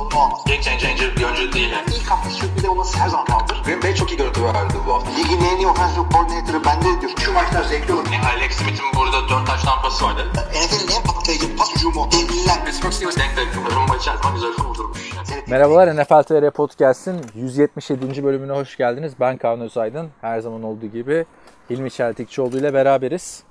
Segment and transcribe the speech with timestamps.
[0.00, 0.40] sorunu olmaz.
[0.46, 1.70] Game changer bir oyuncu değil.
[1.70, 1.86] Yani.
[1.96, 3.62] İlk hafta sürpriz olması her zaman kaldır.
[3.64, 5.10] Green Bay çok iyi görüntü verdi bu hafta.
[5.10, 7.12] Ligin en iyi offensive coordinator'ı bende diyor.
[7.18, 8.06] Şu maçlar zevkli olur.
[8.12, 10.26] Yani Alex Smith'in burada 4 taş tampası vardı.
[10.34, 12.08] NFL'in en patlayıcı pas hücumu.
[12.12, 12.64] Devliler.
[12.64, 13.74] Pittsburgh Steelers denk denk.
[13.76, 15.10] Rumba içerisinde güzel kurdurmuş.
[15.48, 18.24] Merhabalar NFL TR Podcast'in 177.
[18.24, 19.12] bölümüne hoş geldiniz.
[19.20, 20.10] Ben Kaan Özaydın.
[20.20, 21.26] Her zaman olduğu gibi
[21.70, 23.42] Hilmi Çeltikçioğlu ile beraberiz.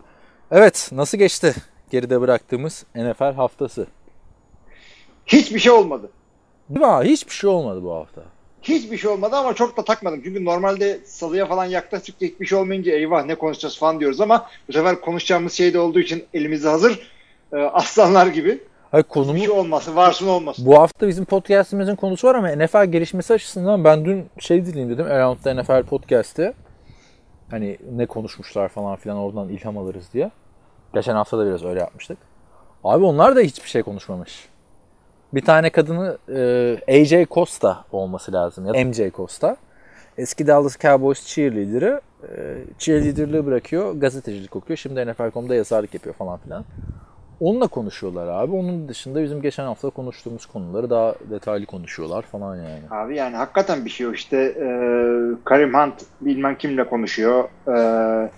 [0.52, 1.55] Evet, nasıl geçti
[1.91, 3.88] geride bıraktığımız NFL haftası?
[5.25, 6.11] Hiçbir şey olmadı.
[6.70, 7.09] Değil mi abi?
[7.09, 8.22] Hiçbir şey olmadı bu hafta.
[8.62, 10.22] Hiçbir şey olmadı ama çok da takmadım.
[10.23, 14.73] Çünkü normalde salıya falan yaklaştık hiçbir şey olmayınca eyvah ne konuşacağız falan diyoruz ama bu
[14.73, 17.09] sefer konuşacağımız şey de olduğu için elimizde hazır.
[17.54, 18.64] Ee, aslanlar gibi.
[18.92, 20.66] Hayır konumu şey olmasın, varsın olmasın.
[20.66, 25.06] bu hafta bizim podcast'imizin konusu var ama NFL gelişmesi açısından ben dün şey dinleyeyim dedim.
[25.06, 26.54] Around NFL podcast'te.
[27.52, 30.31] Hani ne konuşmuşlar falan filan oradan ilham alırız diye.
[30.94, 32.17] Geçen hafta da biraz öyle yapmıştık.
[32.83, 34.48] Abi onlar da hiçbir şey konuşmamış.
[35.33, 36.17] Bir tane kadını
[36.88, 39.58] e, AJ Costa olması lazım ya da MJ Costa.
[40.17, 44.77] Eski Dallas Cowboys cheerleader'ı e, cheerleader'lığı bırakıyor, gazetecilik okuyor.
[44.77, 46.66] Şimdi NFL.com'da yazarlık yapıyor falan filan.
[47.39, 48.55] Onunla konuşuyorlar abi.
[48.55, 52.81] Onun dışında bizim geçen hafta konuştuğumuz konuları daha detaylı konuşuyorlar falan yani.
[52.91, 54.16] Abi yani hakikaten bir şey yok.
[54.16, 54.66] İşte e,
[55.45, 57.49] Karim Hunt bilmem kimle konuşuyor.
[57.67, 58.30] E,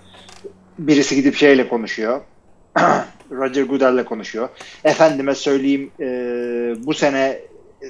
[0.79, 2.21] birisi gidip şeyle konuşuyor.
[3.31, 4.49] Roger Goodell'le konuşuyor.
[4.83, 6.05] Efendime söyleyeyim e,
[6.85, 7.85] bu sene e,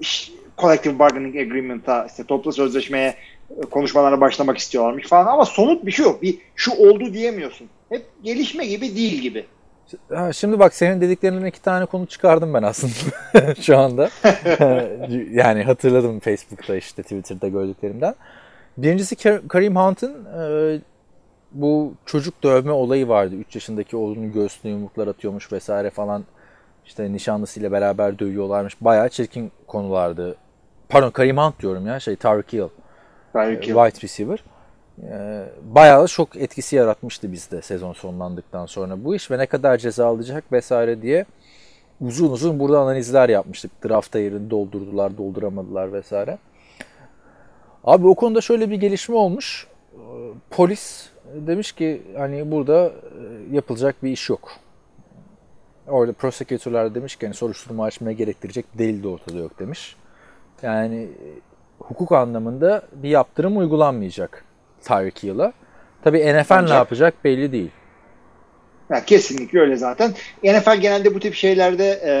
[0.00, 3.14] iş- Collective Bargaining Agreement'a işte toplu sözleşmeye
[3.50, 6.22] e, konuşmalara başlamak istiyorlarmış falan ama somut bir şey yok.
[6.22, 7.68] Bir şu oldu diyemiyorsun.
[7.88, 9.46] Hep gelişme gibi değil gibi.
[10.14, 12.92] Ha, şimdi bak senin dediklerinden iki tane konu çıkardım ben aslında
[13.60, 14.10] şu anda.
[15.30, 18.14] yani hatırladım Facebook'ta işte Twitter'da gördüklerimden.
[18.76, 20.78] Birincisi Kar- Kareem Hunt'ın e,
[21.54, 23.34] bu çocuk dövme olayı vardı.
[23.34, 26.24] 3 yaşındaki oğlunun göğsüne yumruklar atıyormuş vesaire falan.
[26.86, 28.76] İşte nişanlısıyla beraber dövüyorlarmış.
[28.80, 30.36] Bayağı çirkin konulardı.
[30.88, 32.68] Pardon Kareem Hunt diyorum ya şey Tyreek Hill.
[33.34, 33.66] Belki.
[33.66, 34.44] Wide receiver.
[35.02, 39.78] Ee, Bayağı da şok etkisi yaratmıştı bizde sezon sonlandıktan sonra bu iş ve ne kadar
[39.78, 41.24] ceza alacak vesaire diye
[42.00, 43.84] uzun uzun burada analizler yapmıştık.
[43.84, 46.38] Draft'ta yerini doldurdular, dolduramadılar vesaire.
[47.84, 49.66] Abi o konuda şöyle bir gelişme olmuş.
[49.94, 49.98] Ee,
[50.50, 52.90] Polis demiş ki hani burada e,
[53.54, 54.52] yapılacak bir iş yok.
[55.86, 59.96] Orada prosecutorlar demiş ki hani soruşturma açmaya gerektirecek delil de ortada yok demiş.
[60.62, 61.28] Yani e,
[61.78, 64.44] hukuk anlamında bir yaptırım uygulanmayacak
[64.82, 65.52] Tyreek Hill'a.
[66.04, 67.70] Tabii NFL ne Ancak- yapacak belli değil.
[68.90, 70.12] Ya kesinlikle öyle zaten.
[70.44, 72.14] NFL genelde bu tip şeylerde e,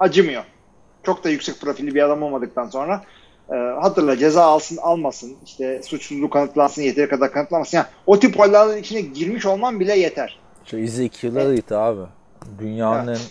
[0.00, 0.44] acımıyor.
[1.02, 3.02] Çok da yüksek profilli bir adam olmadıktan sonra
[3.52, 7.76] e, hatırla ceza alsın almasın işte suçluluğu kanıtlansın yeteri kadar kanıtlamasın.
[7.76, 10.38] Yani o tip olayların içine girmiş olman bile yeter.
[10.64, 12.00] Şu Ezekiel Elliott abi.
[12.58, 13.30] Dünyanın Evet.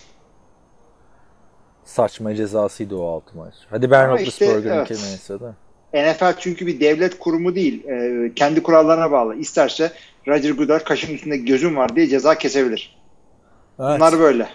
[1.84, 3.54] saçma cezasıydı o altı maç.
[3.70, 4.90] Hadi Ben Ama işte, evet.
[5.40, 5.52] de.
[5.94, 7.84] NFL çünkü bir devlet kurumu değil.
[7.84, 9.36] E, kendi kurallarına bağlı.
[9.36, 9.92] İsterse
[10.28, 12.98] Roger Goodell kaşın üstünde gözüm var diye ceza kesebilir.
[13.80, 13.96] Evet.
[13.96, 14.48] Bunlar böyle.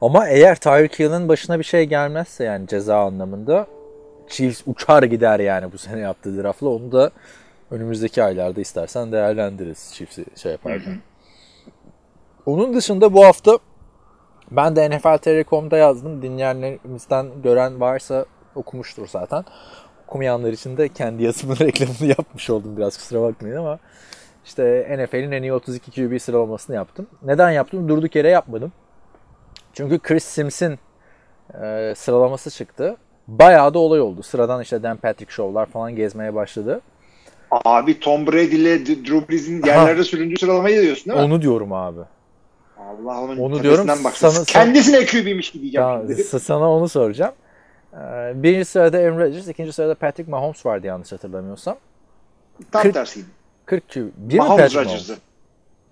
[0.00, 3.66] Ama eğer Tyreek Hill'in başına bir şey gelmezse yani ceza anlamında
[4.30, 6.68] Chiefs uçar gider yani bu sene yaptığı draftla.
[6.68, 7.10] Onu da
[7.70, 11.00] önümüzdeki aylarda istersen değerlendiririz Chiefs'i şey yaparken.
[12.46, 13.58] Onun dışında bu hafta
[14.50, 16.22] ben de NFL Telekom'da yazdım.
[16.22, 19.44] Dinleyenlerimizden gören varsa okumuştur zaten.
[20.06, 23.78] Okumayanlar için de kendi yazımın reklamını yapmış oldum biraz kusura bakmayın ama
[24.44, 27.06] işte NFL'in en iyi 32 QB sıralamasını yaptım.
[27.22, 27.88] Neden yaptım?
[27.88, 28.72] Durduk yere yapmadım.
[29.72, 30.78] Çünkü Chris Sims'in
[31.62, 32.96] e, sıralaması çıktı.
[33.38, 34.22] Bayağı da olay oldu.
[34.22, 36.80] Sıradan işte Dan Patrick Show'lar falan gezmeye başladı.
[37.50, 41.24] Abi Tom Brady ile Drew Brees'in yerlerde süründüğü sıralamayı diyorsun değil mi?
[41.26, 42.00] Onu diyorum abi.
[42.78, 44.28] Allah onun Onu diyorum, baksın.
[44.28, 45.88] sana- Kendisine QB'miş gibi diyeceğim.
[46.06, 46.24] Şimdi.
[46.24, 47.32] sana onu soracağım.
[47.94, 47.96] Ee,
[48.34, 51.76] birinci sırada Aaron Rodgers, ikinci sırada Patrick Mahomes vardı yanlış hatırlamıyorsam.
[52.72, 53.26] Tam Kırk- tersiydi.
[53.66, 54.08] 40 QB.
[54.16, 54.74] Bir Mahomes?
[54.76, 55.16] Rodgers'ı.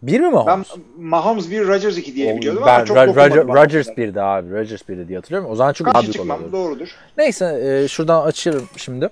[0.02, 0.68] Bir mi Ben Mahomes?
[0.98, 3.64] Mahomes 1, Rodgers 2 diye biliyordum ben ama çok Roger- Mahomes'a.
[3.64, 4.50] Rodgers 1'di abi.
[4.50, 5.50] Rodgers 1'di diye hatırlıyorum.
[5.50, 6.52] O zaman çok Karşı çıkmam olabilir.
[6.52, 6.88] doğrudur.
[7.18, 9.08] Neyse e, şuradan açıyorum şimdi.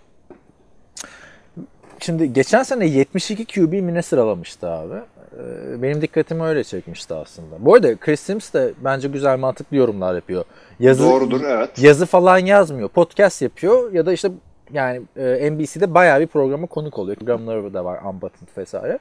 [2.00, 4.94] Şimdi geçen sene 72 QB mi ne sıralamıştı abi.
[4.94, 7.56] E, benim dikkatimi öyle çekmişti aslında.
[7.58, 10.44] Bu arada Chris Sims de bence güzel mantıklı yorumlar yapıyor.
[10.80, 11.78] Yazı, Doğrudur evet.
[11.78, 12.88] yazı falan yazmıyor.
[12.88, 14.30] Podcast yapıyor ya da işte
[14.72, 17.16] yani e, NBC'de bayağı bir programa konuk oluyor.
[17.16, 18.98] Programları da var Unbuttoned vesaire.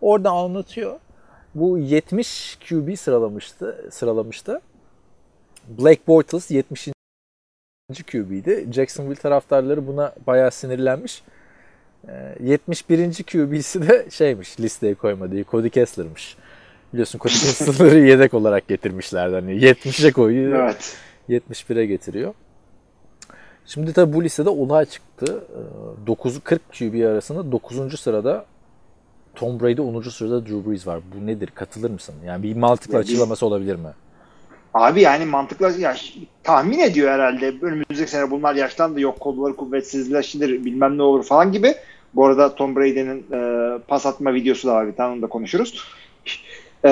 [0.00, 0.98] Orada anlatıyor.
[1.54, 3.88] Bu 70 QB sıralamıştı.
[3.90, 4.60] sıralamıştı.
[5.68, 6.88] Blake Bortles 70.
[8.12, 8.66] QB'ydi.
[8.72, 11.22] Jacksonville taraftarları buna bayağı sinirlenmiş.
[12.08, 13.22] Ee, 71.
[13.22, 16.36] QB'si de şeymiş listeye koymadığı Cody Kessler'mış.
[16.92, 19.34] Biliyorsun Cody Kessler'ı yedek olarak getirmişlerdi.
[19.34, 20.64] Hani 70'e koyuyor.
[20.64, 20.96] Evet.
[21.28, 22.34] 71'e getiriyor.
[23.66, 25.44] Şimdi tabi bu listede olay çıktı.
[26.02, 28.00] Ee, 9 40 QB arasında 9.
[28.00, 28.44] sırada
[29.34, 30.02] Tom Brady 10.
[30.02, 31.00] sırada Drew Brees var.
[31.14, 31.50] Bu nedir?
[31.54, 32.14] Katılır mısın?
[32.26, 33.88] Yani bir mantıklı Ya açıklaması olabilir mi?
[34.74, 35.96] Abi yani mantıklı ya,
[36.42, 41.74] tahmin ediyor herhalde önümüzdeki sene bunlar yaşlandı yok kolları kuvvetsizleşir bilmem ne olur falan gibi.
[42.14, 45.84] Bu arada Tom Brady'nin e, pas atma videosu da var bir tane onu da konuşuruz.
[46.84, 46.90] E,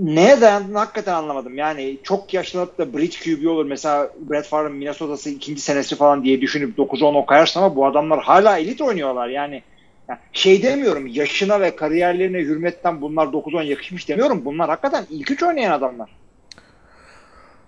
[0.00, 1.56] neye dayandığını hakikaten anlamadım.
[1.56, 3.64] Yani çok yaşlanıp da Bridge QB olur.
[3.66, 8.22] Mesela Brett Favre'ın Minnesota'sı ikinci senesi falan diye düşünüp 9'a 10 okayarsın ama bu adamlar
[8.22, 9.28] hala elit oynuyorlar.
[9.28, 9.62] Yani
[10.08, 14.44] yani şey demiyorum yaşına ve kariyerlerine hürmetten bunlar 9-10 yakışmış demiyorum.
[14.44, 16.08] Bunlar hakikaten ilk üç oynayan adamlar.
[16.08, 16.64] Ne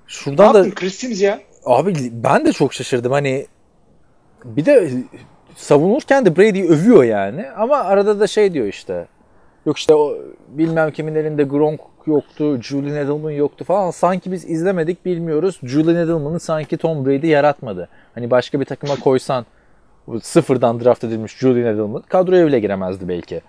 [0.07, 1.41] Şuradan da yaptın Chris Sims ya?
[1.65, 3.13] Abi ben de çok şaşırdım.
[3.13, 3.47] Hani
[4.45, 4.91] bir de
[5.57, 7.51] savunurken de Brady'yi övüyor yani.
[7.57, 9.07] Ama arada da şey diyor işte.
[9.67, 10.19] Yok işte o
[10.49, 13.91] bilmem kimin elinde Gronk yoktu, Julian Edelman yoktu falan.
[13.91, 15.61] Sanki biz izlemedik bilmiyoruz.
[15.63, 17.89] Julian Edelman'ı sanki Tom Brady yaratmadı.
[18.15, 19.47] Hani başka bir takıma koysan
[20.23, 23.41] sıfırdan draft edilmiş Julian Edelman kadroya bile giremezdi belki.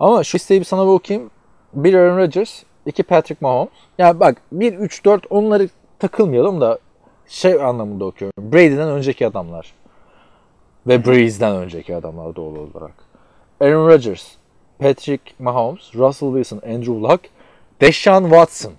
[0.00, 1.30] Ama şu listeyi bir sana bir okuyayım.
[1.74, 3.72] Bir Aaron Rodgers, iki Patrick Mahomes.
[3.98, 5.68] Ya bak 1, 3, 4 onları
[5.98, 6.78] takılmayalım da
[7.28, 8.52] şey anlamında okuyorum.
[8.52, 9.74] Brady'den önceki adamlar.
[10.86, 12.94] Ve Breeze'den önceki adamlar doğal olarak.
[13.60, 14.26] Aaron Rodgers,
[14.78, 17.20] Patrick Mahomes, Russell Wilson, Andrew Luck,
[17.80, 18.72] Deshaun Watson.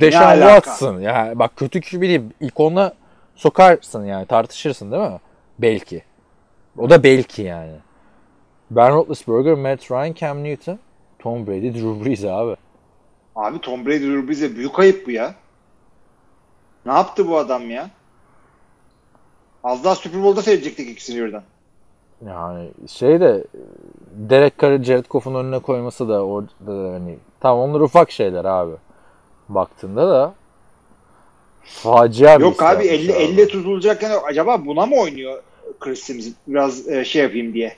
[0.00, 0.40] Deshaun?
[0.40, 1.00] Watson.
[1.00, 2.20] Yani bak kötü QB değil.
[2.40, 2.94] İlk onunla
[3.36, 5.20] sokarsın yani tartışırsın değil mi?
[5.58, 6.02] Belki.
[6.78, 7.76] O da belki yani.
[8.70, 10.78] Ben Roethlisberger, Matt Ryan, Cam Newton,
[11.18, 12.56] Tom Brady, Drew Brees abi.
[13.36, 15.34] Abi Tom Brady Drew Brees'e büyük ayıp bu ya.
[16.86, 17.90] Ne yaptı bu adam ya?
[19.64, 21.42] Az daha Super Bowl'da seyredecektik ikisini birden.
[22.26, 23.44] Yani şey de
[24.10, 28.74] Derek Carr'ı Jared Goff'un önüne koyması da orada da hani tamam onlar ufak şeyler abi.
[29.48, 30.34] Baktığında da
[31.64, 35.42] facia bir Yok abi 50 50 tutulacakken acaba buna mı oynuyor
[35.80, 37.76] Chris Sims biraz e, şey yapayım diye.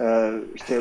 [0.00, 0.80] E, işte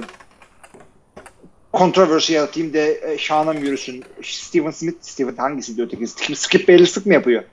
[1.74, 4.04] kontroversi yaratayım de e, şanım yürüsün.
[4.24, 6.08] Steven Smith, Steven hangisi diyor öteki?
[6.36, 7.44] Skip, Bayless'lık mı yapıyor?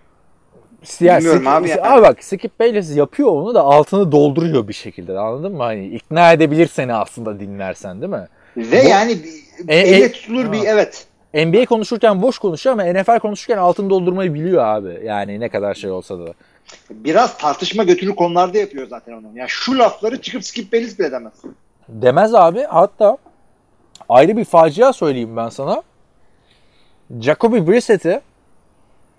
[1.00, 1.80] Ya, Bilmiyorum Skip- abi yani.
[1.82, 5.62] Abi bak Skip Bayless yapıyor onu da altını dolduruyor bir şekilde anladın mı?
[5.62, 8.28] Hani ikna edebilir seni aslında dinlersen değil mi?
[8.56, 9.18] Ve Bu- yani
[9.68, 10.64] E, e- elle tutulur bir Ha.
[10.66, 11.06] evet.
[11.34, 15.00] NBA konuşurken boş konuşuyor ama NFL konuşurken altını doldurmayı biliyor abi.
[15.04, 16.34] Yani ne kadar şey olsa da.
[16.90, 19.26] Biraz tartışma götürür konularda yapıyor zaten onu.
[19.34, 21.32] Yani şu lafları çıkıp Skip Bayless bile demez.
[21.88, 22.62] Demez abi.
[22.62, 23.16] Hatta
[24.08, 25.82] ayrı bir facia söyleyeyim ben sana.
[27.20, 28.20] Jacoby Brissett'i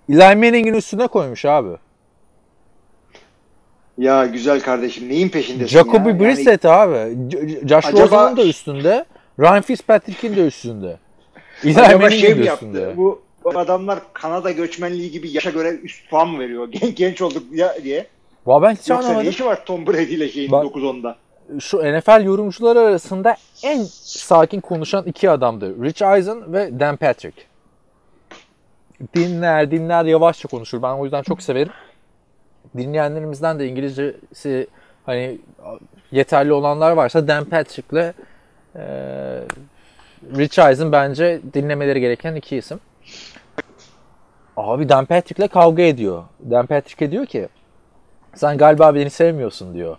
[0.08, 1.76] Eli Manning'in üstüne koymuş abi.
[3.98, 6.14] Ya güzel kardeşim neyin peşindesin Jacoby ya?
[6.14, 7.18] Yani Brissett abi.
[7.30, 9.04] J- Josh Acaba- Rosen'ın da üstünde.
[9.40, 10.98] Ryan Fitzpatrick'in de üstünde.
[11.64, 12.66] Eli Manning'in şey de yaptı?
[12.66, 12.96] üstünde.
[12.96, 16.68] Bu, bu adamlar Kanada göçmenliği gibi yaşa göre üst puan mı veriyor?
[16.72, 18.06] Gen- genç olduk ya diye.
[18.46, 19.30] Valla ben hiç Yoksa ne anlamadım.
[19.30, 21.16] işi var Tom Brady ile şeyin Bak- 9-10'da?
[21.60, 25.84] Şu NFL yorumcuları arasında en sakin konuşan iki adamdı.
[25.84, 27.42] Rich Eisen ve Dan Patrick.
[29.14, 30.82] Dinler dinler yavaşça konuşur.
[30.82, 31.72] Ben o yüzden çok severim.
[32.76, 34.66] Dinleyenlerimizden de İngilizcesi
[35.06, 35.38] hani
[36.12, 38.12] yeterli olanlar varsa Dan Patrick'le
[38.76, 38.82] e,
[40.36, 42.80] Rich Eisen bence dinlemeleri gereken iki isim.
[44.68, 46.22] Abi Dan Patrick'le kavga ediyor.
[46.50, 47.48] Dan Patrick'e diyor ki
[48.34, 49.96] sen galiba beni sevmiyorsun diyor.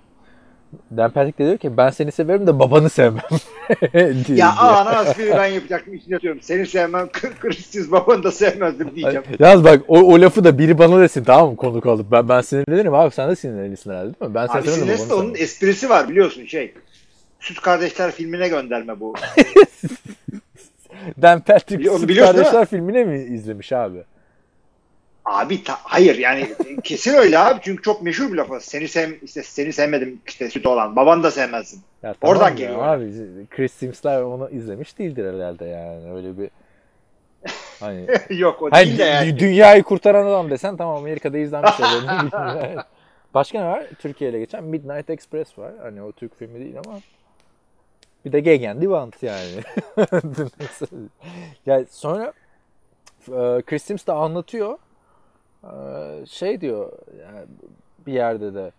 [0.97, 3.23] Dan Patrick de diyor ki ben seni severim de babanı sevmem.
[3.93, 4.37] diyor.
[4.37, 6.41] Ya ana espri ben yapacaktım içine atıyorum.
[6.41, 7.09] Seni sevmem,
[7.41, 9.23] Christians babanı da sevmezdim diyeceğim.
[9.39, 12.41] Yalnız bak o, o lafı da biri bana desin tamam mı konuk alıp ben, ben
[12.41, 14.35] sinirlenirim abi sen de sinirlenirsin herhalde değil mi?
[14.35, 15.43] Ben seni Abi severim de onun sevmem.
[15.43, 16.73] esprisi var biliyorsun şey.
[17.39, 19.13] Süt Kardeşler filmine gönderme bu.
[21.21, 22.19] Dan Patrick Süt?
[22.19, 24.03] Kardeşler filmini mi izlemiş abi?
[25.31, 26.47] Abi ta- hayır yani
[26.83, 28.59] kesin öyle abi çünkü çok meşhur bir lafı.
[28.61, 30.95] Seni sev işte seni sevmedim işte süt olan.
[30.95, 31.81] Babanı da sevmezsin.
[32.03, 32.87] Ya Oradan tamam ya geliyor.
[32.87, 33.11] Abi
[33.49, 36.49] Chris Sims'ler onu izlemiş değildir herhalde yani öyle bir
[37.79, 38.07] hani
[38.39, 39.39] Yok o Hayır, değil de yani.
[39.39, 41.71] dünyayı kurtaran adam desen tamam Amerika'da izlenmiş
[43.33, 43.83] Başka ne var?
[43.99, 45.71] Türkiye ile geçen Midnight Express var.
[45.81, 46.99] Hani o Türk filmi değil ama
[48.25, 49.51] bir de Gegen Divant yani.
[51.65, 52.33] yani sonra
[53.27, 54.77] e, Chris Sims de anlatıyor.
[55.63, 55.69] E,
[56.25, 56.91] Şey diyor
[57.21, 57.45] yani
[58.07, 58.71] bir yerde de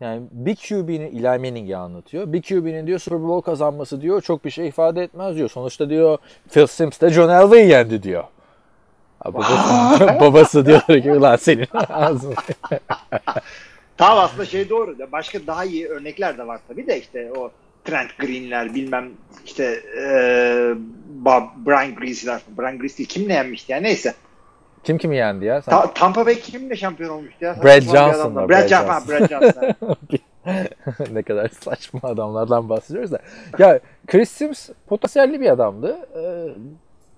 [0.00, 2.32] yani bir QB'nin Eli Manning'i anlatıyor.
[2.32, 5.48] Bir QB'nin diyor Super Bowl kazanması diyor çok bir şey ifade etmez diyor.
[5.50, 6.18] Sonuçta diyor
[6.50, 8.24] Phil Simms de John Elway'i yendi diyor.
[9.20, 12.34] Ha, babası, babası diyor ki ulan senin ağzın.
[13.96, 14.96] Tamam aslında şey doğru.
[15.12, 17.50] Başka daha iyi örnekler de var tabii de işte o
[17.84, 19.10] Trent Green'ler bilmem
[19.46, 20.06] işte e,
[21.08, 22.40] Bob, Brian Greasy'ler.
[22.58, 24.14] Brian Greasy kimle yenmişti ya neyse.
[24.84, 25.62] Kim kimi yendi ya?
[25.62, 25.72] Sen...
[25.72, 27.56] Ta- Tampa Bay kimle şampiyon olmuştu ya?
[27.62, 28.42] Brad Saçma bir Johnson adamla.
[28.42, 28.70] var, Brad,
[29.08, 29.62] Brad Johnson.
[29.62, 30.18] Brad
[31.12, 33.18] ne kadar saçma adamlardan bahsediyoruz da.
[33.58, 35.98] Ya Chris Sims potansiyelli bir adamdı.
[36.16, 36.48] Ee,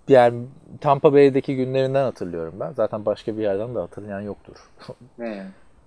[0.08, 0.42] yani
[0.80, 2.72] Tampa Bay'deki günlerinden hatırlıyorum ben.
[2.72, 4.56] Zaten başka bir yerden de hatırlayan yoktur.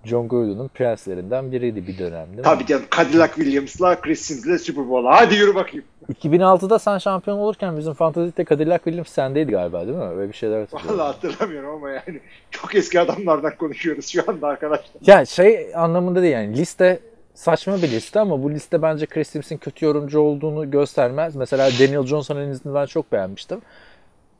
[0.04, 2.42] John Gruden'ın prenslerinden biriydi bir dönemde.
[2.42, 5.16] Tabii canım Cadillac Williams'la Chris Sims'le Super Bowl'a.
[5.20, 5.84] Hadi yürü bakayım.
[6.22, 10.04] 2006'da sen şampiyon olurken bizim Fantasy'de Cadillac Williams sendeydi galiba değil mi?
[10.04, 10.98] Öyle bir şeyler hatırlıyorum.
[10.98, 14.90] Vallahi hatırlamıyorum ama yani çok eski adamlardan konuşuyoruz şu anda arkadaşlar.
[15.06, 17.00] Ya şey anlamında değil yani liste
[17.34, 21.36] saçma bir liste ama bu liste bence Chris Sims'in kötü yorumcu olduğunu göstermez.
[21.36, 23.60] Mesela Daniel Jones analizini ben çok beğenmiştim.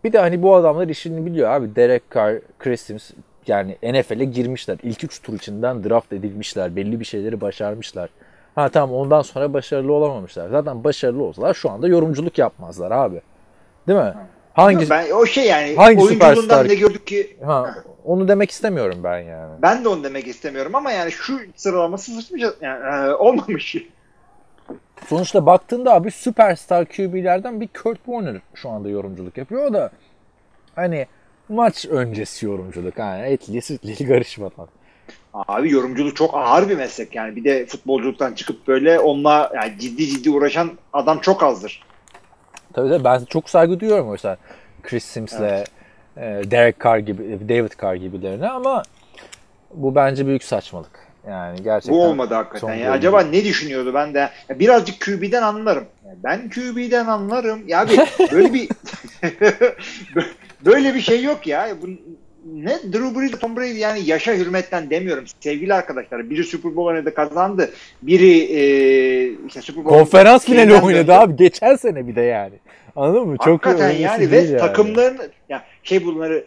[0.05, 1.77] Bir de hani bu adamlar işini biliyor abi.
[1.77, 3.11] Derek Carr, Chris Sims
[3.47, 4.79] yani NFL'e girmişler.
[4.83, 6.77] İlk 3 tur içinden draft edilmişler.
[6.77, 8.11] Belli bir şeyleri başarmışlar.
[8.55, 10.49] Ha tamam ondan sonra başarılı olamamışlar.
[10.49, 13.21] Zaten başarılı olsalar şu anda yorumculuk yapmazlar abi.
[13.89, 14.15] Değil mi?
[14.53, 19.19] Hangi Ben o şey yani Hangi oyunculuğundan ne gördük ki ha onu demek istemiyorum ben
[19.19, 19.53] yani.
[19.63, 23.77] ben de onu demek istemiyorum ama yani şu sıralaması sıçmış yani e, olmamış.
[25.07, 29.65] Sonuçta baktığında abi süperstar QB'lerden bir Kurt Warner şu anda yorumculuk yapıyor.
[29.65, 29.91] O da
[30.75, 31.07] hani
[31.51, 32.99] maç öncesi yorumculuk.
[32.99, 34.69] Yani etli sütli karışmadan.
[35.35, 37.37] Abi yorumculuk çok ağır bir meslek yani.
[37.37, 41.83] Bir de futbolculuktan çıkıp böyle onunla yani ciddi ciddi uğraşan adam çok azdır.
[42.73, 44.37] Tabii tabii ben çok saygı duyuyorum yüzden
[44.83, 45.65] Chris Sims'le
[46.17, 48.83] e, Derek Carr gibi, David Carr gibilerine ama
[49.75, 51.11] bu bence büyük saçmalık.
[51.29, 51.95] Yani gerçekten.
[51.95, 52.75] Bu olmadı hakikaten.
[52.75, 54.31] Ya acaba ne düşünüyordu ben de?
[54.49, 55.85] Ya birazcık QB'den anlarım.
[56.07, 57.69] Ya ben QB'den anlarım.
[57.69, 57.93] Ya abi
[58.33, 58.69] böyle bir
[60.65, 61.69] böyle bir şey yok ya.
[61.83, 61.87] Bu
[62.55, 65.25] ne Drew Brees, Tom Brady yani yaşa hürmetten demiyorum.
[65.41, 67.71] Sevgili arkadaşlar biri Super Bowl oynadı kazandı.
[68.03, 68.63] Biri e,
[69.47, 71.13] işte Super Bowl Konferans finali oynadı döndü.
[71.13, 71.37] abi.
[71.37, 72.55] Geçen sene bir de yani.
[72.97, 73.37] Anladın mı?
[73.45, 76.45] Çok Hakikaten öylesi yani ve takımların ya şey bunları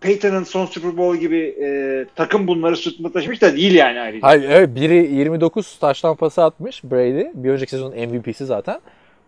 [0.00, 4.26] Peyton'ın son Super Bowl gibi e, takım bunları sırtında taşımış da değil yani ayrıca.
[4.26, 7.24] Hayır evet biri 29 taştan pası atmış Brady.
[7.34, 8.80] Bir önceki sezonun MVP'si zaten.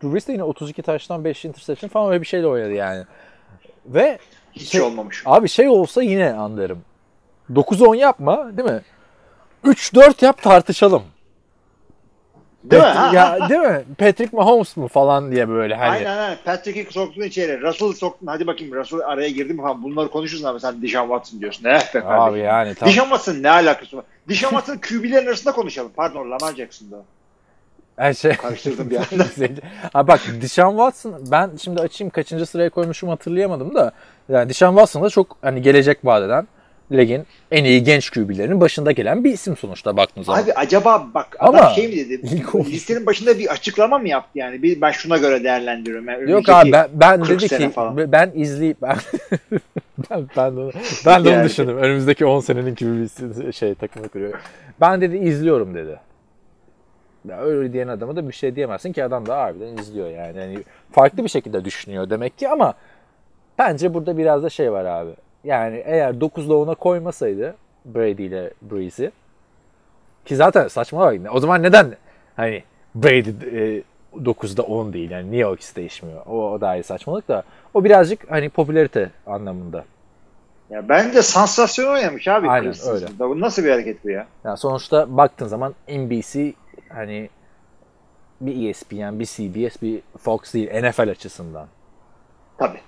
[0.02, 3.04] Drew Brees de yine 32 taştan 5 interception falan öyle bir şeyle oynadı yani.
[3.86, 4.18] Ve
[4.52, 5.22] Hiç şey- olmamış.
[5.26, 6.82] abi şey olsa yine anlarım.
[7.54, 8.80] 9-10 yapma değil mi?
[9.64, 11.02] 3-4 yap tartışalım.
[12.64, 12.88] Değil mi?
[12.88, 13.84] Pat- Ha, ya değil mi?
[13.98, 15.90] Patrick Mahomes mu falan diye böyle hani.
[15.90, 16.38] Aynen aynen.
[16.44, 17.60] Patrick'i soktun içeri.
[17.62, 18.26] Russell soktun.
[18.26, 19.82] Hadi bakayım Russell araya girdi mi falan.
[19.82, 21.64] Bunları konuşuruz ama sen Deshaun Watson diyorsun.
[21.64, 22.44] Eh be Abi kardeşim.
[22.46, 22.88] yani tam.
[22.88, 24.04] Deshaun Watson ne alakası var?
[24.28, 25.92] Deshaun Watson QB'lerin arasında konuşalım.
[25.96, 26.96] Pardon Lamar Jackson'da.
[27.96, 28.32] Her şey.
[28.32, 29.24] Karıştırdım bir anda.
[29.94, 33.92] Abi bak Deshaun Watson ben şimdi açayım kaçıncı sıraya koymuşum hatırlayamadım da
[34.28, 36.46] yani Deshaun Watson da çok hani gelecek vaat eden
[36.92, 40.42] ligin en iyi genç QB'lerinin başında gelen bir isim sonuçta baktığınız zaman.
[40.42, 42.42] Abi acaba bak Ama adam şey mi dedi?
[42.70, 44.62] Listenin başında bir açıklama mı yaptı yani?
[44.62, 46.08] Bir, ben şuna göre değerlendiriyorum.
[46.08, 48.12] Yani Yok abi ben, ben 40 dedi ki falan.
[48.12, 48.96] ben izleyip ben
[50.10, 50.72] ben, ben de, onu-
[51.06, 51.78] ben de onu düşündüm.
[51.78, 54.40] Önümüzdeki 10 senenin bir şey takımı kuruyor.
[54.80, 55.98] Ben dedi izliyorum dedi.
[57.28, 60.38] Ya öyle diyen adama da bir şey diyemezsin ki adam da harbiden izliyor yani.
[60.38, 62.74] yani farklı bir şekilde düşünüyor demek ki ama
[63.58, 65.10] bence burada biraz da şey var abi.
[65.44, 67.54] Yani eğer 9'da 10'a koymasaydı
[67.84, 69.10] Brady ile Breeze'i
[70.24, 71.34] ki zaten saçma bak.
[71.34, 71.96] O zaman neden
[72.36, 72.62] hani
[72.94, 73.82] Brady e,
[74.16, 76.26] 9'da 10 değil yani niye o ikisi değişmiyor?
[76.26, 77.42] O, o da iyi saçmalık da
[77.74, 79.84] o birazcık hani popülarite anlamında.
[80.70, 82.48] Ya bence sansasyon oynamış abi.
[82.48, 83.06] Aynen, Chris öyle.
[83.18, 84.26] Bu nasıl bir hareket bu ya?
[84.44, 86.52] Yani sonuçta baktığın zaman NBC
[86.88, 87.30] hani
[88.40, 91.68] bir ESPN, bir CBS, bir Fox değil NFL açısından.
[92.58, 92.80] Tabii.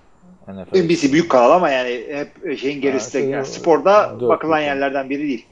[0.48, 4.58] NFL NBC büyük kanal ama yani hep şeyin gerisi de şey, yani sporda dört bakılan
[4.58, 5.46] büyük yerlerden biri değil.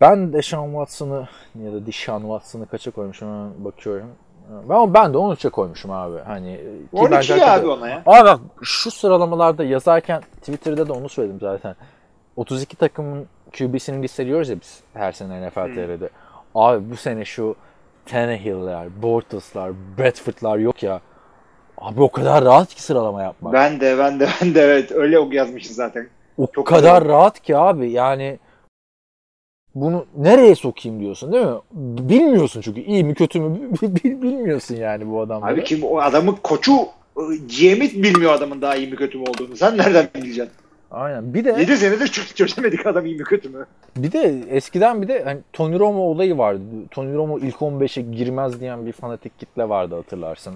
[0.00, 1.28] Ben Deshaun Watson'ı
[1.64, 4.10] ya da Deshaun Watson'ı kaça koymuşum hemen bakıyorum.
[4.68, 6.18] Ben, ben de 13'e koymuşum abi.
[6.18, 6.60] Hani
[6.90, 8.02] ki 12 bence ya abi ona ya.
[8.06, 11.76] Abi bak şu sıralamalarda yazarken Twitter'da da onu söyledim zaten.
[12.36, 13.26] 32 takımın
[13.58, 15.74] QB'sini listeliyoruz ya biz her sene NFL Hmm.
[16.54, 17.54] Abi bu sene şu
[18.06, 21.00] Tannehill'ler, Bortles'lar, Bradford'lar yok ya.
[21.78, 23.52] Abi o kadar rahat ki sıralama yapmak.
[23.52, 26.08] Ben de ben de ben de evet öyle ok yazmışız zaten.
[26.38, 27.14] o çok kadar güzel.
[27.14, 28.38] rahat ki abi yani
[29.74, 31.58] bunu nereye sokayım diyorsun değil mi?
[32.08, 35.54] Bilmiyorsun çünkü iyi mi kötü mü bil- bilmiyorsun yani bu adamları.
[35.54, 36.72] Abi kim o adamın koçu
[37.58, 39.56] GM'i bilmiyor adamın daha iyi mi kötü mü olduğunu.
[39.56, 40.52] Sen nereden bileceksin?
[40.94, 41.34] Aynen.
[41.34, 43.66] Bir de 7 senedir çö- çözemedik adam iyi mi kötü mü?
[43.96, 46.62] Bir de eskiden bir de hani Tony Romo olayı vardı.
[46.90, 50.54] Tony Romo ilk 15'e girmez diyen bir fanatik kitle vardı hatırlarsın.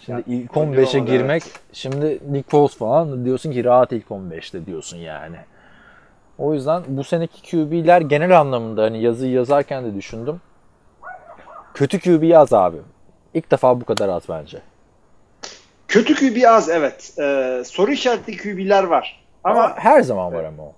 [0.00, 1.42] Şimdi Ya, ilk Tony 15'e Romo da girmek
[1.72, 5.36] şimdi Nick Foles falan diyorsun ki rahat ilk 15'te diyorsun yani.
[6.38, 10.40] O yüzden bu seneki QB'ler genel anlamında hani yazıyı yazarken de düşündüm.
[11.74, 12.76] Kötü QB az abi.
[13.34, 14.58] İlk defa bu kadar az bence.
[15.88, 17.14] Kötü QB az evet.
[17.18, 19.23] Ee, soru işaretli QB'ler var.
[19.44, 20.72] Ama, Ama her zaman var ama o.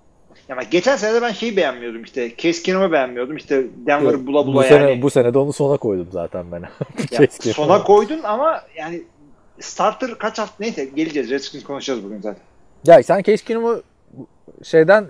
[0.51, 2.35] ama geçen sene de ben şeyi beğenmiyordum işte.
[2.35, 3.35] Keenum'u beğenmiyordum.
[3.37, 5.01] İşte Denver'ı bula bu bula sene yani.
[5.01, 6.61] bu sene de onu sona koydum zaten ben.
[7.11, 9.01] Ya, sona koydun ama yani
[9.59, 11.29] starter kaç hafta neyse geleceğiz.
[11.29, 12.41] Redskins konuşacağız bugün zaten.
[12.85, 13.81] Ya sen Case Keenum'u
[14.63, 15.05] şeyden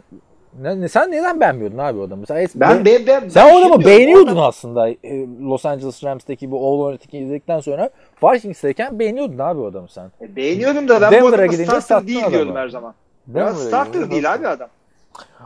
[0.61, 2.25] ne, sen neden beğenmiyordun abi o adamı?
[2.27, 4.89] Sen, Ben, ben, ben, sen ben o adamı şey beğeniyordun orada- aslında.
[4.89, 4.97] Ee,
[5.41, 7.89] Los Angeles Rams'teki bu All or Nothing'i izledikten sonra
[8.23, 10.11] Vikings'teyken beğeniyordun abi o adamı sen.
[10.21, 12.33] E, beğeniyordum da ben bu Denver'a adamı gidince starter değil adamı.
[12.33, 12.93] diyordum her zaman.
[13.35, 14.69] Ya starter değil abi adam.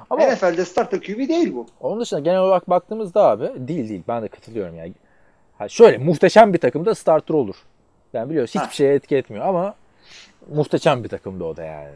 [0.10, 1.66] Ama NFL'de starter QB değil bu.
[1.80, 4.94] onun dışında genel olarak baktığımızda abi değil değil ben de katılıyorum yani.
[5.58, 7.56] Ha şöyle muhteşem bir takımda starter olur.
[8.14, 8.72] Ben biliyoruz hiçbir Ha.
[8.72, 9.76] şeye etki etmiyor ama
[10.54, 11.90] muhteşem bir takımda o da yani.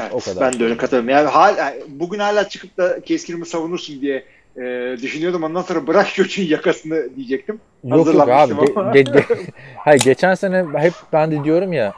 [0.00, 0.52] Evet, O kadar.
[0.52, 1.08] Ben de öyle katılıyorum.
[1.08, 4.24] Yani hal, yani bugün hala çıkıp da Keskin'imi savunursun diye
[4.56, 4.60] e,
[5.02, 5.42] düşünüyordum.
[5.42, 7.60] Ondan sonra bırak göçün yakasını diyecektim.
[7.84, 8.52] Yok yok abi.
[8.52, 11.92] Ge- ge- ge- Hayır geçen sene hep ben de diyorum ya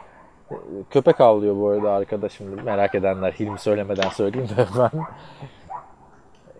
[0.89, 5.01] köpek avlıyor bu arada arkadaşım merak edenler Hilmi söylemeden söyleyeyim de ben.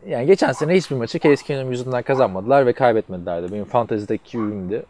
[0.06, 3.52] Yani geçen sene hiçbir maçı Case Keenum yüzünden kazanmadılar ve kaybetmediler de.
[3.52, 4.86] Benim fantezideki QB'mdi.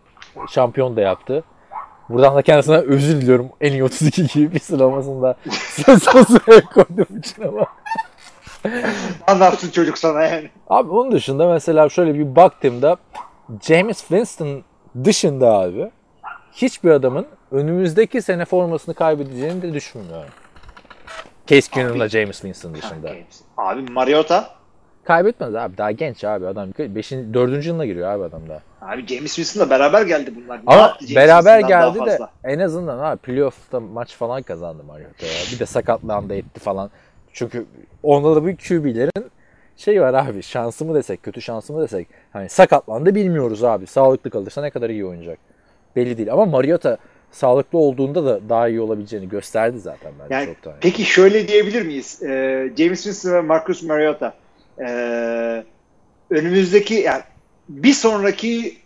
[0.49, 1.43] Şampiyon da yaptı.
[2.09, 3.49] Buradan da kendisine özür diliyorum.
[3.61, 5.35] En iyi 32 gibi bir sıralamasında
[5.75, 7.65] son sıraya koyduğum için ama.
[9.27, 10.49] Anlatsın çocuk sana yani.
[10.67, 12.97] Abi onun dışında mesela şöyle bir baktığımda
[13.61, 14.63] James Winston
[15.03, 15.91] dışında abi
[16.55, 20.29] hiçbir adamın önümüzdeki sene formasını kaybedeceğini de düşünmüyorum.
[21.47, 23.11] Case Keenum'la James Winston dışında.
[23.57, 24.49] Abi Mariota.
[25.03, 25.77] Kaybetmez abi.
[25.77, 26.69] Daha genç abi adam.
[26.79, 27.11] 5.
[27.11, 27.65] 4.
[27.65, 28.61] yılına giriyor abi adam da.
[28.81, 30.61] Abi James Winston'la beraber geldi bunlar.
[30.65, 35.31] Ama James beraber daha geldi de en azından abi playoff'ta maç falan kazandı Mariota ya.
[35.53, 36.89] Bir de sakatlandı etti falan.
[37.33, 37.65] Çünkü
[38.03, 39.31] onda da bu QB'lerin
[39.77, 43.87] şey var abi şansı mı desek kötü şansı mı desek hani sakatlandı bilmiyoruz abi.
[43.87, 45.39] Sağlıklı kalırsa ne kadar iyi oynayacak.
[45.95, 46.97] Belli değil ama Mariota
[47.31, 50.73] sağlıklı olduğunda da daha iyi olabileceğini gösterdi zaten bence Yani, çok daha.
[50.81, 52.23] peki şöyle diyebilir miyiz?
[52.23, 54.33] Ee, James Winston ve Marcus Mariota
[54.87, 55.63] ee,
[56.29, 57.21] önümüzdeki yani
[57.69, 58.77] bir sonraki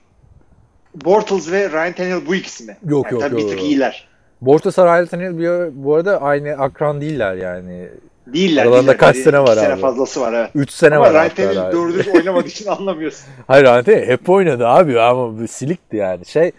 [1.06, 2.78] Bortles ve Ryan Tannehill bu ikisi mi?
[2.86, 4.08] Yok, yani yok, tabii yok, Bir tık iyiler.
[4.42, 7.90] Borta Saraylı Tanil bir- bu arada aynı akran değiller yani.
[8.28, 8.62] Değiller.
[8.62, 8.98] Aralarında değiller.
[8.98, 9.82] kaç sene var iki sene abi?
[9.82, 10.50] fazla var evet.
[10.56, 11.74] 3 sene Ama var Ryan hatta Tannehill abi.
[11.76, 13.26] doğru düz oynamadığı için anlamıyorsun.
[13.48, 16.26] Hayır Ante hep oynadı abi ama silikti yani.
[16.26, 16.52] Şey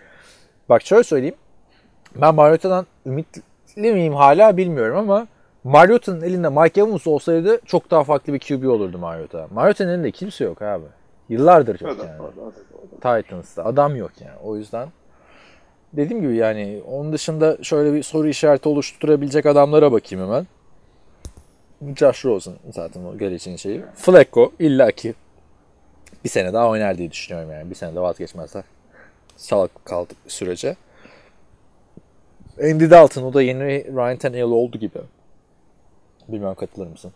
[0.70, 1.34] bak şöyle söyleyeyim.
[2.16, 3.42] Ben Mariota'dan ümitli
[3.92, 5.26] miyim hala bilmiyorum ama
[5.64, 9.48] Mariota'nın elinde Mike Evans olsaydı çok daha farklı bir QB olurdu Mariota.
[9.54, 10.84] Mariota'nın elinde kimse yok abi.
[11.28, 12.22] Yıllardır yok O da- yani.
[12.22, 12.26] o
[13.02, 13.22] da.
[13.22, 14.38] Titans'ta adam yok yani.
[14.44, 14.88] O yüzden
[15.92, 20.46] dediğim gibi yani onun dışında şöyle bir soru işareti oluşturabilecek adamlara bakayım hemen.
[21.96, 23.82] Josh Rosen zaten o geleceğin şeyi.
[23.94, 25.14] Flacco illaki
[26.24, 27.70] bir sene daha oynar diye düşünüyorum yani.
[27.70, 28.64] Bir sene de vazgeçmezler.
[29.40, 30.76] Sağlıklı kaldık sürece.
[32.62, 34.98] Andy Dalton o da yeni Ryan Tannehill oldu gibi.
[36.28, 37.12] Bilmem katılır mısın?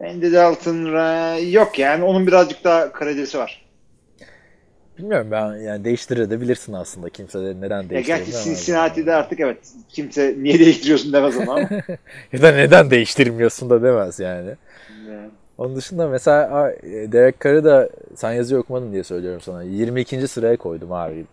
[0.00, 3.66] Andy Dalton ra- yok yani onun birazcık daha kredisi var.
[4.98, 7.08] Bilmiyorum ben yani değiştirebilirsin aslında.
[7.10, 8.18] Kimse de neden Ya değiştirir.
[8.18, 11.60] gerçi Cincinnati'de artık evet kimse niye değiştiriyorsun demez ama.
[12.32, 14.50] Ya da neden değiştirmiyorsun da demez yani.
[15.08, 15.30] Yani.
[15.58, 19.62] Onun dışında mesela e, Derek Carr'ı da sen yazıyı okumadın diye söylüyorum sana.
[19.62, 20.28] 22.
[20.28, 21.24] sıraya koydum abi.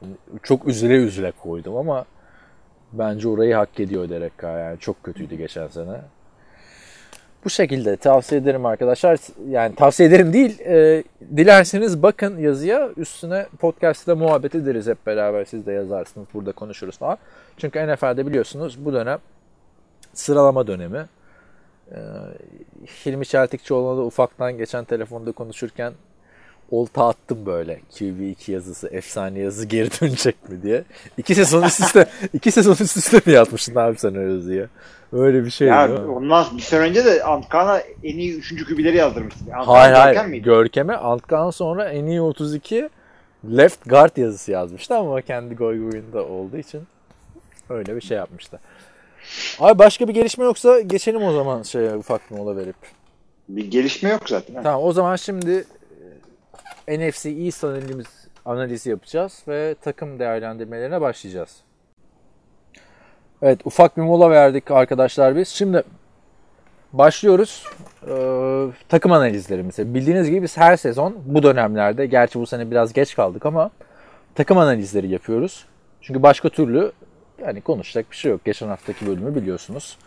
[0.43, 2.05] Çok üzüle üzüle koydum ama
[2.93, 4.59] bence orayı hak ediyor Derek Carr.
[4.59, 6.01] Yani çok kötüydü geçen sene.
[7.45, 9.19] Bu şekilde tavsiye ederim arkadaşlar.
[9.49, 10.59] Yani tavsiye ederim değil.
[10.59, 11.03] e,
[11.37, 12.89] dilerseniz bakın yazıya.
[12.97, 15.45] Üstüne podcast'ta muhabbet ederiz hep beraber.
[15.45, 16.27] Siz de yazarsınız.
[16.33, 17.17] Burada konuşuruz falan.
[17.57, 19.19] Çünkü NFL'de biliyorsunuz bu dönem
[20.13, 21.05] sıralama dönemi.
[21.91, 21.97] Ee,
[23.05, 25.93] Hilmi Çeltikçioğlu'na da ufaktan geçen telefonda konuşurken
[26.71, 27.79] olta attım böyle.
[27.91, 30.83] QB2 yazısı, efsane yazı geri dönecek mi diye.
[31.17, 34.69] İki sezon üst üste, iki sezon üst üste mi yazmışsın abi sen öyle yazıyı?
[35.13, 38.65] Öyle bir şey Ya değil ondan bir sene önce de Antkan'a en iyi 3.
[38.65, 39.39] kübileri yazdırmıştı.
[39.55, 40.25] Antkan Hayır hayır.
[40.25, 40.43] miydi?
[40.43, 42.89] Görkem'e Antkan sonra en iyi 32
[43.45, 46.81] left guard yazısı yazmıştı ama kendi goy goyunda olduğu için
[47.69, 48.59] öyle bir şey yapmıştı.
[49.59, 52.75] Abi başka bir gelişme yoksa geçelim o zaman şeye ufak bir mola verip.
[53.49, 54.63] Bir gelişme yok zaten.
[54.63, 55.65] Tamam o zaman şimdi
[56.87, 58.07] e, NFC East analiz,
[58.45, 61.55] analizi yapacağız ve takım değerlendirmelerine başlayacağız.
[63.41, 65.47] Evet ufak bir mola verdik arkadaşlar biz.
[65.49, 65.83] Şimdi
[66.93, 67.63] başlıyoruz
[68.07, 69.93] Ee, takım analizlerimize.
[69.93, 73.69] Bildiğiniz gibi biz her sezon bu dönemlerde gerçi bu sene biraz geç kaldık ama
[74.35, 75.65] takım analizleri yapıyoruz.
[76.01, 76.91] Çünkü başka türlü
[77.45, 78.45] yani konuşacak bir şey yok.
[78.45, 79.97] Geçen haftaki bölümü biliyorsunuz.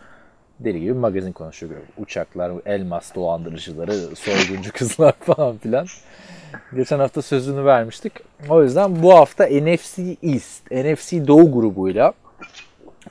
[0.59, 1.71] deli gibi magazin konuşuyor.
[1.97, 5.87] Uçaklar, elmas dolandırıcıları, soyguncu kızlar falan filan.
[6.75, 8.13] Geçen hafta sözünü vermiştik.
[8.49, 12.13] O yüzden bu hafta NFC East, NFC Doğu grubuyla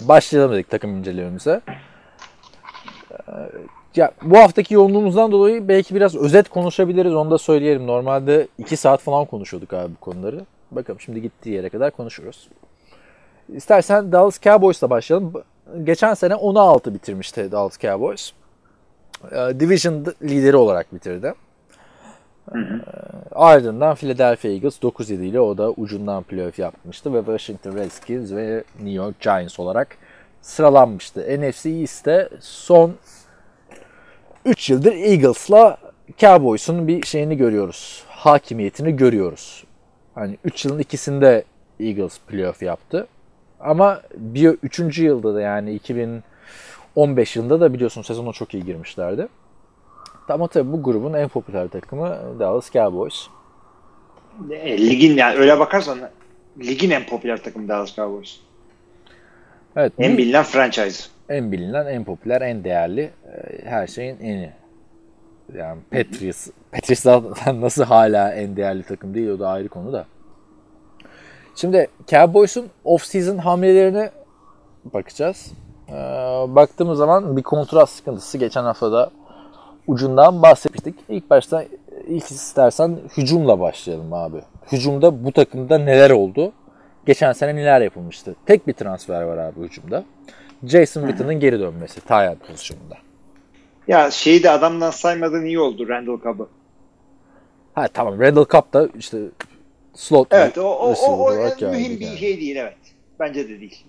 [0.00, 1.60] başlayalım dedik takım incelememize.
[3.12, 3.32] Ee,
[3.96, 7.86] Ya bu haftaki yoğunluğumuzdan dolayı belki biraz özet konuşabiliriz onu da söyleyelim.
[7.86, 10.40] Normalde 2 saat falan konuşuyorduk abi bu konuları.
[10.70, 12.48] Bakalım şimdi gittiği yere kadar konuşuruz.
[13.48, 15.32] İstersen Dallas Cowboys'la başlayalım.
[15.84, 18.32] Geçen sene 10-6 bitirmişti Dallas Cowboys.
[19.32, 21.34] Ee, Division lideri olarak bitirdi.
[22.54, 22.58] Ee,
[23.32, 28.90] Ardından Philadelphia Eagles 9-7 ile o da ucundan playoff yapmıştı ve Washington Redskins ve New
[28.90, 29.96] York Giants olarak
[30.42, 31.20] sıralanmıştı.
[31.40, 32.94] NFC East'te son
[34.44, 35.78] 3 yıldır Eagles'la
[36.18, 38.04] Cowboys'un bir şeyini görüyoruz.
[38.08, 39.64] Hakimiyetini görüyoruz.
[40.14, 41.44] Hani 3 yılın ikisinde
[41.80, 43.06] Eagles playoff yaptı.
[43.66, 44.98] Ama bir 3.
[44.98, 49.28] yılda da yani 2015 yılında da biliyorsun sezona çok iyi girmişlerdi.
[50.28, 53.26] Ama tabii bu grubun en popüler takımı Dallas Cowboys.
[54.50, 55.98] E, ligin yani öyle bakarsan
[56.58, 58.36] ligin en popüler takımı Dallas Cowboys.
[59.76, 61.08] Evet, En bir- bilinen franchise.
[61.28, 64.52] en bilinen, en popüler, en değerli, e, her şeyin eni.
[65.54, 70.06] Yani Patriots, Patriots zaten nasıl hala en değerli takım değil o da ayrı konu da.
[71.56, 74.10] Şimdi Cowboys'un off-season hamlelerine
[74.84, 75.52] bakacağız.
[75.88, 75.92] Ee,
[76.48, 79.10] baktığımız zaman bir kontrast sıkıntısı geçen hafta da
[79.86, 80.94] ucundan bahsetmiştik.
[81.08, 81.64] İlk başta
[82.06, 84.38] ilk istersen hücumla başlayalım abi.
[84.72, 86.52] Hücumda bu takımda neler oldu?
[87.06, 88.34] Geçen sene neler yapılmıştı?
[88.46, 90.04] Tek bir transfer var abi hücumda.
[90.64, 92.94] Jason Witten'ın geri dönmesi Tayland pozisyonunda.
[93.88, 96.48] Ya şeyi de adamdan saymadığın iyi oldu Randall Cobb'ı.
[97.74, 99.18] Ha tamam Randall Cobb da işte
[99.96, 102.18] slot Evet o, o, receiver o, o olarak geldi mühim bir yani.
[102.18, 102.76] şey değil evet.
[103.20, 103.84] Bence de değil.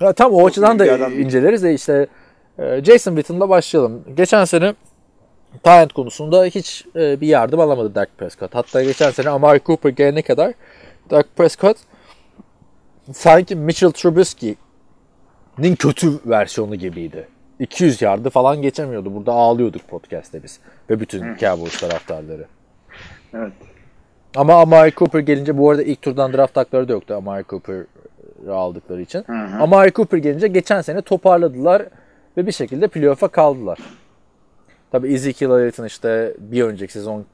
[0.00, 2.06] Ya, tam o açıdan da inceleriz de işte
[2.58, 4.04] e, Jason Witten'la başlayalım.
[4.16, 4.74] Geçen sene
[5.62, 8.54] talent konusunda hiç e, bir yardım alamadı Dak Prescott.
[8.54, 10.52] Hatta geçen sene Amari Cooper gelene kadar
[11.10, 11.76] Dak Prescott
[13.12, 17.28] sanki Mitchell Trubisky'nin kötü versiyonu gibiydi.
[17.58, 19.14] 200 yardı falan geçemiyordu.
[19.14, 20.60] Burada ağlıyorduk podcast'te biz.
[20.90, 22.46] Ve bütün Cowboys taraftarları.
[23.34, 23.52] Evet.
[24.36, 27.86] Ama Amari Cooper gelince bu arada ilk turdan draft hakları da yoktu Amari Cooper'ı
[28.54, 29.24] aldıkları için.
[29.60, 31.82] Amari Cooper gelince geçen sene toparladılar
[32.36, 33.78] ve bir şekilde playoff'a kaldılar.
[34.92, 37.24] Tabi Ezekiel Elliott'ın işte bir önceki sezon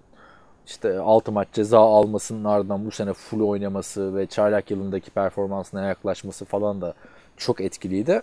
[0.67, 6.45] işte 6 maç ceza almasının ardından bu sene full oynaması ve çaylak yılındaki performansına yaklaşması
[6.45, 6.95] falan da
[7.37, 8.23] çok etkiliydi.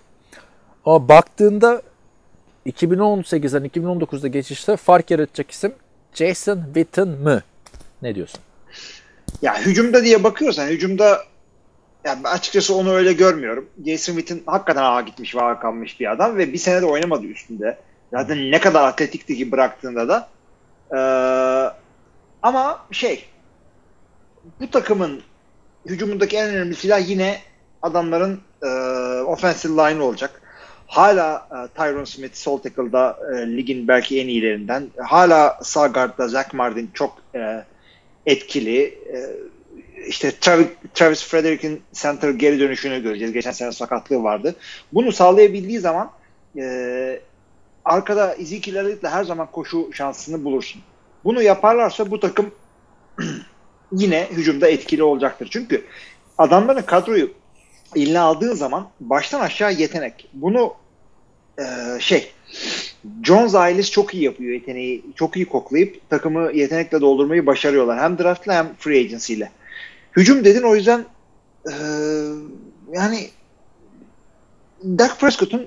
[0.86, 1.82] Ama baktığında
[2.66, 5.74] 2018'den 2019'da geçişte fark yaratacak isim
[6.14, 7.42] Jason Witten mı?
[8.02, 8.42] Ne diyorsun?
[9.42, 11.24] Ya hücumda diye bakıyorsan hücumda
[12.06, 13.70] ya ben açıkçası onu öyle görmüyorum.
[13.86, 17.26] Jason Witten hakikaten ağa gitmiş ve ağa kalmış bir adam ve bir sene de oynamadı
[17.26, 17.78] üstünde.
[18.12, 20.30] Zaten ne kadar atletikti ki bıraktığında da.
[20.92, 20.98] Ee,
[22.44, 23.26] ama şey
[24.60, 25.22] bu takımın
[25.86, 27.40] hücumundaki en önemli silah yine
[27.82, 28.68] adamların e,
[29.22, 30.42] offensive line olacak.
[30.88, 34.90] Hala e, Tyron Smith sol tackle'da e, ligin belki en iyilerinden.
[34.98, 37.64] Hala sağ guard'da Zach Martin çok e,
[38.26, 38.84] etkili.
[38.84, 39.18] E,
[40.08, 40.32] işte
[40.94, 43.34] Travis, Frederick'in center geri dönüşünü göreceğiz.
[43.34, 44.56] Geçen sene sakatlığı vardı.
[44.94, 46.12] Bunu sağlayabildiği zaman
[46.58, 47.20] e,
[47.86, 50.82] arkada Ezekiel Elliott'la her zaman koşu şansını bulursun.
[51.24, 52.52] Bunu yaparlarsa bu takım
[53.92, 55.48] yine hücumda etkili olacaktır.
[55.52, 55.86] Çünkü
[56.38, 57.32] adamların kadroyu
[57.96, 60.30] eline aldığın zaman baştan aşağı yetenek.
[60.34, 60.74] Bunu
[61.60, 61.64] e,
[62.00, 62.32] şey
[63.24, 65.06] Jones ailesi çok iyi yapıyor yeteneği.
[65.16, 68.00] Çok iyi koklayıp takımı yetenekle doldurmayı başarıyorlar.
[68.00, 69.52] Hem draftla hem free agency ile.
[70.18, 71.06] Hücum dedin o yüzden
[71.66, 71.74] e,
[72.94, 73.30] yani
[74.84, 75.66] Dak Prescott'un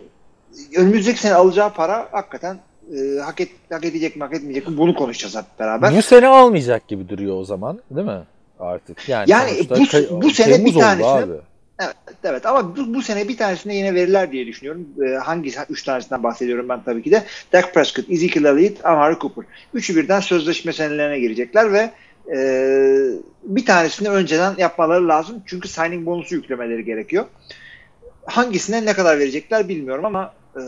[0.77, 2.59] önümüzdeki sene alacağı para hakikaten
[2.96, 5.96] e, hak, et, hak edecek mi hak etmeyecek mi bunu konuşacağız hep beraber.
[5.96, 8.22] Bu sene almayacak gibi duruyor o zaman değil mi?
[8.61, 9.09] Artık.
[9.09, 11.33] Yani, Yani bu- bu sene Temmuz bir tanesini- abi.
[11.79, 14.89] Evet, evet ama bu, bu sene bir tanesinde yine verirler diye düşünüyorum.
[15.07, 17.25] Ee, hangi üç tanesinden bahsediyorum ben tabii ki de.
[17.53, 19.45] Dak Prescott, Ezekiel Elliott, Amari Cooper.
[19.75, 21.91] Üçü birden sözleşme senelerine girecekler ve
[22.37, 22.39] e,
[23.43, 25.43] bir tanesini önceden yapmaları lazım.
[25.47, 27.25] Çünkü signing bonusu yüklemeleri gerekiyor.
[28.27, 30.62] Hangisine ne kadar verecekler bilmiyorum ama e,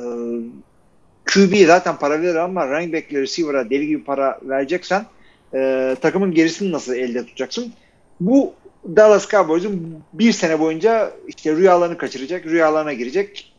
[1.24, 5.06] QB'ye zaten para verir ama running back'le receiver'a deli gibi para vereceksen
[5.54, 7.72] e, takımın gerisini nasıl elde tutacaksın?
[8.20, 8.54] Bu
[8.96, 13.54] Dallas Cowboys'un bir sene boyunca işte rüyalarını kaçıracak, rüyalarına girecek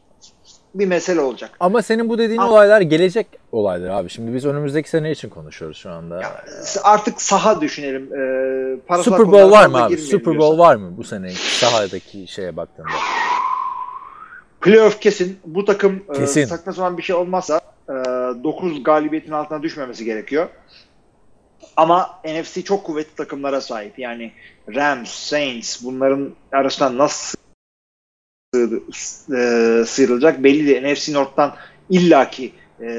[0.76, 1.52] bir mesele olacak.
[1.60, 4.10] Ama senin bu dediğin Ama- olaylar gelecek olaylar abi.
[4.10, 6.22] Şimdi biz önümüzdeki sene için konuşuyoruz şu anda.
[6.84, 8.04] Artık saha düşünelim.
[8.14, 9.98] E, parasal Super Bowl var mı abi?
[9.98, 10.38] Super.
[10.38, 12.88] Bowl var mı bu sene sahadaki şeye baktığında?
[14.62, 15.40] playoff kesin.
[15.46, 16.46] Bu takım e, Kesin.
[16.46, 20.48] saçma sapan bir şey olmazsa e, 9 galibiyetin altına düşmemesi gerekiyor.
[21.76, 24.00] Ama NFC çok kuvvetli takımlara sahip.
[24.00, 24.32] Yani
[24.76, 27.38] Rams, Saints bunların arasından nasıl
[28.56, 30.94] e, sıyrılacak belli değil.
[30.94, 31.56] NFC North'tan
[31.90, 32.90] illaki e,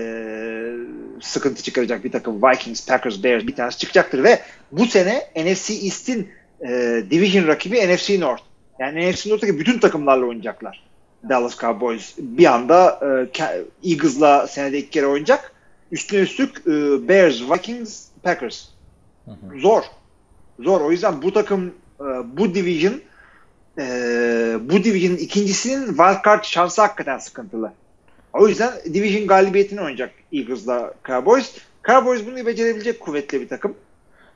[1.20, 2.42] sıkıntı çıkaracak bir takım.
[2.42, 4.40] Vikings, Packers, Bears bir tanesi çıkacaktır ve
[4.72, 6.28] bu sene NFC East'in
[6.68, 8.42] e, division rakibi NFC North.
[8.78, 10.90] Yani NFC North'taki bütün takımlarla oynayacaklar.
[11.28, 15.52] Dallas Cowboys bir anda e, Eagles'la senede iki kere oynayacak.
[15.92, 18.68] Üstüne üstlük e, Bears, Vikings, Packers.
[19.56, 19.82] Zor.
[20.60, 20.80] Zor.
[20.80, 22.04] O yüzden bu takım e,
[22.36, 23.00] bu division
[23.78, 23.84] e,
[24.60, 27.72] bu division'ın ikincisinin wildcard şansı hakikaten sıkıntılı.
[28.32, 31.56] O yüzden division galibiyetini oynayacak Eagles'la Cowboys.
[31.84, 33.74] Cowboys bunu becerebilecek kuvvetli bir takım.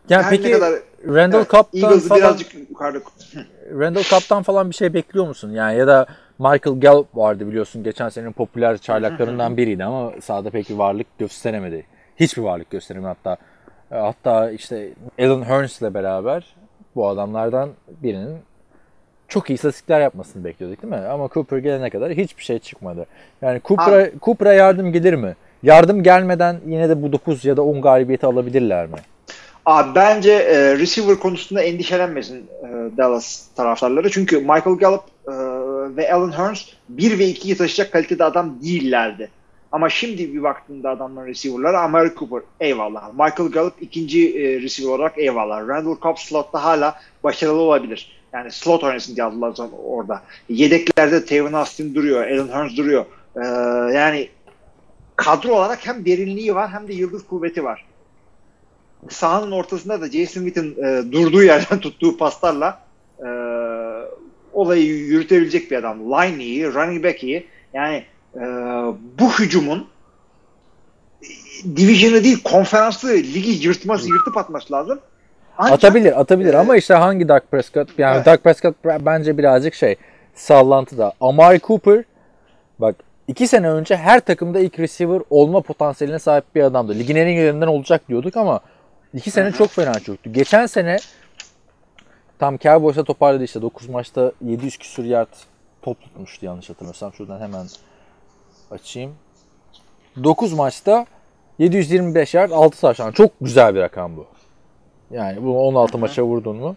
[0.08, 0.74] Yani Her peki kadar
[1.06, 2.98] Randall evet, Cobb'tan Eagles'ı falan birazcık yukarıda
[3.78, 5.50] Randall Cobb'tan falan bir şey bekliyor musun?
[5.50, 6.06] Yani ya da
[6.38, 7.84] Michael Gallup vardı biliyorsun.
[7.84, 11.86] Geçen senenin popüler çaylaklarından biriydi ama sahada pek bir varlık gösteremedi.
[12.16, 13.36] Hiçbir varlık gösteremedi hatta.
[13.92, 14.88] E, Hatta işte
[15.20, 16.44] Alan Hearns ile beraber
[16.96, 17.70] bu adamlardan
[18.02, 18.36] birinin
[19.28, 21.08] çok iyi istatistikler yapmasını bekliyorduk değil mi?
[21.08, 23.06] Ama Cooper gelene kadar hiçbir şey çıkmadı.
[23.42, 25.34] Yani Cooper'a Cooper'a yardım gelir mi?
[25.62, 28.96] Yardım gelmeden yine de bu 9 ya da 10 galibiyeti alabilirler mi?
[29.66, 34.10] Abi bence e, receiver konusunda endişelenmesin e, Dallas taraftarları.
[34.10, 35.32] Çünkü Michael Gallup e,
[35.96, 39.30] ve Alan Hearns 1 ve 2'yi taşıyacak kalitede adam değillerdi.
[39.74, 43.12] Ama şimdi bir baktığında adamların receiver'ları Amari Cooper eyvallah.
[43.12, 45.68] Michael Gallup ikinci e, receiver olarak eyvallah.
[45.68, 48.12] Randall Cobb slotta hala başarılı olabilir.
[48.32, 50.22] Yani slot oynasın diye aldılar orada.
[50.48, 52.26] Yedeklerde Tevin Austin duruyor.
[52.30, 53.04] Alan Hearns duruyor.
[53.36, 53.46] E,
[53.94, 54.28] yani
[55.16, 57.84] kadro olarak hem derinliği var hem de yıldız kuvveti var
[59.10, 62.82] sahanın ortasında da Jason Witten e, durduğu yerden tuttuğu paslarla
[63.18, 63.28] e,
[64.52, 66.10] olayı yürütebilecek bir adam.
[66.10, 67.46] Line iyi, running back iyi.
[67.74, 68.04] Yani
[68.36, 68.40] e,
[69.18, 69.86] bu hücumun
[71.76, 75.00] division'ı değil konferansı ligi yırtması, yırtıp atması lazım.
[75.58, 77.98] Ancak, Atabilir, atabilir e, ama işte hangi Dak Prescott?
[77.98, 78.26] Yani Evet.
[78.26, 79.96] Dak Prescott bence birazcık şey
[80.34, 81.12] sallantıda.
[81.20, 82.04] Amari Cooper
[82.78, 82.96] bak
[83.28, 86.94] iki sene önce her takımda ilk receiver olma potansiyeline sahip bir adamdı.
[86.94, 88.60] Ligin en iyilerinden olacak diyorduk ama
[89.14, 90.32] iki sene çok fena çöktü.
[90.32, 90.96] Geçen sene
[92.38, 95.32] tam Cowboys'a toparladı işte 9 maçta 700 küsur yard
[95.82, 97.12] top tutmuştu yanlış hatırlamıyorsam.
[97.12, 97.66] Şuradan hemen
[98.70, 99.14] açayım.
[100.24, 101.06] 9 maçta
[101.58, 103.12] 725 yard 6 taştan.
[103.12, 104.26] Çok güzel bir rakam bu.
[105.10, 106.74] Yani bunu 16 maça vurdun mu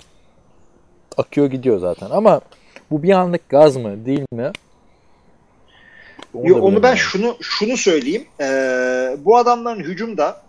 [1.18, 2.10] akıyor gidiyor zaten.
[2.10, 2.42] Ama
[2.92, 4.52] bu bir anlık gaz mı değil mi?
[6.44, 8.26] Yo, da onu ben şunu şunu söyleyeyim.
[8.42, 10.42] Ee, bu adamların hücumda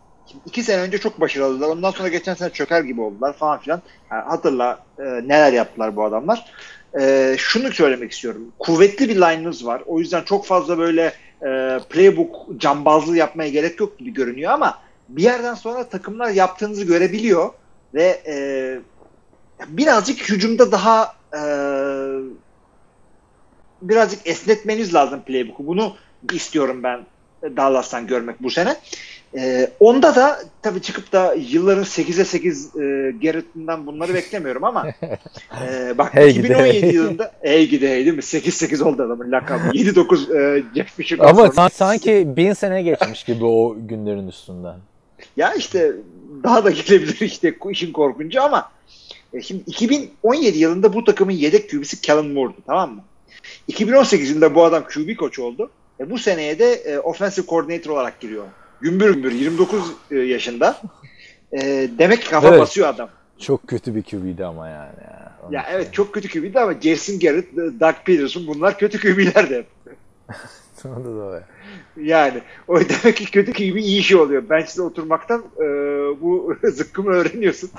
[0.46, 1.68] iki sene önce çok başarılılar.
[1.68, 3.82] Ondan sonra geçen sene çöker gibi oldular falan filan.
[4.10, 6.52] Yani hatırla e, neler yaptılar bu adamlar.
[7.00, 8.52] Ee, şunu söylemek istiyorum.
[8.58, 9.82] Kuvvetli bir line'ınız var.
[9.86, 15.22] O yüzden çok fazla böyle e, playbook cambazlığı yapmaya gerek yok gibi görünüyor ama bir
[15.22, 17.50] yerden sonra takımlar yaptığınızı görebiliyor
[17.94, 18.34] ve e,
[19.68, 21.40] birazcık hücumda daha e,
[23.82, 25.66] birazcık esnetmeniz lazım playbook'u.
[25.66, 25.96] Bunu
[26.32, 27.06] istiyorum ben
[27.42, 28.76] Dallas'tan görmek bu sene.
[29.36, 32.80] Ee, onda da tabii çıkıp da yılların 8'e 8 e,
[33.22, 34.86] Garrett'ından bunları beklemiyorum ama
[35.68, 36.90] e, bak Hey gidi 2017 hey.
[36.94, 38.22] yılında hey gidi hey değil mi?
[38.22, 39.68] 8-8 oldu adamın lakabı.
[39.68, 41.52] 7-9 e, Jeff Fisher'dan Ama sonra.
[41.52, 44.76] san- sanki bin sene geçmiş gibi o günlerin üstünden.
[45.36, 45.92] Ya işte
[46.44, 48.70] daha da gelebilir işte işin korkuncu ama
[49.32, 53.04] e, şimdi 2017 yılında bu takımın yedek QB'si Kellen Moore'du tamam mı?
[53.68, 55.70] 2018 yılında bu adam QB koç oldu.
[56.00, 58.44] E, bu seneye de e, offensive coordinator olarak giriyor.
[58.80, 60.80] Gümbür gümbür 29 e, yaşında.
[61.52, 62.60] E, demek ki kafa Evet.
[62.60, 63.08] basıyor adam.
[63.38, 64.96] Çok kötü bir QB'di ama yani.
[65.04, 69.54] Ya, Onu Ya evet çok kötü QB'di ama Jason Garrett, Doug Peterson bunlar kötü QB'lerdi
[69.54, 69.66] hep.
[70.84, 71.42] Onu da doğru.
[72.02, 74.50] Yani o demek ki kötü QB iyi şey oluyor.
[74.50, 75.64] Bench'te oturmaktan e,
[76.22, 77.70] bu zıkkımı öğreniyorsun.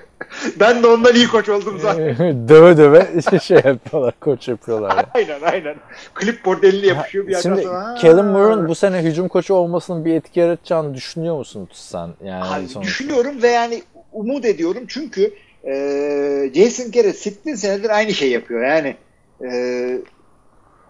[0.60, 2.48] ben de ondan iyi koç oldum zaten.
[2.48, 3.06] döve döve
[3.40, 4.96] şey yapıyorlar, koç yapıyorlar.
[4.96, 5.06] ya.
[5.14, 5.74] aynen aynen.
[6.20, 7.84] Clipboard eline yapışıyor bir yerden Şimdi sonra.
[7.84, 7.94] ha.
[7.94, 12.08] Kellen Moore'un bu sene hücum koçu olmasının bir etki yaratacağını düşünüyor musun sen?
[12.24, 12.82] Yani Abi, sonuçta.
[12.82, 18.64] düşünüyorum ve yani umut ediyorum çünkü e, Jason Garrett 8 senedir aynı şey yapıyor.
[18.66, 18.96] Yani
[19.44, 19.48] e,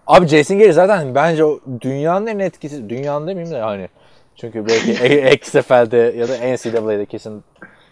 [0.07, 3.89] Abi Jason Garrett zaten bence o dünyanın en etkisi, dünyanın demeyeyim de hani
[4.35, 7.43] çünkü belki E- XFL'de ya da NCAA'de kesin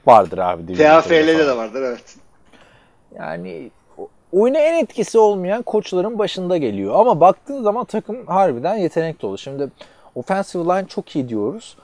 [0.08, 0.74] vardır abi.
[0.74, 2.16] TFL'de de vardır evet.
[3.20, 3.72] Yani
[4.32, 6.96] oyuna en etkisi olmayan koçların başında geliyor.
[7.00, 9.38] Ama baktığın zaman takım harbiden yetenek dolu.
[9.38, 9.68] Şimdi
[10.16, 11.78] offensive line çok iyi diyoruz.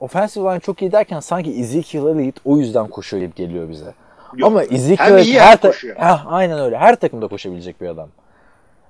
[0.00, 3.94] Offensive line çok iyi derken sanki Ezekiel Elliott o yüzden koşuyor gibi geliyor bize.
[4.36, 4.46] Yok.
[4.46, 5.96] Ama Ezekiel Elliott hem her ta- koşuyor.
[5.96, 6.78] Heh, aynen öyle.
[6.78, 8.08] Her takımda koşabilecek bir adam.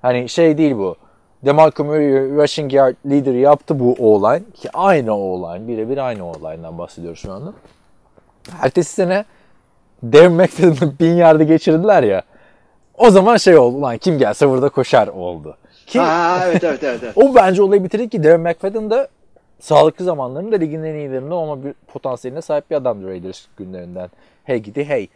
[0.03, 0.97] Hani şey değil bu.
[1.45, 4.43] DeMarco Murray rushing yard leader yaptı bu o-line.
[4.55, 5.69] Ki aynı o-line.
[5.69, 7.53] Birebir aynı o-line'dan bahsediyoruz şu anda.
[8.63, 9.25] Ertesi sene
[10.03, 12.23] Darren McFadden'ı bin yardı geçirdiler ya.
[12.99, 15.57] O zaman şey oldu lan kim gelse burada koşar oldu.
[15.87, 17.01] Ki Ha, evet evet evet.
[17.03, 17.13] evet.
[17.17, 19.09] o bence olayı bitirdi ki Darren McFadden da
[19.61, 24.11] sağlıklı zamanlarında ligin en iyilerinde olma bir potansiyeline sahip bir adamdı Raiders günlerinden.
[24.45, 25.09] Hey gidi hey.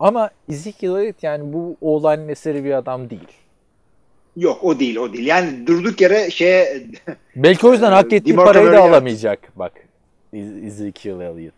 [0.00, 3.28] Ama Ezekiel Elliott yani bu oğlanın eseri bir adam değil.
[4.36, 5.26] Yok o değil o değil.
[5.26, 6.82] Yani durduk yere şeye
[7.36, 9.72] Belki o yüzden Ee, hak ettiği DeMarco parayı da alamayacak bak
[10.32, 11.54] Ez- Ezekiel Elliott.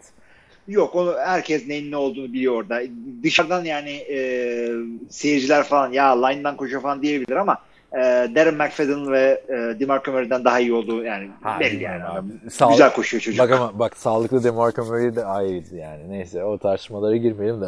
[0.68, 2.80] yok onu herkes neyin ne olduğunu biliyor orada.
[3.22, 4.18] Dışarıdan yani e,
[5.10, 7.58] seyirciler falan ya line'dan koşuyor falan diyebilir ama
[7.92, 7.98] e,
[8.34, 12.04] Darren McFadden ve e, DeMarco Murray'den daha iyi olduğu yani Ha, belli yani.
[12.04, 12.12] abi.
[12.12, 12.26] Adam.
[12.50, 13.40] Sağ- Güzel koşuyor çocuk.
[13.40, 16.10] Bak ama bak sağlıklı DeMarco Murray de ayrıydı yani.
[16.10, 17.66] Neyse o tartışmalara girmeyelim de.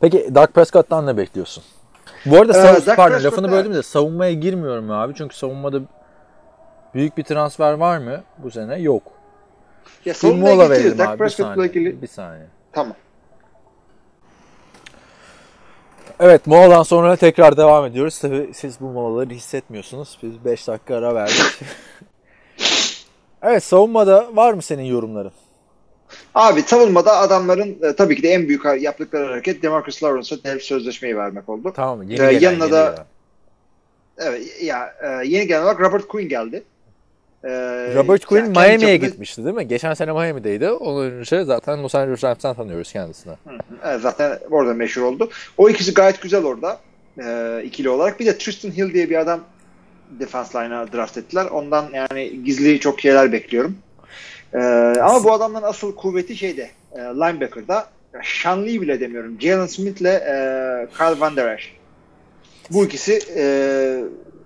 [0.00, 1.64] Peki Dak Prescott'tan ne bekliyorsun?
[2.26, 5.14] Bu arada Ee, savun- Dak pardon Prescott- lafını böldüm de savunmaya girmiyorum abi.
[5.14, 5.80] Çünkü savunmada
[6.94, 8.78] büyük bir transfer var mı bu sene?
[8.80, 9.02] Yok.
[10.04, 11.66] ya Bir mola verelim Dak abi bir saniye.
[11.68, 12.02] ilgili.
[12.02, 12.46] Bir saniye.
[12.72, 12.94] Tamam.
[16.20, 18.18] Evet moladan sonra tekrar devam ediyoruz.
[18.18, 20.18] Tabii siz bu molaları hissetmiyorsunuz.
[20.22, 21.36] Biz 5 dakika ara verdik.
[23.42, 25.32] evet savunmada var mı senin yorumların?
[26.34, 31.16] Abi savunmada adamların e, tabii ki de en büyük yaptıkları hareket Demarcus Lawrence'a dev sözleşmeyi
[31.16, 31.72] vermek oldu.
[31.76, 33.06] Tamam yeni Ee, gelen, yanına yeni da- gelen.
[34.30, 36.62] Evet ya e, yeni gelen olarak Robert Quinn geldi.
[37.44, 37.48] Ee,
[37.94, 39.68] Robert Quinn Miami'ye çapında- gitmişti değil mi?
[39.68, 40.70] Geçen sene Miami'deydi.
[40.70, 43.32] Onun önce zaten Los Angeles Rams'tan tanıyoruz kendisini.
[43.84, 45.30] Evet, zaten orada meşhur oldu.
[45.58, 46.78] O ikisi gayet güzel orada.
[47.24, 48.20] E, ikili olarak.
[48.20, 49.40] Bir de Tristan Hill diye bir adam
[50.10, 51.44] defense line'a draft ettiler.
[51.46, 53.76] Ondan yani gizli çok şeyler bekliyorum.
[54.54, 54.60] E,
[55.00, 57.86] ama bu adamların asıl kuvveti şeyde e, linebacker'da.
[58.46, 59.40] Lee bile demiyorum.
[59.40, 61.68] Jalen Smith'le e, Kyle Van Der Esch.
[62.70, 63.44] Bu ikisi e,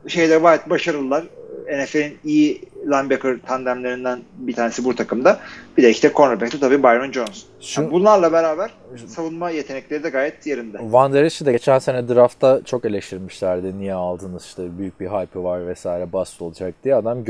[0.08, 1.24] şeyde gayet başarılılar.
[1.68, 5.40] NFL'in iyi linebacker tandemlerinden bir tanesi bu takımda.
[5.76, 7.44] Bir de işte cornerback'te tabii Byron Jones.
[7.60, 8.70] Şu Yani bunlarla beraber
[9.06, 10.78] savunma yetenekleri de gayet yerinde.
[10.80, 13.78] Van Der Esch'i de geçen sene draftta çok eleştirmişlerdi.
[13.78, 16.94] Niye aldınız işte büyük bir hype var vesaire bust olacak diye.
[16.94, 17.24] Adam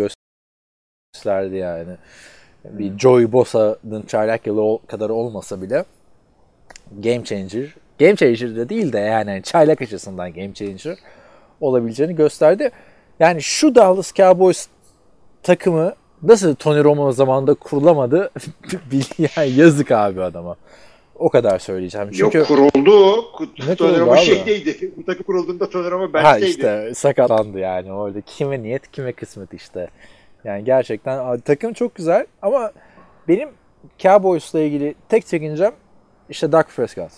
[1.14, 1.97] gösterdi yani.
[2.64, 5.85] Bir Joey Bosa'nın çaylak yılı kadar olmasa bile
[6.99, 7.75] game changer.
[8.01, 10.99] Game changer de değil de yani çaylak açısından game changer
[11.61, 12.71] olabileceğini gösterdi.
[13.21, 14.68] Yani şu Dallas Cowboys
[15.42, 18.31] takımı nasıl Tony Romo zamanında kurulamadı
[19.37, 20.57] yani yazık abi adama.
[21.14, 22.09] O kadar söyleyeceğim.
[22.12, 23.25] Çünkü Yok kuruldu.
[23.68, 24.92] Ne Tony Romo şeydeydi.
[24.97, 26.51] Bu takım kurulduğunda Tony Romo ha benchteydi.
[26.51, 28.21] işte sakatlandı yani orada.
[28.21, 29.88] Kime niyet kime kısmet işte.
[30.44, 32.72] Yani gerçekten takım çok güzel ama
[33.29, 33.48] benim
[33.98, 35.72] Cowboys'la ilgili tek çekincem
[36.29, 37.12] işte Dak Prescott.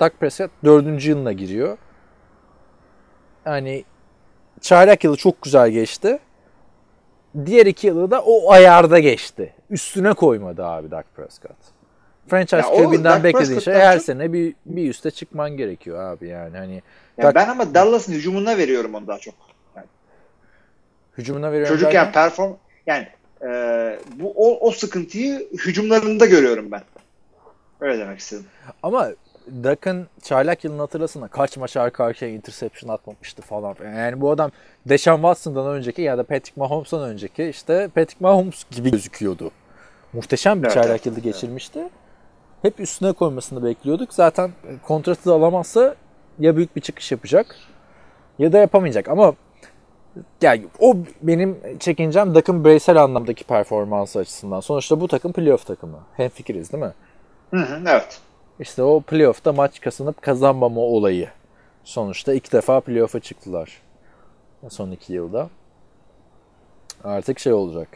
[0.00, 1.78] Dak Prescott dördüncü yılına giriyor.
[3.46, 3.84] Yani
[4.60, 6.18] çaylak yılı çok güzel geçti.
[7.46, 9.54] Diğer iki yılı da o ayarda geçti.
[9.70, 11.56] Üstüne koymadı abi Dak Prescott.
[12.28, 16.56] Franchise Dak beklediğin şey her çok- sene bir, bir üste çıkman gerekiyor abi yani.
[16.56, 16.82] Hani
[17.18, 19.34] Ya Dak- ben ama Dallas'ın hücumuna veriyorum onu daha çok.
[21.18, 22.52] Hücumuna veriyorum Çocukken derken- perform
[22.86, 23.08] yani
[23.42, 23.48] e,
[24.16, 26.82] bu o, o sıkıntıyı hücumlarında görüyorum ben.
[27.80, 28.44] Öyle demek istedim.
[28.82, 29.08] Ama
[29.64, 33.76] Dak'ın çaylak yılını hatırlasana kaç maç arka arkaya interception atmamıştı falan.
[33.84, 34.50] Yani bu adam
[34.86, 39.50] Deshaun Watson'dan önceki ya da Patrick Mahomes'dan önceki işte Patrick Mahomes gibi gözüküyordu.
[40.12, 41.88] Muhteşem bir Evet, çaylak evet, yılı geçirmişti.
[42.62, 44.14] Hep üstüne koymasını bekliyorduk.
[44.14, 44.50] Zaten
[44.82, 45.94] kontratı da alamazsa
[46.38, 47.56] ya büyük bir çıkış yapacak
[48.38, 49.08] ya da yapamayacak.
[49.08, 49.34] Ama
[50.42, 54.60] yani o benim çekincem Dak'ın bireysel anlamdaki performansı açısından.
[54.60, 55.98] Sonuçta bu takım playoff takımı.
[56.16, 56.92] Hemfikiriz değil mi?
[57.50, 58.20] Hı hı, evet.
[58.60, 61.28] İşte o playoff'ta maç kazanıp kazanmama olayı.
[61.84, 63.82] Sonuçta ilk defa playoff'a çıktılar.
[64.68, 65.48] Son iki yılda.
[67.04, 67.88] Artık şey olacak.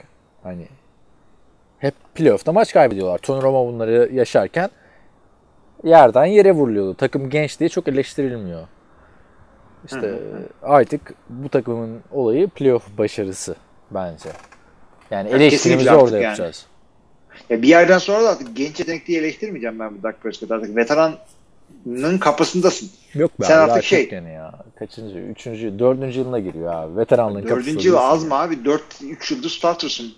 [0.43, 0.67] Hani
[1.79, 3.19] hep playoff'ta maç kaybediyorlar.
[3.19, 4.71] Tony Romo bunları yaşarken
[5.85, 6.95] yerden yere vuruluyordu.
[6.95, 8.69] Takım genç diye çok eleştirilmiyor.
[9.85, 10.15] İşte
[10.63, 13.55] artık bu takımın olayı playoff başarısı
[13.91, 14.29] bence.
[15.11, 16.25] Yani Ya eleştirimizi orada yani.
[16.25, 16.67] yapacağız.
[17.51, 20.77] Ya bir yerden sonra da artık genç yetenek diye eleştirmeyeceğim ben bu Dak Prescott artık.
[20.77, 22.91] Veteranın kapısındasın.
[23.15, 24.53] Yok be Sen abi, artık şey- yeni ya.
[24.79, 25.19] Kaçıncı?
[25.19, 26.97] Üçüncü, dördüncü yılına giriyor abi.
[26.97, 27.67] Veteranlığın kapısı.
[27.67, 28.55] Dördüncü yıl az mı abi?
[28.65, 30.13] 4-3 yıldır startersın.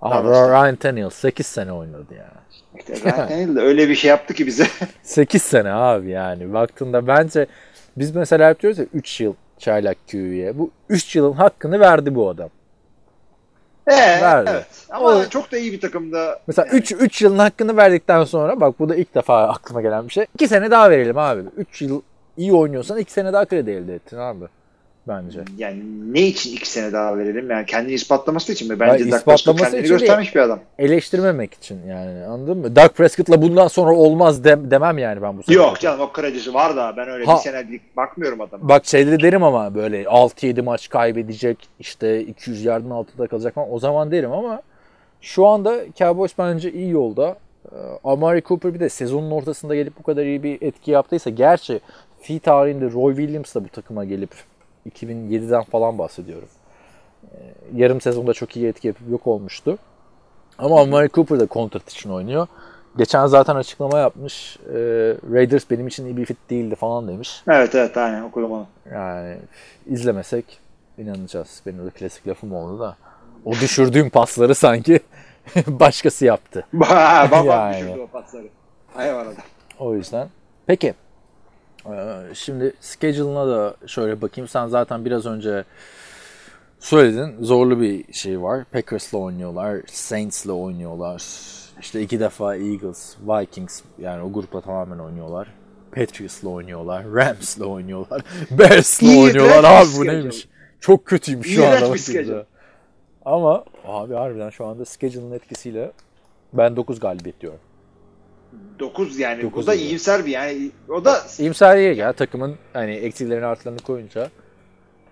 [0.00, 0.22] Aha.
[0.24, 2.30] Ryan Tannehill 8 sene oynadı ya.
[2.78, 4.66] İşte Ryan Tannehill de öyle bir şey yaptı ki bize.
[5.02, 6.52] 8 sene abi yani.
[6.52, 7.46] Baktığında bence
[7.98, 10.58] biz mesela hep diyoruz ya 3 yıl çaylak QB'ye.
[10.58, 12.48] Bu 3 yılın hakkını verdi bu adam.
[13.86, 13.92] Ee,
[14.22, 14.50] Verdi.
[14.52, 14.66] evet.
[14.90, 16.40] Ama O- çok da iyi bir takımda.
[16.46, 20.12] Mesela 3 3 yılın hakkını verdikten sonra bak bu da ilk defa aklıma gelen bir
[20.12, 20.26] şey.
[20.34, 21.42] 2 sene daha verelim abi.
[21.56, 22.02] 3 yıl
[22.36, 24.44] iyi oynuyorsan 2 sene daha kredi elde ettin abi.
[25.08, 25.40] Bence.
[25.58, 25.82] Yani
[26.14, 27.50] ne için iki sene daha verelim?
[27.50, 28.80] Yani kendini ispatlaması için mi?
[28.80, 30.60] Bence Dak Prescott ispatlaması kendini için göstermiş bir adam.
[30.78, 32.76] Eleştirmemek için yani anladın mı?
[32.76, 35.56] Doug Prescott'la bundan sonra olmaz de- demem yani ben bu sene.
[35.56, 37.34] Yok canım o kredisi var da ben öyle Ha.
[37.36, 38.68] bir senelik bakmıyorum adama.
[38.68, 43.78] Bak şeyleri derim ama böyle 6-7 maç kaybedecek işte 200 yardın altında kalacak falan o
[43.78, 44.62] zaman derim ama
[45.20, 47.36] şu anda Cowboys bence iyi yolda.
[47.72, 51.80] Ee, Amari Cooper bir de sezonun ortasında gelip bu kadar iyi bir etki yaptıysa gerçi
[52.20, 54.30] fi tarihinde Roy Williams da bu takıma gelip
[54.88, 56.48] 2007'den falan bahsediyorum.
[57.24, 57.36] Ee,
[57.74, 59.78] Yarım sezonda çok iyi etki yapıp yok olmuştu.
[60.58, 62.46] Ama Amari Cooper da kontrat için oynuyor.
[62.98, 64.56] Geçen zaten açıklama yapmış.
[64.66, 64.72] Ee,
[65.32, 67.42] Raiders benim için iyi bir fit değildi falan demiş.
[67.48, 68.66] Evet evet aynen okudum onu.
[68.92, 69.36] Yani
[69.86, 70.60] izlemesek
[70.98, 71.62] inanacağız.
[71.66, 72.96] Benim de klasik lafım oldu da.
[73.44, 75.00] O düşürdüğüm pasları sanki
[75.66, 76.66] başkası yaptı.
[76.72, 77.74] Babam Yani.
[77.76, 78.46] düşürdü o pasları.
[78.94, 79.34] Hayvan adam.
[79.78, 80.28] O yüzden.
[80.66, 80.94] Peki.
[81.92, 84.48] Ee, Şimdi schedule'ına da şöyle bakayım.
[84.48, 85.64] Sen zaten biraz önce
[86.80, 87.44] söyledin.
[87.44, 88.64] Zorlu bir şey var.
[88.72, 89.80] Packers'la oynuyorlar.
[89.86, 91.22] Saints'la oynuyorlar.
[91.80, 95.48] İşte iki defa Eagles, Vikings yani o grupla tamamen oynuyorlar.
[95.92, 97.04] Patriots'la oynuyorlar.
[97.14, 98.22] Rams'la oynuyorlar.
[98.50, 99.64] Bears'la oynuyorlar.
[99.64, 100.48] Abi bu neymiş?
[100.80, 101.94] Çok kötüymüş şu anda.
[101.94, 102.42] bir.
[103.24, 105.92] Ama abi harbiden şu anda schedule'ın etkisiyle
[106.52, 107.60] ben 9 galibiyet diyorum.
[108.78, 109.42] 9 yani.
[109.42, 109.82] Dokuz o da yani.
[109.82, 110.70] iyimser bir yani.
[110.88, 114.30] O da İyimser değil ya takımın hani eksilerini artılarını koyunca.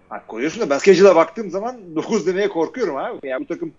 [0.08, 3.28] Ha, koyuyorsun da ben schedule'a baktığım zaman 9 demeye korkuyorum abi.
[3.28, 3.72] Yani bu takım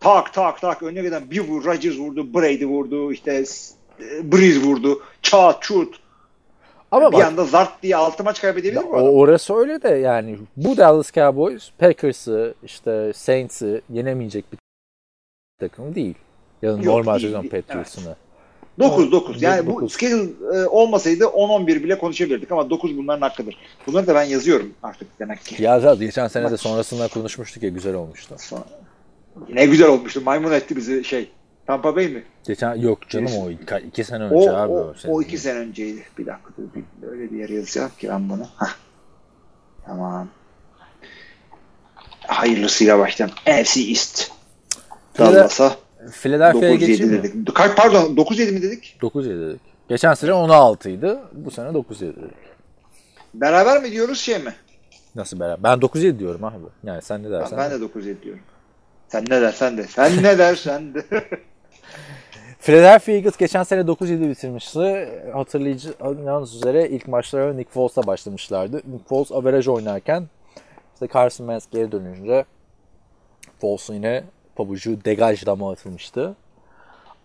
[0.00, 3.44] tak tak tak önüne giden bir vur Rodgers vurdu, Brady vurdu, işte
[4.00, 6.02] e, Breeze vurdu, çat çut.
[6.90, 9.88] Ama bir bak anda zart diye 6 maç kaybedebilir ya mi o orası öyle de
[9.88, 14.58] yani bu Dallas Cowboys Packers'ı işte Saints'i yenemeyecek bir
[15.60, 16.14] takım değil.
[16.62, 17.42] Ya da Yok, normal sezon.
[17.42, 18.16] Patriots'ını.
[18.78, 19.42] 9 9.
[19.42, 19.92] Yani bu Dokuz.
[19.92, 23.56] schedule e, olmasaydı 10 11 bile konuşabilirdik ama 9 bunların hakkıdır.
[23.86, 25.62] Bunları da ben yazıyorum artık demek ki.
[25.62, 28.34] Ya zaten geçen sene de sonrasında konuşmuştuk ya güzel olmuştu.
[28.38, 28.64] Sonra-
[29.48, 30.20] Ne güzel olmuştu.
[30.20, 31.30] Maymun etti bizi şey.
[31.66, 32.22] Tampa Bay mi?
[32.46, 34.94] Geçen yok canım o iki, iki sene O, önce abi o, o.
[35.08, 36.02] o iki sene önceydi.
[36.18, 36.62] Bir dakika dur.
[36.74, 38.46] Bir, öyle bir yere yazacağım ki ben bunu.
[38.56, 38.74] Hah.
[39.86, 40.28] Tamam.
[42.26, 43.36] Hayırlısıyla başlayalım.
[43.46, 44.30] NFC East.
[45.18, 45.76] Dallas'a
[46.10, 47.44] Philadelphia'ya 9-7 geçeyim mi?
[47.54, 48.98] Kaç pardon 9-7 mi dedik?
[49.02, 49.60] 9 dedik.
[49.88, 51.16] Geçen sene 16 idi.
[51.32, 52.16] Bu sene 9 dedik.
[53.34, 54.54] Beraber mi diyoruz şey mi?
[55.14, 55.62] Nasıl beraber?
[55.62, 56.56] Ben 9 diyorum abi.
[56.84, 57.58] Yani sen ne Ben, dersen.
[57.58, 58.42] ben de 9-7 diyorum.
[59.08, 59.82] Sen ne dersen de.
[59.82, 61.04] Sen ne dersen de.
[62.60, 65.08] Philadelphia Eagles geçen sene 9-7 bitirmişti.
[65.32, 68.76] Hatırlayacağınız üzere ilk maçlara Nick Foles'la başlamışlardı.
[68.76, 70.28] Nick Foles average oynarken
[70.94, 72.44] işte Carson Wentz geri dönünce
[73.60, 74.24] Foles'un yine
[74.56, 76.36] pabucu degaj dama atılmıştı.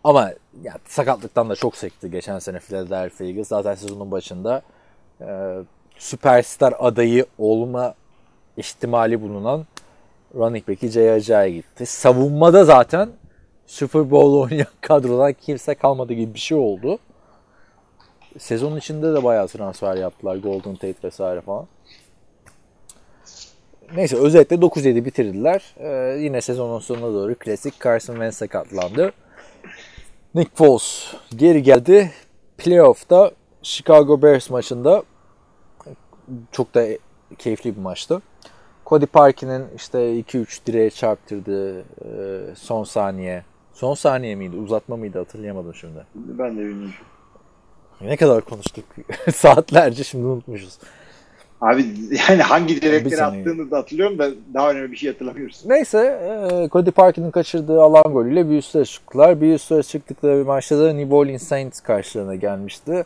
[0.03, 3.47] Ama ya, sakatlıktan da çok sekti geçen sene Philadelphia Eagles.
[3.47, 4.61] Zaten sezonun başında
[5.21, 5.57] e,
[5.97, 7.93] süperstar adayı olma
[8.57, 9.65] ihtimali bulunan
[10.35, 11.85] running back'i Ajay gitti.
[11.85, 13.09] Savunmada zaten
[13.65, 16.99] Super Bowl oynayan kadrodan kimse kalmadı gibi bir şey oldu.
[18.37, 20.35] Sezonun içinde de bayağı transfer yaptılar.
[20.35, 21.67] Golden Tate vesaire falan.
[23.95, 25.75] Neyse özetle 9-7 bitirdiler.
[25.77, 29.11] Ee, yine sezonun sonuna doğru klasik Carson Wentz sakatlandı.
[30.35, 32.11] Nick Foles geri geldi.
[32.57, 33.31] Playoff'ta
[33.61, 35.03] Chicago Bears maçında
[36.51, 36.87] çok da
[37.37, 38.21] keyifli bir maçtı.
[38.85, 41.85] Cody Parkin'in işte 2-3 direğe çarptırdığı e,
[42.55, 43.43] son saniye.
[43.73, 44.57] Son saniye miydi?
[44.57, 45.17] Uzatma mıydı?
[45.19, 46.05] Hatırlayamadım şimdi.
[46.15, 46.93] ben de bilmiyorum.
[48.01, 48.85] Ne kadar konuştuk.
[49.35, 50.77] Saatlerce şimdi unutmuşuz.
[51.61, 51.85] Abi
[52.29, 55.61] yani hangi direkleri attığını da hatırlıyorum da daha önemli bir şey hatırlamıyoruz.
[55.65, 59.41] Neyse e, Cody Parkin'in kaçırdığı alan golüyle bir üstlere çıktılar.
[59.41, 63.05] Bir üstlere çıktıkları bir maçta da New Orleans Saints karşılarına gelmişti.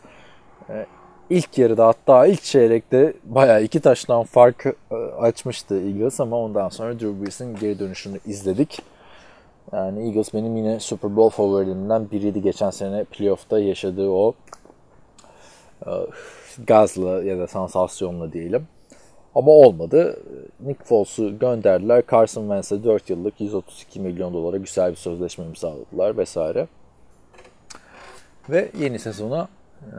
[0.68, 0.86] E,
[1.30, 7.00] ilk yarıda hatta ilk çeyrekte bayağı iki taştan fark e, açmıştı Eagles ama ondan sonra
[7.00, 8.82] Drew Brees'in geri dönüşünü izledik.
[9.72, 14.34] Yani Eagles benim yine Super Bowl favorilerimden biriydi geçen sene playoff'ta yaşadığı o
[16.66, 18.66] gazla ya da sansasyonla diyelim.
[19.34, 20.16] Ama olmadı.
[20.60, 22.02] Nick Foles'u gönderdiler.
[22.10, 26.66] Carson Wentz'e 4 yıllık 132 milyon dolara güzel bir sözleşme imzaladılar vesaire.
[28.50, 29.48] Ve yeni sezona
[29.82, 29.98] e,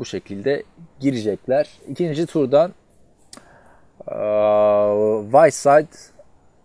[0.00, 0.62] bu şekilde
[1.00, 1.80] girecekler.
[1.88, 2.72] İkinci turdan
[4.08, 4.16] e,
[5.32, 6.12] Whiteside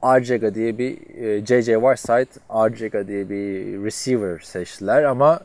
[0.02, 5.40] Arcega diye bir e, JJ Whiteside Arcega diye bir receiver seçtiler ama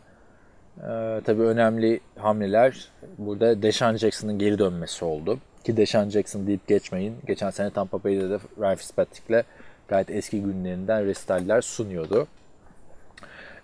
[0.78, 5.38] ee, tabii önemli hamleler burada Deshaun Jackson'ın geri dönmesi oldu.
[5.64, 7.16] Ki Deshaun Jackson deyip geçmeyin.
[7.26, 9.44] Geçen sene Tampa Bay'de de Ryan Fitzpatrick'le
[9.88, 12.26] gayet eski günlerinden resitaller sunuyordu.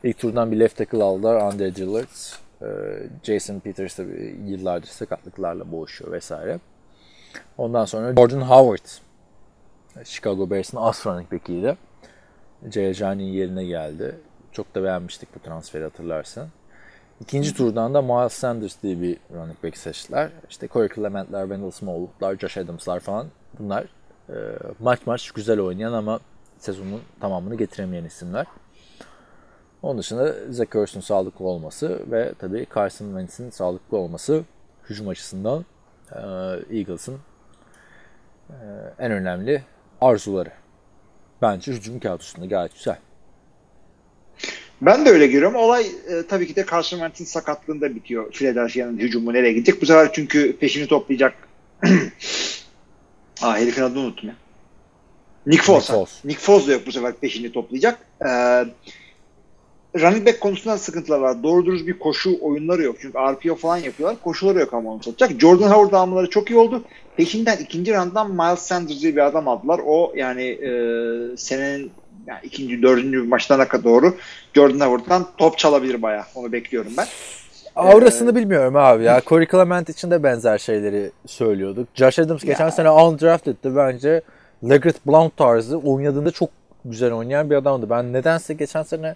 [0.04, 2.08] İlk turdan bir left tackle aldılar Andre Dillard.
[2.62, 2.66] Ee,
[3.22, 6.58] Jason Peters tabii yıllardır sakatlıklarla boğuşuyor vesaire.
[7.58, 8.86] Ondan sonra Jordan Howard.
[10.04, 11.76] Chicago Bears'ın as running back'iydi.
[12.70, 14.14] Jayajani'nin yerine geldi.
[14.52, 16.48] Çok da beğenmiştik bu transferi hatırlarsın.
[17.20, 20.30] İkinci turdan da Miles Sanders diye bir running back seçtiler.
[20.50, 23.26] İşte Corey Clement'ler, Wendell Smallwood'lar, Josh Adams'lar falan
[23.58, 23.84] bunlar
[24.28, 24.34] e,
[24.80, 26.20] maç maç güzel oynayan ama
[26.58, 28.46] sezonun tamamını getiremeyen isimler.
[29.82, 34.44] Onun dışında Zach Ertz'ün sağlıklı olması ve tabii Carson Wentz'in sağlıklı olması
[34.90, 35.64] hücum açısından
[36.12, 36.18] e,
[36.78, 37.18] Eagles'ın
[38.50, 38.54] e,
[38.98, 39.62] en önemli
[40.00, 40.50] arzuları.
[41.42, 42.98] Bence hücum kağıt üstünde gayet güzel.
[44.82, 45.56] Ben de öyle görüyorum.
[45.56, 48.32] Olay e, tabii ki de Carson Wentz'in sakatlığında bitiyor.
[48.32, 49.82] Philadelphia'nın hücumu nereye gidecek?
[49.82, 51.34] Bu sefer çünkü peşini toplayacak.
[53.42, 54.34] Aa herifin adını unuttum ya.
[55.46, 55.90] Nick Foles.
[55.90, 56.24] Nick Foles.
[56.24, 57.98] Nick Foles da yok bu sefer peşini toplayacak.
[58.20, 58.64] Ee,
[60.00, 61.42] running back konusunda sıkıntılar var.
[61.42, 62.96] Doğru dürüst bir koşu oyunları yok.
[63.00, 64.22] Çünkü RPO falan yapıyorlar.
[64.22, 65.40] Koşuları yok ama onu satacak.
[65.40, 66.84] Jordan Howard almaları çok iyi oldu.
[67.16, 69.80] Peşinden ikinci randan Miles Sanders diye bir adam aldılar.
[69.86, 70.70] O yani e,
[71.36, 71.90] senenin
[72.28, 74.14] yani ikinci, dördüncü maçlarına doğru
[74.54, 76.24] Jordan Howard'dan top çalabilir bayağı.
[76.34, 77.06] Onu bekliyorum ben.
[77.76, 79.22] Aurasını bilmiyorum abi ya.
[79.26, 81.88] Corey Clement için de benzer şeyleri söylüyorduk.
[81.94, 82.70] Josh Adams geçen Ya.
[82.70, 84.22] sene undrafted'di bence.
[84.68, 86.50] Leggett Blount tarzı oynadığında çok
[86.84, 87.90] güzel oynayan bir adamdı.
[87.90, 89.14] Ben nedense geçen sene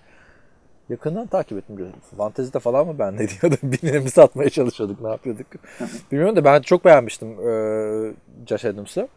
[0.88, 1.92] yakından takip ettim.
[2.16, 5.46] Fantezide falan mı bendeydi ya da birini satmaya çalışıyorduk ne yapıyorduk.
[6.12, 8.12] Bilmiyorum da ben çok beğenmiştim eee
[8.48, 9.08] Josh Adams'ı.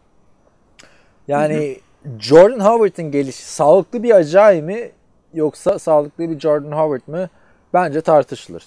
[1.28, 1.76] Yani
[2.20, 4.90] Jordan Howard'ın gelişi sağlıklı bir acayip mi
[5.34, 7.28] yoksa sağlıklı bir Jordan Howard mı?
[7.74, 8.64] Bence tartışılır.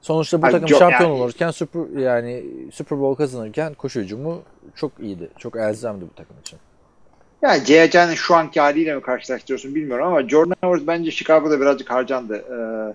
[0.00, 4.42] Sonuçta bu Ay, takım yok şampiyon yani- olurken Super yani Super Bowl kazanırken koşu hücumu
[4.76, 5.28] çok iyiydi.
[5.38, 6.58] Çok elzemdi bu takım için.
[7.42, 12.36] Yani C.J.'nin şu anki haliyle mi karşılaştırıyorsun bilmiyorum ama Jordan Howard bence Chicago'da birazcık harcandı.
[12.36, 12.94] Ee,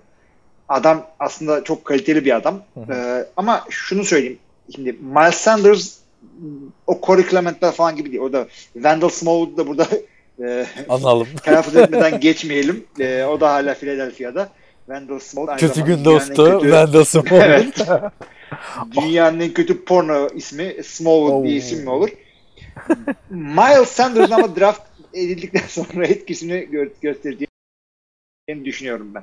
[0.68, 2.62] adam aslında çok kaliteli bir adam.
[2.90, 4.38] Ee, ama şunu söyleyeyim.
[4.74, 5.98] Şimdi Miles Sanders
[6.86, 8.22] o Corey Clement'ler falan gibi değil.
[8.22, 9.86] O da Wendell Smallwood da burada
[10.44, 11.26] e, Analım.
[11.44, 12.84] telaffuz etmeden geçmeyelim.
[13.00, 14.48] E, o da hala Philadelphia'da.
[14.86, 17.40] Wendell Smallwood kötü gün dostu kötü- Wendell Smallwood.
[17.42, 17.78] Evet.
[18.96, 21.58] Dünyanın en kötü porno ismi Smallwood diye Oo.
[21.58, 22.08] isim mi olur?
[23.30, 24.82] Miles Sanders ama draft
[25.14, 27.48] edildikten sonra etkisini gö- göstereceğini
[28.64, 29.22] düşünüyorum ben.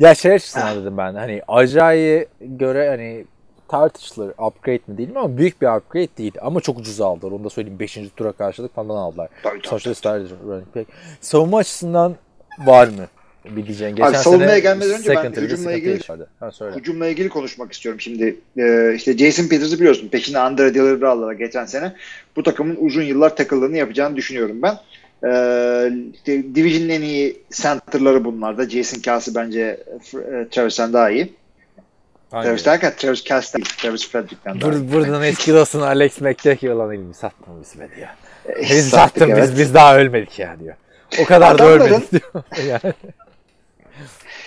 [0.00, 3.24] Ya şey açısından dedim ben hani Acay'e göre hani
[3.68, 7.44] tartışılır upgrade mi değil mi ama büyük bir upgrade değil ama çok ucuz aldılar onu
[7.44, 7.98] da söyleyeyim 5.
[8.16, 9.28] tura karşılık falan aldılar.
[9.42, 10.88] Tabii, tabii, Sonuçta starter running back.
[11.20, 12.16] Savunma açısından
[12.58, 13.06] var mı?
[13.44, 13.96] Bir diyeceğin.
[13.96, 16.00] Geçen savunmaya sene gelmeden önce ben hücumla ilgili-.
[16.40, 16.76] Ha, söyle.
[16.76, 18.36] Hücumla ilgili konuşmak istiyorum şimdi.
[18.58, 20.08] Ee, işte Jason Peters'ı biliyorsun.
[20.08, 21.92] Peşinde Andre Dillard'ı aldılar geçen sene.
[22.36, 24.78] Bu takımın uzun yıllar takıldığını yapacağını düşünüyorum ben.
[25.24, 28.68] Ee, işte Division'ın en iyi center'ları bunlarda.
[28.68, 29.84] Jason Kelsey bence
[30.14, 31.32] e, Travis'ten daha iyi.
[32.32, 33.74] Travis derken Travis Kelsey değil.
[33.78, 34.72] Travis Frederick'ten daha.
[34.72, 38.08] Bur buradan eski dostun Alex McDecky olan elimi sattın biz be diyor.
[38.58, 39.42] E, Biz sattık, evet.
[39.42, 40.74] biz biz daha ölmedik ya diyor.
[41.20, 42.44] O kadar da Adamların- ölmedik diyor.
[42.68, 42.94] yani.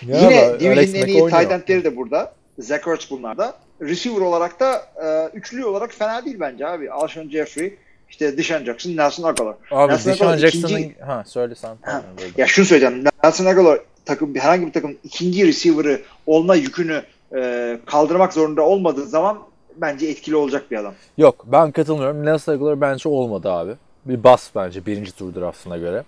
[0.01, 2.33] Ya Yine da Alex Division'ın en iyi tight de burada.
[2.59, 3.53] Zach Ertz bunlarda.
[3.81, 6.91] Receiver olarak da e, üçlü olarak fena değil bence abi.
[6.91, 7.75] Alshon Jeffrey,
[8.09, 9.55] işte Deshaun Jackson, Nelson Aguilar.
[9.71, 11.75] Abi Nelson Aguilar Jackson'ın ikinci- ha söyle sen.
[11.81, 12.01] Ha,
[12.37, 13.03] Ya şunu söyleyeceğim.
[13.23, 17.01] Nelson Aguilar takım herhangi bir takım ikinci receiver'ı olma yükünü
[17.35, 19.39] e, kaldırmak zorunda olmadığı zaman
[19.75, 20.93] bence etkili olacak bir adam.
[21.17, 22.25] Yok ben katılmıyorum.
[22.25, 23.71] Nelson Aguilar bence olmadı abi.
[24.05, 26.03] Bir bas bence birinci tur draftına göre.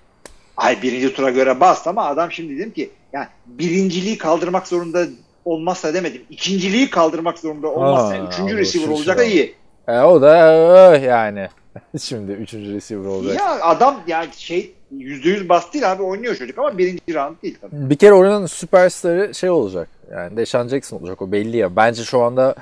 [0.58, 5.06] Ay birinci tura göre bastı ama adam şimdi dedim ki yani birinciliği kaldırmak zorunda
[5.46, 6.22] olmazsa demedim.
[6.30, 9.56] İkinciliği kaldırmak zorunda olmazsa Ha, üçüncü o receiver olacak da iyi.
[9.88, 11.48] E, o da e, yani.
[12.02, 13.36] Şimdi üçüncü receiver olacak.
[13.40, 17.58] Ya adam yani şey yüzde yüz bastı değil abi oynuyor çocuk ama birinci round değil
[17.62, 17.90] tabii.
[17.90, 19.90] Bir kere oranın süperstarı şey olacak.
[20.12, 21.76] Yani Deshaun Jackson olacak o belli ya.
[21.76, 22.56] Bence şu anda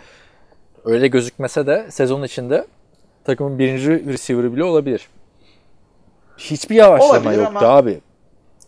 [0.85, 2.65] öyle gözükmese de sezon içinde
[3.23, 5.07] takımın birinci receiver'ı bile olabilir.
[6.37, 7.99] Hiçbir yavaşlama Olabilir yoktu ama- abi.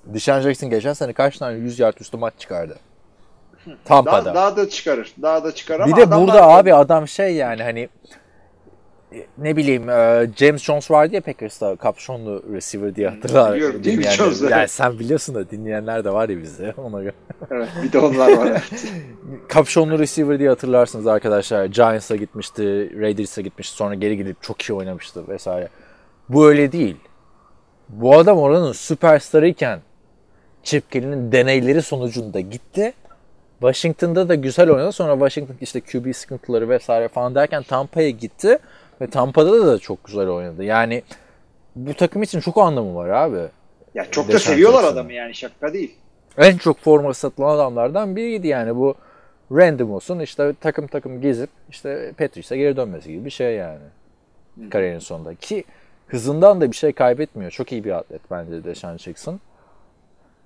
[0.05, 2.77] Deshaun Jackson geçen sene kaç tane 100 yard üstü maç çıkardı.
[3.85, 4.25] Tampa'da.
[4.25, 5.13] Daha, daha da çıkarır.
[5.21, 7.89] Daha da çıkarır Bir ama de adamlar- burada abi adam şey yani hani
[9.37, 13.55] ne bileyim e, James Jones vardı ya Packers'ta kapşonlu receiver diye hatırlar.
[13.55, 13.81] Biliyorum.
[14.17, 14.51] Jones, evet.
[14.51, 17.13] Yani sen biliyorsun da dinleyenler de var ya bizde ona göre.
[17.51, 18.47] Evet, bir de onlar var.
[18.47, 18.63] evet.
[19.47, 21.65] Kapşonlu receiver diye hatırlarsınız arkadaşlar.
[21.65, 22.63] Giants'a gitmişti,
[22.99, 23.75] Raiders'a gitmişti.
[23.75, 25.69] Sonra geri gidip çok iyi oynamıştı vesaire.
[26.29, 26.95] Bu öyle değil.
[27.89, 29.79] Bu adam oranın süperstarıyken
[30.63, 32.93] Chip Kelly'nin deneyleri sonucunda gitti.
[33.59, 34.91] Washington'da da güzel oynadı.
[34.91, 38.59] Sonra Washington işte QB sıkıntıları vesaire falan derken Tampa'ya gitti.
[39.01, 40.63] Ve Tampa'da da çok güzel oynadı.
[40.63, 41.03] Yani
[41.75, 43.47] bu takım için çok anlamı var abi.
[43.95, 44.99] Ya çok da Deshaun seviyorlar Jackson'ı.
[44.99, 45.95] adamı yani şaka değil.
[46.37, 48.95] En çok forma satılan adamlardan biriydi yani bu
[49.51, 53.79] random olsun işte takım takım gezip işte Patrice'e geri dönmesi gibi bir şey yani.
[54.69, 55.35] kariyerinin sonunda.
[55.35, 55.63] Ki
[56.07, 57.51] hızından da bir şey kaybetmiyor.
[57.51, 59.39] Çok iyi bir atlet bence Deshaun Jackson.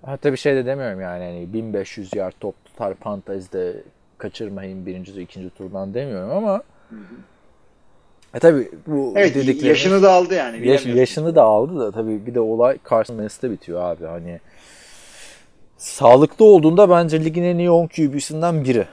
[0.06, 3.74] Hatta bir şey de demiyorum yani hani 1500 yard top tutar fantezide
[4.18, 6.64] kaçırmayın birinci ikinci turdan demiyorum ama
[8.34, 10.68] e tabi bu Evet dediklerimiz- yaşını da aldı yani.
[10.68, 14.06] Yaş- yaşını da aldı da tabii bir de olay Carson Wentz'te bitiyor abi.
[14.06, 14.40] Hani
[15.78, 18.86] sağlıklı olduğunda bence ligin en iyi 10 QB'sinden biri.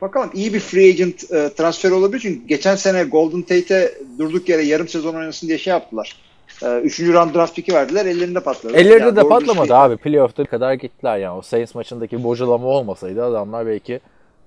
[0.00, 4.62] Bakalım iyi bir free agent e, transferi olabilir çünkü geçen sene Golden Tate'e durduk yere
[4.62, 6.16] yarım sezon oynasın diye şey yaptılar.
[6.62, 8.76] E, üçüncü round draft pick'i verdiler ellerinde patladı.
[8.76, 9.96] Ellerinde Yani de patlamadı düzgün- abi.
[9.96, 11.38] Playoff'ta kadar gittiler yani.
[11.38, 14.00] O Saints maçındaki bocalama olmasaydı adamlar belki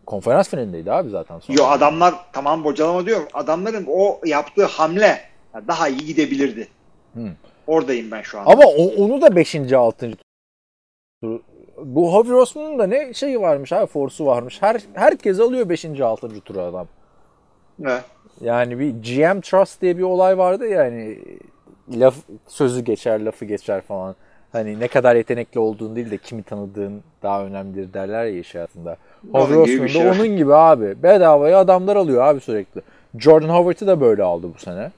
[0.05, 1.57] konferans finalindeydi abi zaten sonra.
[1.61, 3.27] Yo adamlar tamam bocalama diyorum.
[3.33, 5.19] Adamların o yaptığı hamle
[5.67, 6.67] daha iyi gidebilirdi.
[7.13, 7.27] Hı.
[7.67, 8.45] Oradayım ben şu an.
[8.45, 9.73] Ama o- onu da 5.
[9.73, 10.11] 6.
[11.21, 11.39] tur
[11.77, 14.61] bu Javi Osman'ın da ne şeyi varmış abi force'u varmış.
[14.61, 15.85] Her herkes alıyor 5.
[16.01, 16.39] 6.
[16.39, 16.87] tura adam.
[17.83, 18.03] Evet.
[18.41, 21.19] Yani bir GM Trust diye bir olay vardı ya hani
[21.89, 22.15] laf
[22.47, 24.15] sözü geçer, lafı geçer falan.
[24.55, 28.97] Hani ne kadar yetenekli olduğun değil de kimi tanıdığın daha önemlidir derler ya iş hayatında.
[29.33, 30.21] Onun Howard gibi bir Osman şey.
[30.21, 31.03] onun gibi abi.
[31.03, 32.81] Bedavaya adamlar alıyor abi sürekli.
[33.19, 34.91] Jordan Howard'ı da böyle aldı bu sene.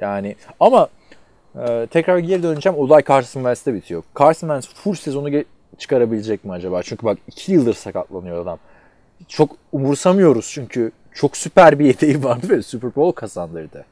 [0.00, 0.88] Yani ama
[1.68, 2.78] e, tekrar geri döneceğim.
[2.78, 4.02] Olay Carson Wentz'te bitiyor.
[4.18, 5.30] Carson Wentz full sezonu
[5.78, 6.82] çıkarabilecek mi acaba?
[6.82, 8.58] Çünkü bak 2 yıldır sakatlanıyor adam.
[9.28, 13.84] Çok umursamıyoruz çünkü çok süper bir yeteneği vardı ve Super Bowl kazandırdı.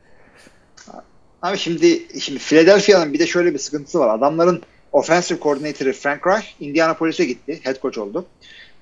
[1.47, 4.15] Abi şimdi şimdi Philadelphia'nın bir de şöyle bir sıkıntısı var.
[4.15, 7.61] Adamların offensive coordinator'ı Frank Reich Indianapolis'e gitti.
[7.63, 8.25] Head coach oldu.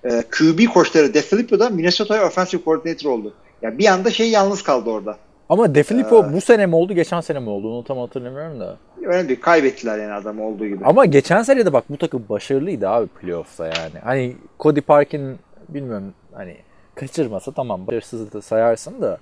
[0.04, 3.34] Ee, QB koçları De Filippo da Minnesota'ya offensive coordinator oldu.
[3.62, 5.16] Ya bir anda şey yalnız kaldı orada.
[5.48, 7.74] Ama De Filippo Ee, bu sene mi oldu, geçen sene mi oldu?
[7.74, 8.76] Onu tam hatırlamıyorum da.
[9.04, 10.84] Öyle bir kaybettiler yani adam olduğu gibi.
[10.84, 13.98] Ama geçen sene de bak bu takım başarılıydı abi playoff'ta yani.
[14.04, 15.38] Hani Cody Parkin
[15.68, 16.56] bilmiyorum hani
[16.94, 19.18] kaçırmasa tamam başarısız da sayarsın da.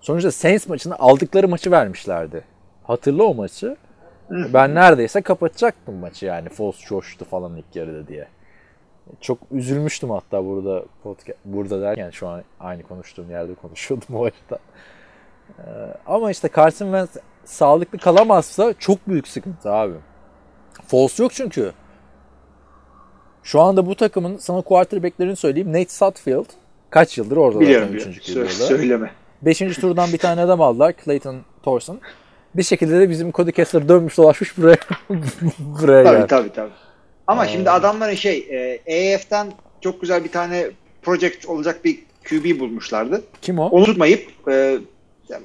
[0.00, 2.51] Sonuçta Saints maçını aldıkları maçı vermişlerdi.
[2.84, 3.76] Hatırla o maçı.
[4.30, 6.48] Ben neredeyse kapatacaktım maçı yani.
[6.48, 8.28] Foles coştu falan ilk yarıda diye.
[9.20, 14.58] Çok üzülmüştüm hatta burada podcast, burada derken şu an aynı konuştuğum yerde konuşuyordum o açıdan.
[15.58, 15.62] Ee,
[16.06, 19.94] ama işte Carson Wentz sağlıklı kalamazsa çok büyük sıkıntı abi.
[20.86, 21.72] Foles yok çünkü.
[23.42, 25.72] Şu anda bu takımın sana quarterback'lerini söyleyeyim.
[25.72, 26.44] Nate Sutfield
[26.90, 28.12] kaç yıldır orada Biliyorum zaten biliyorum.
[28.20, 28.52] üçüncü Sö- QB'de.
[28.52, 29.10] söyleme.
[29.42, 30.94] Beşinci turdan bir tane adam aldılar.
[31.04, 32.00] Clayton Thorson.
[32.54, 34.76] Bir şekilde de bizim Cody Kessler dönmüş dolaşmış buraya.
[35.58, 36.26] buraya Tabii geldi.
[36.28, 36.70] tabii tabii.
[37.26, 38.38] Ama Ee, şimdi adamların şey
[38.86, 40.66] e, AF'den çok güzel bir tane
[41.02, 41.98] project olacak bir
[42.28, 43.22] QB bulmuşlardı.
[43.42, 43.68] Kim o?
[43.68, 44.78] Onu tutmayıp e,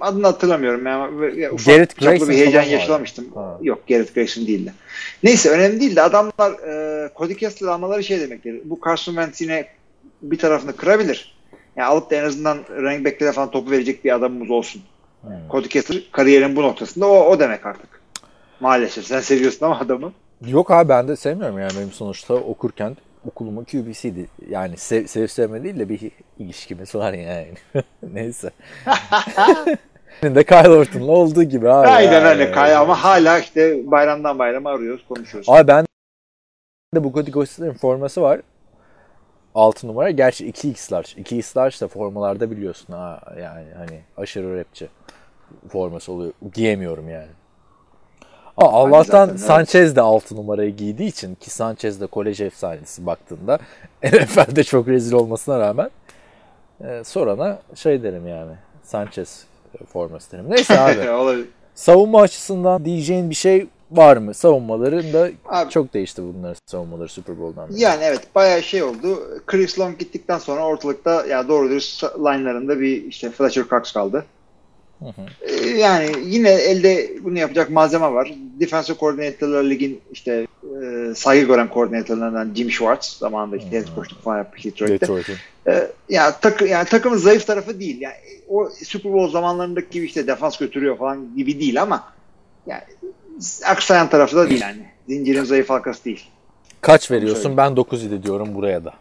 [0.02, 0.86] adını hatırlamıyorum.
[0.86, 3.26] Yani, ya, ufak Garrett Grayson bir heyecan yaşamıştım.
[3.36, 3.58] Ha.
[3.62, 4.74] Yok Garrett Grayson değildi.
[5.24, 8.62] Neyse önemli değil de adamlar e, Cody Kessler almaları şey demektir.
[8.66, 9.68] Bu Carson Wentz yine
[10.22, 11.38] bir tarafını kırabilir.
[11.76, 14.82] Yani alıp da en azından running back'lere falan topu verecek bir adamımız olsun.
[15.28, 15.50] Hmm.
[15.52, 18.02] Cody Kessler kariyerin bu noktasında o, o demek artık.
[18.60, 19.06] Maalesef.
[19.06, 20.14] Sen seviyorsun ama adamı.
[20.46, 22.98] Yok abi ben de sevmiyorum yani benim sonuçta okurken
[23.28, 24.28] okulumun QB'siydi.
[24.50, 27.54] Yani sev, sevip sevme değil de bir ilişkimiz var yani.
[28.14, 28.52] Neyse.
[30.24, 31.88] De Kyle Orton'la olduğu gibi abi.
[31.88, 32.28] Aynen yani.
[32.28, 35.50] öyle Kaya ama hala işte bayramdan bayrama arıyoruz, konuşuyoruz.
[35.50, 35.86] Abi ben
[36.96, 38.42] de bu Cody Kessler'in forması var.
[39.56, 40.12] 6 numara.
[40.12, 41.10] Gerçi 2x large.
[41.10, 44.88] 2x large da formalarda biliyorsun ha yani hani aşırı rapçi
[45.70, 46.34] forması oluyor.
[46.54, 47.28] Giyemiyorum yani.
[48.58, 49.36] Aa, Allah'tan zaten.
[49.36, 53.60] Sanchez de 6 numarayı giydiği için ki Sanchez de kolej efsanesi baktığında
[54.04, 55.90] NFL'de çok rezil olmasına rağmen
[56.84, 58.52] e, sorana şey derim yani
[58.84, 59.46] Sanchez
[59.94, 60.46] forması derim.
[60.50, 60.80] Neyse
[61.10, 61.46] abi.
[61.76, 64.34] Savunma açısından diyeceğin bir şey var mı?
[64.34, 67.82] Savunmalarında Abi- çok değişti bunların savunmaları Super Bowl'dan beri.
[67.82, 69.20] Yani evet bayağı şey oldu.
[69.46, 74.26] Chris Long gittikten sonra ortalıkta ya doğru dürüst line'larında bir işte Fletcher Cox kaldı.
[75.42, 78.34] Ee, Yani yine elde bunu yapacak malzeme var.
[78.60, 80.48] Defensive Coordinator'lar ligin işte
[80.84, 85.00] e, saygı gören koordinatörlerinden Jim Schwartz zamanında işte head coachluk falan yapmış Detroit'te.
[85.02, 85.36] Detroit'in.
[85.68, 88.02] Ee, yani, takı, yani takımın zayıf tarafı değil.
[88.02, 88.16] Yani
[88.50, 92.04] o Super Bowl zamanlarındaki gibi işte defans götürüyor falan gibi değil ama
[92.68, 92.82] yani
[93.66, 94.86] aksayan tarafı da değil yani.
[95.08, 96.26] Zincirin zayıf halkası değil.
[96.82, 97.58] Kaç veriyorsun?
[97.58, 98.94] Ben 9 diyorum buraya da.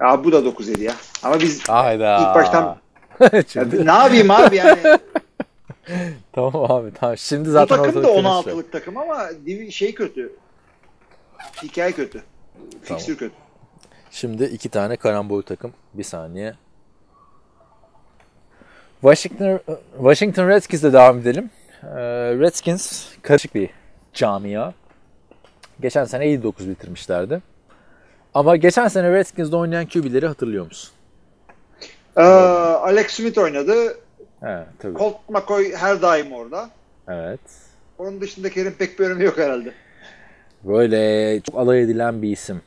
[0.00, 0.94] Ya bu da 9 7 ya.
[1.22, 2.18] Ama biz Hayda.
[2.18, 2.76] İlk baştan-
[3.48, 4.78] Şimdi- ne yapayım abi yani.
[6.32, 7.16] tamam abi tamam.
[7.16, 8.56] Şimdi bu zaten takım da ortalık karışıyor.
[8.56, 9.28] 16'lık takım ama
[9.70, 10.32] şey kötü.
[11.62, 12.22] Hikaye kötü.
[12.82, 13.34] Fiksür kötü.
[14.10, 15.72] Şimdi iki tane karambol takım.
[15.94, 16.54] Bir saniye.
[19.00, 19.60] Washington
[19.96, 21.50] Washington Redskins'le devam edelim.
[21.82, 21.88] Ee,
[22.38, 23.70] Redskins karışık bir
[24.12, 24.72] camia.
[25.80, 27.42] Geçen sene 59 bitirmişlerdi.
[28.34, 30.90] Ama geçen sene Redskins'de oynayan QB'leri hatırlıyor musun?
[32.16, 33.98] Ee, Alex Smith oynadı.
[34.42, 34.98] Evet tabii.
[34.98, 36.70] Colt McCoy her daim orada.
[37.08, 37.40] Evet.
[37.98, 39.72] Onun dışında Kerim pek bir önemi yok herhalde.
[40.64, 42.62] Böyle çok alay edilen bir isim.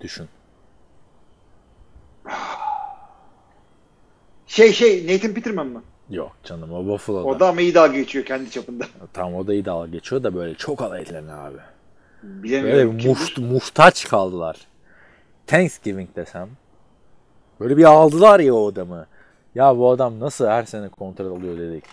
[0.00, 0.28] Düşün.
[4.46, 5.82] Şey şey Nathan Peterman mı?
[6.10, 7.28] Yok canım o Buffalo'da.
[7.28, 8.84] O da ama iyi dalga geçiyor kendi çapında.
[9.12, 11.56] Tam o da iyi dalga geçiyor da böyle çok alay edilen abi.
[12.22, 12.98] Böyle Bilemiyorum.
[12.98, 13.12] kim.
[13.12, 14.56] muht- muhtaç kaldılar.
[15.46, 16.48] Thanksgiving desem.
[17.62, 19.06] Böyle bir aldılar ya o adamı.
[19.54, 21.84] Ya bu adam nasıl her sene kontrat alıyor dedik.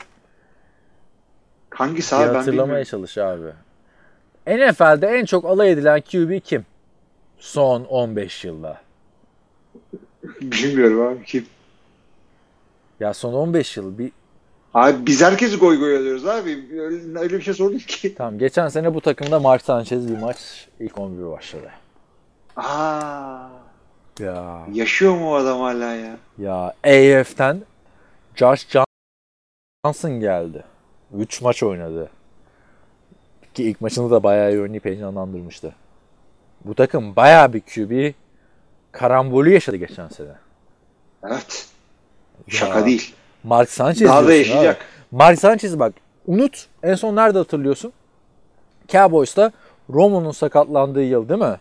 [1.69, 3.53] Hangisi abi ben hatırlamaya çalış abi.
[4.47, 6.65] NFL'de en çok alay edilen QB kim?
[7.37, 8.81] Son 15 yılda.
[10.41, 11.45] Bilmiyorum abi kim.
[12.99, 14.11] Ya son 15 yıl bir
[14.73, 16.67] Abi biz herkesi goy goy alıyoruz abi.
[16.79, 18.15] Öyle, öyle bir şey sordum ki.
[18.17, 21.71] Tamam geçen sene bu takımda Mark Sanchez bir maç ilk 11 başladı.
[22.55, 23.49] Aa,
[24.19, 26.17] Ya yaşıyor mu o adam hala ya?
[26.37, 27.61] ya AF'ten
[28.35, 28.67] Josh
[29.85, 30.63] Johnson geldi.
[31.17, 32.09] 3 maç oynadı.
[33.53, 35.75] Ki ilk maçını da bayağı iyi oynayıp heyecanlandırmıştı.
[36.65, 38.13] Bu takım bayağı bir QB
[38.91, 40.31] karambolü yaşadı geçen sene.
[41.23, 41.67] Evet.
[42.47, 43.15] Şaka Ya, değil.
[43.43, 44.77] Mark Sanchez Daha da yaşayacak.
[44.77, 44.83] abi.
[45.17, 45.93] Mark Sanchez bak
[46.27, 46.67] unut.
[46.83, 47.93] En son nerede hatırlıyorsun?
[48.87, 49.51] Cowboys'ta
[49.89, 51.57] Romo'nun sakatlandığı yıl değil mi?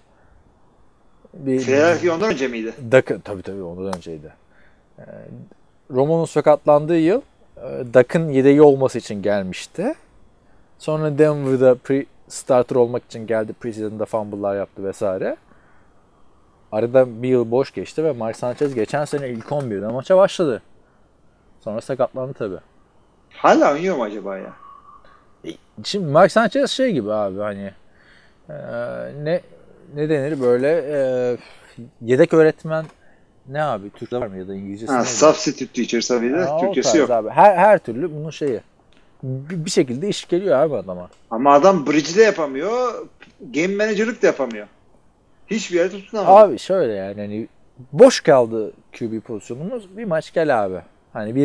[1.34, 2.74] Bir, Philadelphia ondan önce miydi?
[2.90, 4.32] Duck'ın tabii tabii ondan önceydi.
[4.98, 5.02] Ee,
[5.90, 7.20] Romo'nun sakatlandığı yıl
[7.56, 9.94] e, Duck'ın yedeği olması için gelmişti.
[10.78, 13.52] Sonra Denver'da pre starter olmak için geldi.
[13.52, 15.36] Preseason'da fumble'lar yaptı vesaire.
[16.72, 20.62] Arada bir yıl boş geçti ve Mark Sanchez geçen sene ilk 11'de maça başladı.
[21.60, 22.58] Sonra sakatlandı tabii.
[23.30, 24.52] Hala oynuyor mu acaba ya?
[25.84, 27.72] Şimdi Mark Sanchez şey gibi abi hani
[28.48, 28.54] e,
[29.24, 29.40] ne
[29.94, 31.36] ne denir böyle e,
[32.02, 32.84] yedek öğretmen
[33.48, 36.98] ne abi Türkçe var mı ya da İngilizcesi Ha, substitute teacher tabii de Ha, Türkçesi
[36.98, 37.10] yok.
[37.10, 37.28] Abi.
[37.28, 38.60] Her, her türlü bunun şeyi.
[39.22, 41.08] Bir, bir şekilde iş geliyor abi adama.
[41.30, 43.06] Ama adam bridge de yapamıyor.
[43.54, 44.66] Game manager'lık da yapamıyor.
[45.46, 46.30] Hiçbir yere tutunamadı.
[46.30, 47.48] Abi şöyle yani hani
[47.92, 49.96] boş kaldı QB pozisyonumuz.
[49.96, 50.80] Bir maç gel abi.
[51.12, 51.40] Hani bir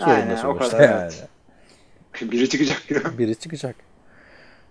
[0.00, 1.02] Aynen, zorunda sonuçta kadar, yani.
[1.02, 2.32] evet.
[2.32, 3.18] Biri çıkacak diyor.
[3.18, 3.76] Biri çıkacak.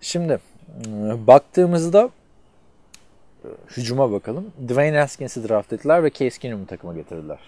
[0.02, 0.40] Şimdi
[0.88, 2.10] ıı, baktığımızda
[3.78, 4.46] hücuma bakalım.
[4.68, 7.40] Dwayne Haskins'i draft ettiler ve Case Keenum'u takıma getirdiler.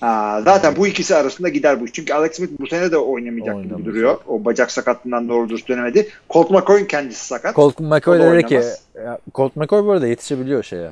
[0.00, 1.84] Ha, zaten bu ikisi arasında gider bu.
[1.84, 1.92] iş.
[1.92, 3.86] Çünkü Alex Smith bu sene de oynamayacak gibi Oynamayacak.
[3.86, 4.18] duruyor.
[4.28, 6.08] O bacak sakatlığından doğru dürüst dönemedi.
[6.30, 7.56] Colt McCoy'un kendisi sakat.
[7.56, 8.60] Colt McCoy dedi ki
[8.94, 10.90] ya, Colt McCoy bu arada yetişebiliyor şeye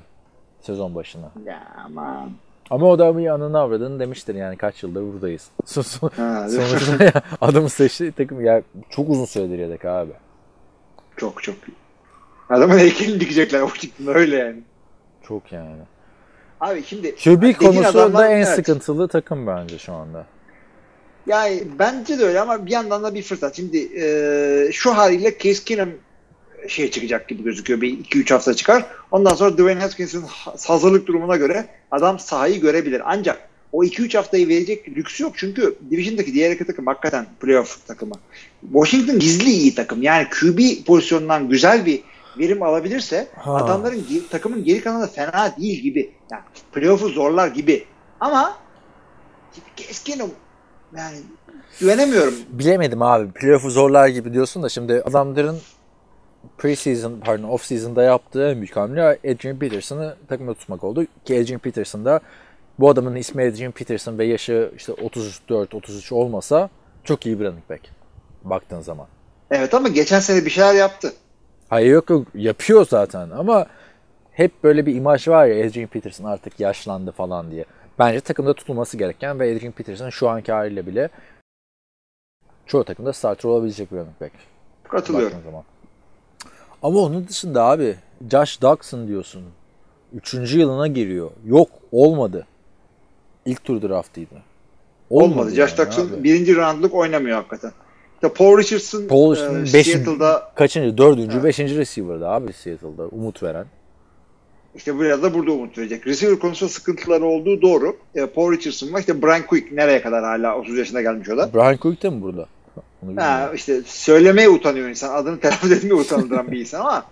[0.61, 1.31] sezon başına.
[1.47, 2.31] ya aman.
[2.71, 5.49] Ama o da bir anını avradını demiştir yani kaç yıldır buradayız.
[5.65, 6.11] Sonuçta
[7.41, 10.13] adamı seçti takım ya çok uzun süredir yedek abi.
[11.17, 11.55] çok çok.
[12.51, 14.61] Adamın heykelini dikecekler çıktığında öyle yani.
[15.29, 15.83] Çok yani.
[16.61, 18.49] Abi şimdi QB dediğin konusu adamlar- da en evet.
[18.49, 20.27] sıkıntılı takım bence şu anda.
[21.27, 23.57] Yani bence de öyle ama bir yandan da bir fırsat.
[23.57, 25.91] Şimdi e, şu haliyle Case Keenum
[26.69, 27.81] şey çıkacak gibi gözüküyor.
[27.81, 28.87] Bir 2-3 hafta çıkar.
[29.11, 33.03] Ondan sonra Dwayne Haskins'in ha- hazırlık durumuna göre adam sahayı görebilir.
[33.05, 35.33] Ancak o 2-3 haftayı verecek lüksü yok.
[35.37, 38.15] Çünkü Division'daki diğer iki takım hakikaten playoff takımı.
[38.73, 40.03] Washington gizli iyi takım.
[40.03, 42.01] Yani QB pozisyonundan güzel bir
[42.39, 43.55] verim alabilirse Ha.
[43.55, 46.13] adamların takımın geri kalanı da fena değil gibi.
[46.33, 47.85] Yani playoff'u zorlar gibi.
[48.21, 48.57] Ama
[50.05, 50.31] Keenum
[50.97, 51.17] yani
[51.81, 52.35] güvenemiyorum.
[52.49, 53.33] Bilemedim abi.
[53.33, 55.59] Playoff'u zorlar gibi diyorsun da şimdi adamların
[56.59, 61.05] preseason pardon off season'da yaptığı en büyük hamle Adrian Peterson'ı takımda tutmak oldu.
[61.25, 62.21] Ki Adrian Peterson da
[62.79, 66.71] bu adamın ismi Adrian Peterson ve yaşı işte 34-33 olmasa
[67.05, 67.83] çok iyi bir running back.
[68.45, 69.07] Baktığın zaman.
[69.51, 71.13] Evet ama geçen sene bir şeyler yaptı.
[71.69, 73.67] Hayır yok yok yapıyor zaten ama
[74.33, 77.65] hep böyle bir imaj var ya Adrian Peterson artık yaşlandı falan diye.
[77.99, 81.09] Bence takımda tutulması gereken ve Adrian Peterson şu anki haliyle bile
[82.67, 84.33] çoğu takımda starter olabilecek bir running back.
[84.89, 85.39] Katılıyorum.
[85.45, 85.65] Zaman.
[86.83, 87.97] Ama onun dışında abi
[88.31, 89.45] Josh Dawson diyorsun.
[90.13, 91.31] Üçüncü yılına giriyor.
[91.47, 92.47] Yok olmadı.
[93.45, 94.35] İlk tur draftıydı.
[95.11, 95.51] Olmadı.
[95.51, 96.25] Josh yani abi.
[96.25, 97.73] birinci roundluk oynamıyor hakikaten.
[98.23, 100.99] İşte Paul Richardson, Paul e, Richardson beş- Seattle'da Kaçıncı?
[100.99, 101.45] Dördüncü, Evet.
[101.45, 103.07] beşinci receiver'da abi Seattle'da.
[103.09, 103.67] Umut veren.
[104.75, 106.07] işte biraz da burada umut verecek.
[106.07, 107.97] Receiver konusunda sıkıntıları olduğu doğru.
[108.15, 109.01] E, Paul Richardson var.
[109.01, 111.55] İşte Brian Quick nereye kadar hala 30 yaşına gelmiş o da.
[111.55, 112.47] Brian Cook de mi burada?
[113.17, 115.15] Ha, işte söylemeye utanıyor insan.
[115.15, 117.05] Adını telaffuz etmeye utandıran bir insan ama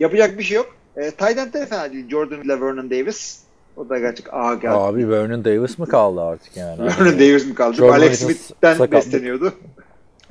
[0.00, 0.74] yapacak bir şey yok.
[0.96, 2.08] E, end de fena değil.
[2.10, 3.38] Jordan ile Vernon Davis.
[3.76, 4.74] O da gerçek ağa geldi.
[4.74, 6.78] Abi Vernon Davis mi kaldı artık yani?
[6.82, 7.76] Vernon Davis mi kaldı?
[7.76, 9.52] Jordan Alex Smith'ten besleniyordu.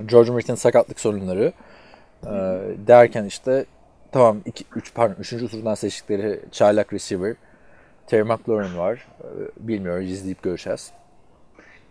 [0.06, 1.54] George Mert'in sakatlık sorunları
[2.24, 2.32] e,
[2.88, 3.66] derken işte
[4.12, 5.30] tamam 2 3 pardon 3.
[5.30, 7.36] turdan seçtikleri çaylak receiver
[8.08, 9.08] Terry McLaurin var.
[9.22, 9.28] E,
[9.68, 10.92] bilmiyoruz izleyip göreceğiz.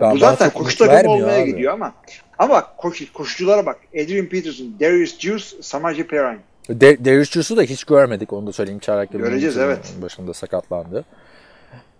[0.00, 1.46] Ben- Bu zaten koşu takımı olmaya abi.
[1.50, 1.94] gidiyor ama
[2.38, 3.76] ama bak koşu, koşuculara bak.
[3.94, 6.38] Adrian Peterson, Darius Juice, Samaje Perine.
[6.68, 8.78] De Darius Juice'u da hiç görmedik onu da söyleyeyim.
[8.80, 9.94] Çaylak Göreceğiz, evet.
[10.02, 11.04] Başında sakatlandı.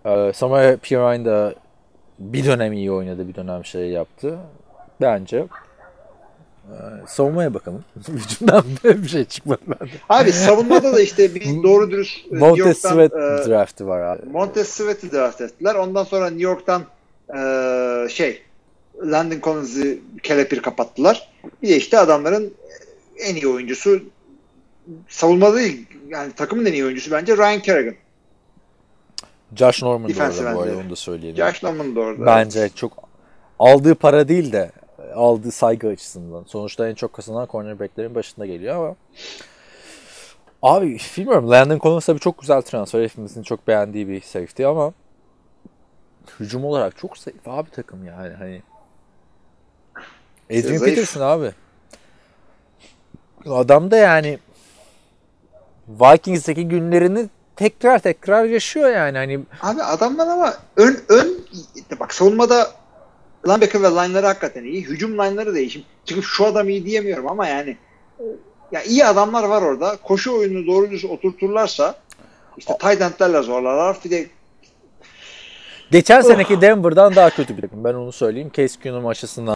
[0.05, 1.55] Ee, Samuel Pirine da
[2.19, 4.37] bir dönem iyi oynadı, bir dönem şey yaptı.
[5.01, 5.45] Bence.
[6.71, 7.83] Ee, savunmaya bakalım.
[8.07, 9.91] Hücumdan böyle bir şey çıkmadı bende.
[10.09, 14.29] Abi savunmada da işte bir doğru dürüst e, Montez Sweat e, draftı var abi.
[14.29, 15.75] Montez Sweat'i draft ettiler.
[15.75, 16.83] Ondan sonra New York'tan
[17.29, 18.41] e, şey
[19.03, 21.31] Landon Collins'i kelepir kapattılar.
[21.61, 22.53] Bir de işte adamların
[23.19, 23.99] en iyi oyuncusu
[25.07, 27.95] savunmada değil yani takımın en iyi oyuncusu bence Ryan Kerrigan.
[29.55, 31.45] Josh Norman da orada bu arada onu da söyleyelim.
[31.45, 32.25] Josh Norman da orada.
[32.25, 33.09] Bence çok
[33.59, 34.71] aldığı para değil de
[35.13, 36.43] aldığı saygı açısından.
[36.47, 38.95] Sonuçta en çok kazanan cornerbacklerin başında geliyor ama
[40.61, 43.03] abi bilmiyorum Landon Collins tabii çok güzel transfer.
[43.03, 44.93] Hepimizin çok beğendiği bir safety ama
[46.39, 48.61] hücum olarak çok zayıf abi takım yani hani.
[50.49, 50.83] Adrian Zayıf.
[50.83, 51.51] Peterson abi.
[53.49, 54.39] Adam da yani
[55.87, 61.45] Vikings'teki günlerini tekrar tekrar yaşıyor yani hani Abi adamlar ama ön ön
[61.99, 62.71] bak savunmada
[63.47, 64.83] linebacker ve line'ları hakikaten iyi.
[64.83, 65.69] Hücum line'ları da iyi.
[65.69, 67.77] Şimdi çıkıp şu adam iyi diyemiyorum ama yani
[68.19, 68.23] e,
[68.71, 69.97] ya iyi adamlar var orada.
[70.03, 71.95] Koşu oyununu doğru düz oturturlarsa
[72.57, 73.97] işte tight end'lerle zorlarlar.
[74.05, 74.27] Bir de
[75.91, 77.83] Geçen seneki Denver'dan daha kötü bir takım.
[77.83, 78.51] Ben onu söyleyeyim.
[78.53, 79.55] Case Keenum açısından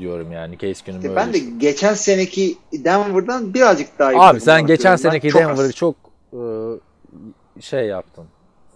[0.00, 0.58] diyorum yani.
[0.58, 1.48] Case Keenum işte ben de şey.
[1.48, 4.18] geçen seneki Denver'dan birazcık daha iyi.
[4.18, 5.72] Abi sen geçen seneki çok Denver'ı az.
[5.72, 5.96] çok
[6.32, 6.40] e,
[7.60, 8.24] şey yaptın.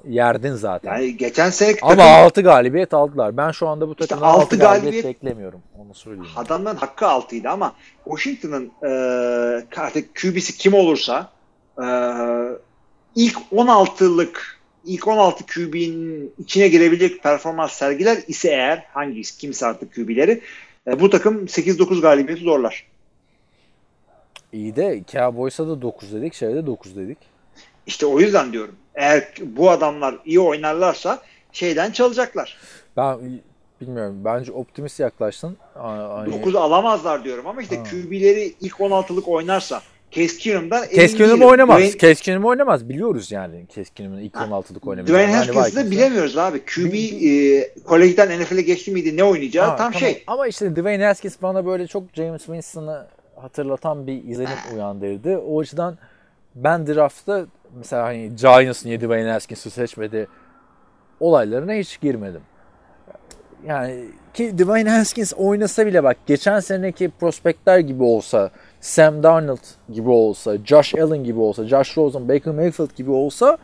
[0.08, 0.92] Yerdin zaten.
[0.94, 3.36] yani geçen seneki Ama takım 6 galibiyet aldılar.
[3.36, 5.60] Ben şu anda bu İşte takımdan altı 6 galibiyet, galibiyet- beklemiyorum.
[5.78, 6.30] Onu söyleyeyim.
[6.36, 7.72] adamların hakkı altıydı ama
[8.04, 8.88] Washington'ın e,
[9.76, 11.30] artık QB'si kim olursa
[11.78, 11.86] e,
[13.14, 20.40] ilk 16'lık ilk 16 QB'nin içine girebilecek performans sergiler ise eğer hangisi kimse artık QB'leri
[20.86, 22.86] e, bu takım 8-9 galibiyeti zorlar.
[24.52, 26.34] İyi de Cowboys'a da 9 dedik.
[26.34, 27.18] Şeyde 9 dedik.
[27.88, 28.74] İşte o yüzden diyorum.
[28.94, 31.18] Eğer bu adamlar iyi oynarlarsa
[31.52, 32.56] şeyden çalacaklar.
[32.96, 33.18] Ben
[33.80, 34.16] bilmiyorum.
[34.24, 35.56] Bence optimist yaklaştın.
[35.76, 37.82] A- Hani, 9 alamazlar diyorum ama işte Ha.
[37.84, 39.80] QB'leri ilk 16'lık oynarsa
[40.10, 41.42] Keenum değilim.
[41.42, 41.80] oynamaz.
[41.82, 42.88] Dwayne- Keenum oynamaz.
[42.88, 45.22] Biliyoruz yani Keenum'un ilk Ha, 16'lık oynamayacağını.
[45.22, 45.90] Dwayne Hani da Vikings'ten.
[45.90, 46.60] bilemiyoruz abi.
[46.64, 50.00] QB e, kolejden NFL'e geçti miydi ne oynayacağı Ha, tam tamam.
[50.00, 50.24] şey.
[50.26, 55.38] Ama işte Dwayne Haskins bana böyle çok James Winston'ı hatırlatan bir izlenim uyandırdı.
[55.38, 55.98] O açıdan
[56.54, 60.28] ben draftta mesela hani Giants niye Dwayne Haskins'ı seçmedi
[61.20, 62.42] olaylarına hiç girmedim.
[63.66, 64.04] Yani
[64.34, 68.50] ki Dwayne Haskins oynasa bile bak geçen seneki prospektler gibi olsa
[68.80, 73.58] Sam Darnold gibi olsa, Josh Allen gibi olsa, Josh Rosen, Baker Mayfield gibi olsa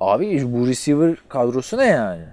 [0.00, 2.24] abi bu receiver kadrosu ne yani?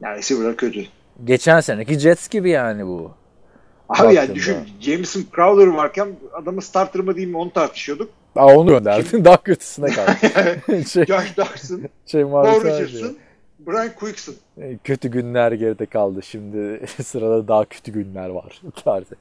[0.00, 0.84] Yani receiver'lar kötü.
[1.24, 3.10] Geçen seneki Jets gibi yani bu.
[3.88, 4.34] Abi Baktığında.
[4.34, 8.10] düşün Jameson Crowder varken adamı starter mı değil mi onu tartışıyorduk.
[8.36, 9.24] Aa, onu gönderdin.
[9.24, 10.16] Daha kötüsüne kaldı.
[10.88, 12.64] şey, Josh Dawson, şey Paul.
[12.64, 13.16] Richardson,
[13.58, 14.34] Brian Quickson.
[14.60, 16.22] E, Kötü günler geride kaldı.
[16.22, 18.60] Şimdi sırada daha kötü günler var.
[18.84, 19.14] tarzı.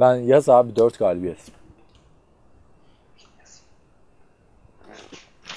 [0.00, 1.38] Ben yaz abi 4 galibiyet.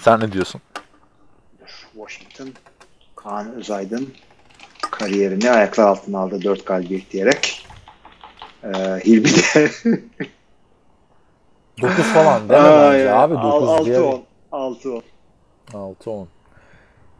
[0.01, 0.61] Sen ne diyorsun?
[1.93, 2.49] Washington,
[3.15, 4.13] Kaan Özaydın
[4.91, 7.67] kariyerini ayaklar altına aldı 4 galibiyet diyerek.
[8.63, 8.67] Ee,
[9.05, 9.71] Hilmi de
[11.81, 13.33] 9 falan deme bence abi.
[13.33, 13.99] 9 6 diye.
[13.99, 15.03] 10 6 10.
[15.73, 16.25] 6-10.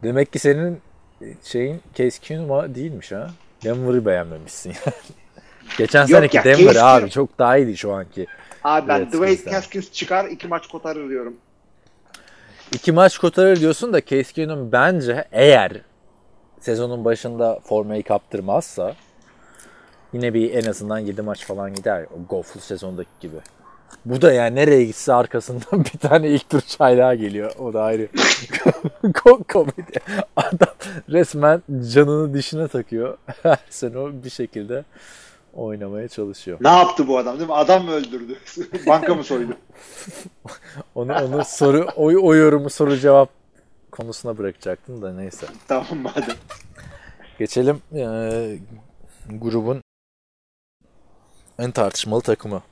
[0.02, 0.80] Demek ki senin
[1.42, 3.30] şeyin Case Keenum'a değilmiş ha.
[3.64, 4.94] Denver'ı beğenmemişsin yani.
[5.78, 8.26] Geçen Yok seneki ya, Denver Case abi çok daha iyiydi şu anki.
[8.64, 9.52] Abi ben Dwayne.
[9.52, 11.36] Haskins çıkar iki maç kotarır diyorum.
[12.72, 15.72] İki maç kotarır diyorsun da Case Keenum bence eğer
[16.60, 18.94] sezonun başında formayı kaptırmazsa
[20.12, 22.04] yine bir en azından 7 maç falan gider.
[22.04, 23.36] O Goff'lu sezondaki gibi.
[24.04, 27.52] Bu da yani nereye gitse arkasından bir tane ilk tur çaylağı geliyor.
[27.58, 28.02] O da ayrı.
[29.02, 30.00] Ko- Komedi.
[30.36, 30.74] Adam
[31.08, 31.62] resmen
[31.92, 33.18] canını dişine takıyor.
[33.42, 34.84] Her sene o bir şekilde
[35.54, 36.58] oynamaya çalışıyor.
[36.60, 37.54] Ne yaptı bu adam değil mi?
[37.54, 38.36] Adam mı öldürdü?
[38.86, 39.56] Banka mı soydu?
[40.94, 43.28] Onu onu soru o, o yorumu soru cevap
[43.90, 45.46] konusuna bırakacaktım da neyse.
[45.68, 46.36] tamam madem.
[47.38, 48.58] Geçelim eee,
[49.30, 49.82] grubun
[51.58, 52.62] en tartışmalı takımı.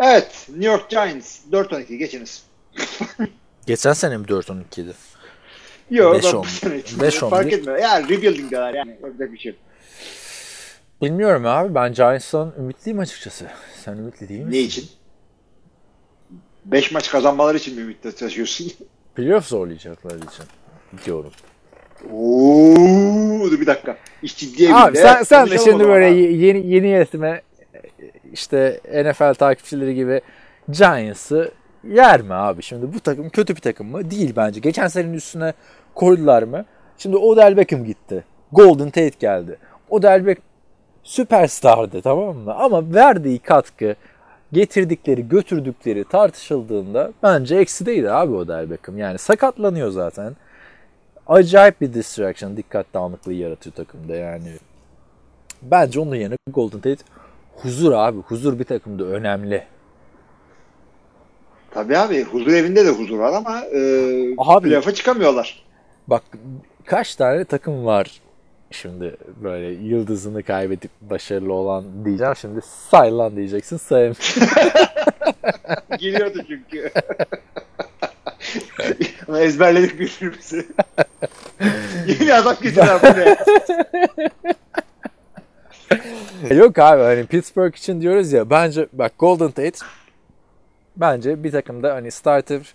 [0.00, 0.46] Evet.
[0.48, 2.42] New York Giants 4-12 geçiniz.
[3.66, 4.92] Geçen sene mi 4-12 idi?
[5.90, 6.42] Yok Beş bak on.
[6.42, 7.52] bu sene için Beş on fark bir.
[7.52, 7.78] etmiyor.
[7.78, 8.90] Ya rebuilding diyorlar yani.
[9.02, 9.56] Yapacak bir şey.
[11.02, 13.46] Bilmiyorum abi ben Giants'tan ümitliyim açıkçası.
[13.84, 14.66] Sen ümitli değil Ne misin?
[14.66, 14.88] için?
[16.64, 18.72] 5 maç kazanmaları için mi ümitle taşıyorsun?
[19.14, 20.44] Playoff zorlayacaklar için
[21.04, 21.32] diyorum.
[22.12, 23.96] Oo, bir dakika.
[24.22, 26.16] İş ciddiye Abi sen, sen de şimdi böyle abi.
[26.16, 27.42] ye- yeni yeni yönetime
[28.36, 30.20] işte NFL takipçileri gibi
[30.68, 31.50] Giants'ı
[31.84, 32.62] yer mi abi?
[32.62, 34.10] Şimdi bu takım kötü bir takım mı?
[34.10, 34.60] Değil bence.
[34.60, 35.52] Geçen senenin üstüne
[35.94, 36.64] koydular mı?
[36.98, 38.24] Şimdi Odell Beckham gitti.
[38.52, 39.58] Golden Tate geldi.
[39.90, 40.44] Odell Beckham
[41.02, 42.54] süperstardı tamam mı?
[42.54, 43.96] Ama verdiği katkı,
[44.52, 48.98] getirdikleri, götürdükleri tartışıldığında bence eksideydi abi Odell Beckham.
[48.98, 50.36] Yani sakatlanıyor zaten.
[51.26, 54.48] Acayip bir distraction, dikkat dağınıklığı yaratıyor takımda yani.
[55.62, 57.04] Bence onun yerine Golden Tate
[57.62, 58.18] huzur abi.
[58.18, 59.64] Huzur bir takımda önemli.
[61.70, 63.78] Tabii abi huzur evinde de huzur var ama e,
[64.38, 65.62] Abi- playoff'a çıkamıyorlar.
[66.08, 66.22] Bak
[66.84, 68.20] kaç tane takım var
[68.70, 72.36] şimdi böyle yıldızını kaybedip başarılı olan diyeceğim.
[72.36, 74.14] Şimdi say lan diyeceksin sayayım.
[75.98, 76.90] Geliyordu çünkü.
[79.28, 80.66] Ama ezberledik birbirimizi.
[82.20, 83.36] Yeni adam getiren bu ne?
[86.50, 89.78] Yok abi hani Pittsburgh için diyoruz ya bence bak Golden Tate
[90.96, 92.74] bence bir takımda hani starter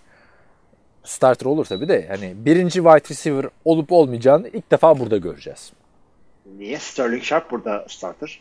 [1.04, 5.72] starter olur tabii de hani birinci wide receiver olup olmayacağını ilk defa burada göreceğiz.
[6.58, 6.78] Niye?
[6.78, 8.40] Sterling Sharp burada starter.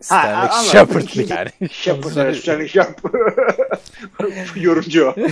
[0.00, 0.64] Stanley anladım.
[0.64, 1.70] Shepard yani.
[1.70, 3.00] Shepard, Sterling Sharp.
[4.56, 5.14] Yorumcu o.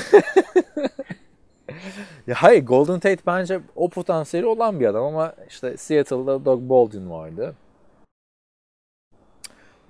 [2.27, 7.11] Ya hayır Golden Tate bence o potansiyeli olan bir adam ama işte Seattle'da Doug Baldwin
[7.11, 7.55] vardı.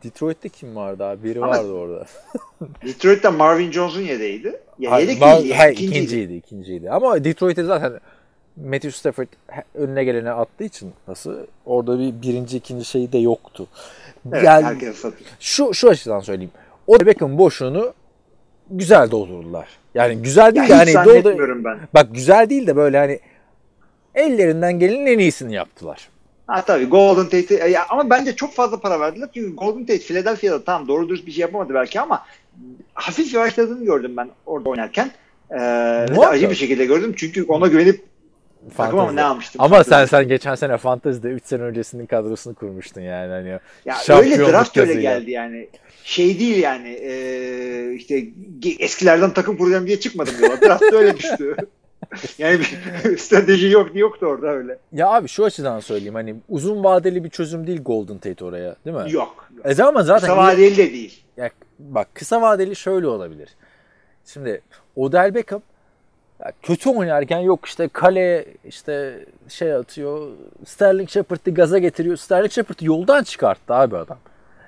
[0.04, 1.24] Detroit'te kim vardı abi?
[1.24, 2.06] Biri Ama- vardı orada.
[2.86, 4.60] Detroit'te Marvin Jones'un yedeğiydi.
[4.78, 5.96] Ya Hayır, yedek Mar- değil, hayır, ikinciydi.
[5.98, 6.90] ikinciydi, ikinciydi.
[6.90, 7.92] Ama Detroit'te zaten
[8.56, 9.28] Matthew Stafford
[9.74, 11.36] önüne gelene attığı için nasıl
[11.66, 13.66] orada bir birinci ikinci şeyi de yoktu.
[14.32, 14.92] Evet, yani
[15.40, 16.52] şu şu açıdan söyleyeyim.
[16.86, 17.92] O Beckham boşluğunu
[18.70, 19.68] güzel doldururlar.
[19.94, 21.78] Yani güzel Ya değil de hani doldu, ben.
[21.94, 23.20] bak güzel değil de böyle hani
[24.14, 26.08] ellerinden gelenin en iyisini yaptılar.
[26.50, 29.28] Ha tabii Golden Tate'i ya, ama bence çok fazla para verdiler.
[29.34, 32.24] Çünkü Golden Tate Philadelphia'da tamam doğru dürüst bir şey yapamadı belki ama
[32.94, 35.10] hafif yavaşladığını gördüm ben orada oynarken.
[35.50, 35.56] Ee,
[36.10, 37.14] ve acı bir şekilde gördüm.
[37.16, 38.04] Çünkü ona güvenip
[38.76, 39.16] Fantezi.
[39.16, 39.60] ne almıştım?
[39.60, 43.58] Ama sen sen geçen sene Fantasy'de 3 sene öncesinin kadrosunu kurmuştun yani hani.
[43.84, 45.68] ya öyle draft öyle geldi yani.
[46.04, 48.24] Şey değil yani ee, işte
[48.78, 50.60] eskilerden takım kuracağım diye çıkmadım yola.
[50.60, 51.56] Draft öyle düştü.
[52.38, 54.78] yani bir strateji yok yoktu orada öyle.
[54.92, 58.96] Ya abi şu açıdan söyleyeyim hani uzun vadeli bir çözüm değil Golden Tate oraya değil
[58.96, 59.12] mi?
[59.12, 59.48] Yok.
[59.56, 59.78] yok.
[59.78, 61.22] E ama zaten Kısa vadeli de değil.
[61.36, 63.48] Ya bak kısa vadeli şöyle olabilir.
[64.24, 64.60] Şimdi
[64.96, 65.62] Odell Beckham
[66.40, 70.28] ya kötü oynarken yok işte kale işte şey atıyor.
[70.66, 72.16] Sterling Shepard'ı gaza getiriyor.
[72.16, 74.18] Sterling Shepard'ı yoldan çıkarttı abi adam.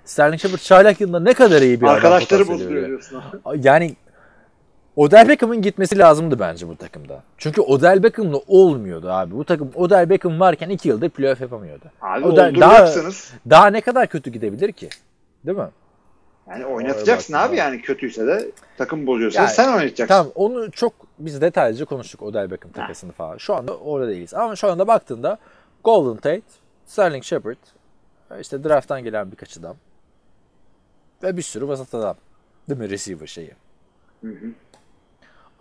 [0.05, 2.89] Sterling Shepard çaylak yılında ne kadar iyi bir adam Arkadaşları potansiyeli bozuluyor veriyor.
[2.89, 3.23] diyorsun.
[3.63, 3.97] Yani
[4.97, 7.23] Odell Beckham'ın gitmesi lazımdı bence bu takımda.
[7.39, 9.35] Çünkü Odell Beckham'la olmuyordu abi.
[9.35, 11.85] Bu takım Odell Beckham varken iki yıldır playoff yapamıyordu.
[12.01, 13.33] Abi O da- olduracaksınız.
[13.51, 14.89] Daha ne kadar kötü gidebilir ki?
[15.47, 15.69] Değil mi?
[16.51, 20.07] Yani oynatacaksın abi yani kötüyse de takım bozuyorsa Yani, sen oynatacaksın.
[20.15, 23.37] Tamam onu çok biz detaylıca konuştuk Odell Beckham takasını falan.
[23.37, 24.35] Şu anda orada değiliz.
[24.35, 25.39] Ama şu anda baktığında
[25.85, 26.43] Golden Tate,
[26.87, 27.57] Sterling Shepard,
[28.41, 29.77] işte draft'tan gelen birkaç adam
[31.23, 32.17] ve bir sürü vasat adam.
[32.69, 32.91] Değil mi?
[32.91, 33.53] Receiver şeyi.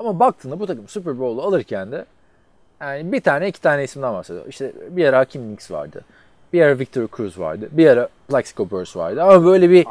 [0.02, 2.06] Ama baktığında bu takım Super Bowl'u alırken de
[2.82, 4.46] yani bir tane iki tane isimden bahsediyor.
[4.48, 6.06] İşte bir ara Hakim Nicks vardı.
[6.54, 7.70] Bir ara Victor Cruz vardı.
[7.72, 9.24] Bir ara Plaxico Burress vardı.
[9.24, 9.86] Ama böyle bir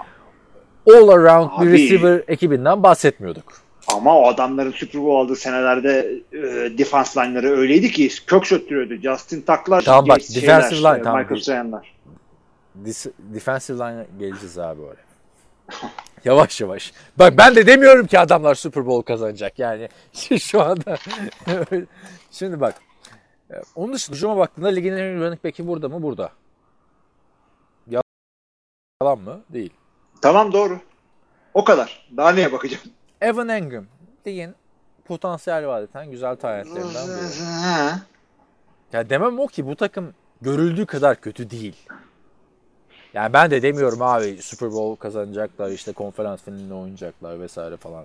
[0.91, 3.45] all around bir receiver ekibinden bahsetmiyorduk.
[3.89, 6.39] Ama o adamların Super Bowl aldığı senelerde e,
[6.79, 8.95] defense line'ları öyleydi ki kök söktürüyordu.
[8.95, 11.21] Justin Tuck'lar, Tamam bak, şeyler, defensive line, e, tamam.
[11.21, 11.95] Michael Strahan'lar.
[13.19, 15.10] Defensive line'a geleceğiz abi oraya.
[16.25, 16.93] Yavaş yavaş.
[17.19, 19.89] Bak ben de demiyorum ki adamlar Super Bowl kazanacak yani.
[20.41, 20.97] Şu anda.
[22.31, 22.75] Şimdi bak.
[23.51, 26.03] e, Onun dışında hücuma baktığında ligin en iyi running back'i burada mı?
[26.03, 26.33] Burada.
[29.03, 29.41] Yalan mı?
[29.51, 29.71] Değil.
[30.23, 30.79] Tamam doğru.
[31.55, 32.09] O kadar.
[32.17, 32.85] Daha neye bakacağım?
[33.21, 33.85] Evan Engram.
[34.27, 34.55] Ligin
[35.05, 38.01] potansiyel vadeten güzel talentlerinden biri.
[38.93, 41.77] Ya demem o ki bu takım görüldüğü kadar kötü değil.
[43.15, 48.05] Yani ben de demiyorum abi Super Bowl kazanacaklar işte konferans finalinde oynayacaklar vesaire falan.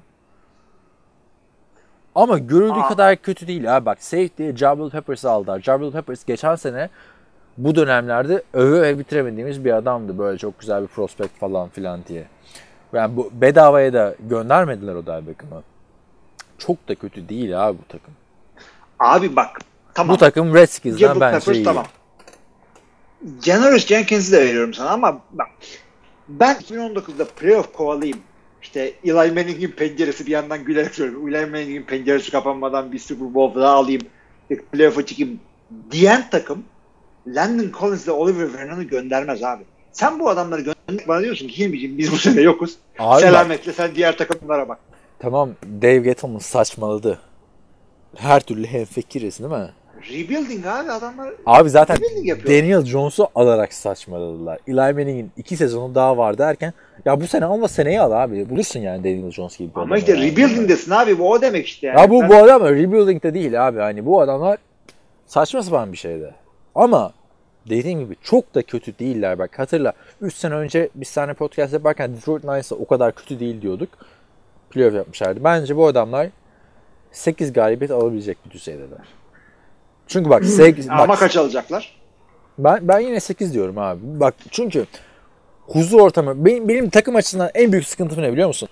[2.16, 2.88] Ama görüldüğü Aa.
[2.88, 5.60] kadar kötü değil abi bak safety Jabril Peppers aldılar.
[5.60, 6.90] Jabril Peppers geçen sene
[7.58, 12.28] bu dönemlerde öve öve bitiremediğimiz bir adamdı böyle çok güzel bir prospect falan filan diye.
[12.94, 15.64] Yani bu bedavaya da göndermediler o Beckham'ı.
[16.58, 18.14] Çok da kötü değil abi bu takım.
[19.00, 19.60] Abi bak.
[19.94, 20.14] Tamam.
[20.14, 21.64] Bu takım Redskins'den bence Peppers iyi.
[21.64, 21.86] tamam.
[23.44, 25.48] Janoris Jenkins'i de veriyorum sana ama bak.
[26.28, 28.20] Ben 2019'da playoff kovalayayım.
[28.62, 31.36] İşte Eli Manning'in penceresi bir yandan gülerek söylüyorum.
[31.36, 34.02] Eli Manning'in penceresi kapanmadan bir Super Bowl daha alayım.
[34.72, 35.40] Playoff'a çıkayım
[35.92, 36.64] diyen takım
[37.28, 39.64] Landon Collins ile Oliver Vernon'u göndermez abi.
[39.92, 42.78] Sen bu adamları gönder bana diyorsun ki Hilmi'ciğim biz bu sene yokuz.
[43.00, 44.80] Abi bak, Selametle sen diğer takımlara bak.
[45.20, 45.50] tamam
[45.82, 47.20] Dave Gettleman saçmaladı.
[48.16, 49.70] Her türlü hemfikiriz değil mi?
[50.10, 52.46] Rebuilding abi adamlar Abi zaten rebuilding.
[52.48, 54.60] Daniel Jones'u alarak saçmaladılar.
[54.68, 56.74] Eli Manning'in iki sezonu daha var derken
[57.06, 58.50] ya bu sene alma seneyi al abi.
[58.50, 60.32] Bulursun yani Daniel Jones gibi bir Ama işte yani.
[60.32, 62.00] rebuilding'desin abi bu o demek işte yani.
[62.00, 63.80] Ya bu bu adam rebuilding'de değil abi.
[63.80, 64.58] Hani bu adamlar
[65.28, 66.34] saçma sapan bir şeydi.
[66.76, 67.14] Ama
[67.70, 69.40] dediğim gibi çok da kötü değiller.
[69.40, 73.62] Bak hatırla 3 sene önce biz seninle podcast yaparken Detroit Lions'a o kadar kötü değil
[73.62, 73.90] diyorduk.
[74.70, 75.44] Playoff yapmışlardı.
[75.44, 76.28] Bence bu adamlar
[77.12, 79.08] 8 galibiyet alabilecek bir düzeydeler.
[80.08, 81.96] Çünkü bak, 8, Ama bak kaç alacaklar?
[82.58, 84.00] ben, ben yine 8 diyorum abi.
[84.04, 84.86] Bak çünkü
[85.62, 88.70] huzur ortamı benim, benim takım açısından en büyük sıkıntım ne biliyor musun?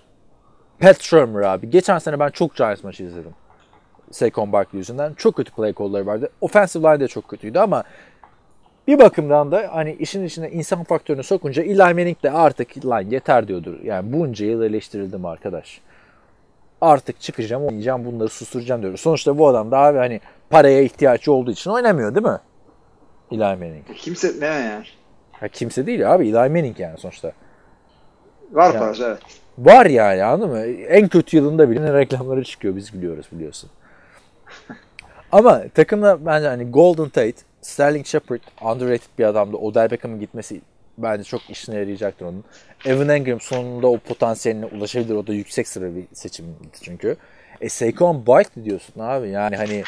[0.80, 1.70] Pat Shermer abi.
[1.70, 3.32] Geçen sene ben çok Giants maçı izledim.
[4.12, 5.14] Saquon Barkley yüzünden.
[5.14, 6.30] Çok kötü play call'ları vardı.
[6.42, 7.84] Offensive line de çok kötüydü ama
[8.88, 13.48] bir bakımdan da hani işin içine insan faktörünü sokunca Eli Manning de artık lan yeter
[13.48, 13.80] diyordur.
[13.84, 15.82] Yani bunca yıl eleştirildim arkadaş.
[16.84, 18.98] Artık çıkacağım, oynayacağım, bunları susturacağım diyor.
[18.98, 22.40] Sonuçta bu adam da abi hani paraya ihtiyaç olduğu için oynamıyor değil mi?
[23.32, 23.86] Eli Manning.
[23.96, 24.86] Kimse ne yani?
[25.32, 26.24] Ha, kimse değil abi.
[26.28, 27.32] Eli Manning yani sonuçta.
[28.52, 28.80] Var Ya.
[28.80, 29.20] parası evet.
[29.58, 30.60] Var yani anladın mı?
[30.66, 32.76] En kötü yılında bile reklamları çıkıyor.
[32.76, 33.70] Biz biliyoruz biliyorsun.
[35.32, 39.58] Ama takımda bence hani Golden Tate, Sterling Shepard underrated bir adamdı.
[39.58, 40.62] Odell Beckham'ın gitmesi
[40.98, 42.44] bence çok işine yarayacaktır onun.
[42.86, 45.16] Evan Engram sonunda o potansiyeline ulaşabilir.
[45.16, 47.18] O da yüksek sıra bir seçimdi çünkü.
[47.62, 49.30] E Saquon Barkley diyorsun abi.
[49.30, 49.84] Yani hani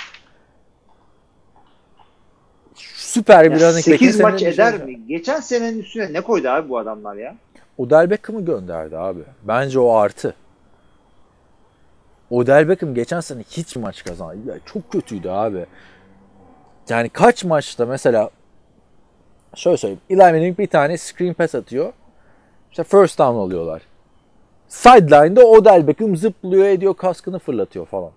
[2.76, 5.08] süper bir running back'in 8 maç eder mi?
[5.08, 7.36] Geçen senenin üstüne ne koydu abi bu adamlar ya?
[7.78, 9.20] Odell Beckham'ı gönderdi abi.
[9.44, 10.36] Bence o artı.
[12.30, 14.50] Odell Beckham geçen sene hiç maç kazandı.
[14.50, 15.66] Ya çok kötüydü abi.
[16.90, 18.30] Yani kaç maçta mesela
[19.56, 20.02] şöyle söyleyeyim.
[20.10, 21.94] Eli Manning bir tane screen pass atıyor.
[22.72, 23.82] İşte first down alıyorlar.
[24.68, 28.12] Sideline'da Odell Beckham zıplıyor ediyor kaskını fırlatıyor falan.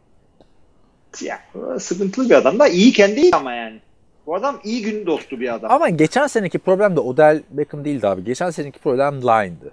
[1.23, 1.41] Ya
[1.79, 3.81] sıkıntılı bir adam da iyi kendi iyi ama yani.
[4.27, 5.71] Bu adam iyi gün dostu bir adam.
[5.71, 8.25] Ama geçen seneki problem de Odell Beckham değildi abi.
[8.25, 9.71] Geçen seneki problem line'dı.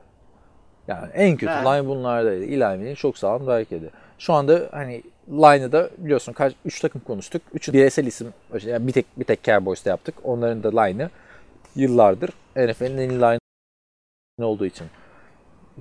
[0.88, 1.64] Yani en kötü He.
[1.64, 2.46] line bunlardaydı.
[2.46, 3.90] Eli Manning çok sağlam dayak yedi.
[4.20, 7.42] Şu anda hani line'ı da biliyorsun kaç 3 takım konuştuk.
[7.54, 8.34] Üçü bireysel isim.
[8.66, 10.16] Yani bir tek bir tek Cowboys'ta yaptık.
[10.24, 11.10] Onların da line'ı
[11.76, 13.40] yıllardır NFL'in en iyi line
[14.40, 14.88] olduğu için.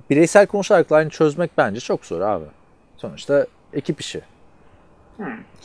[0.09, 2.45] Bireysel konuşarak line'ı çözmek bence çok zor abi.
[2.97, 4.21] Sonuçta ekip işi.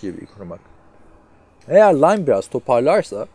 [0.00, 0.60] Gibi kurmak.
[1.68, 3.26] Eğer line biraz toparlarsa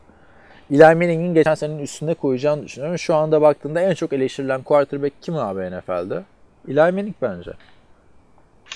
[0.72, 3.00] Eli Manning'in geçen senenin üstüne koyacağını düşünüyorum.
[3.00, 6.24] Şu anda baktığında en çok eleştirilen quarterback kim abi NFL'de?
[6.68, 7.52] Eli Manning bence.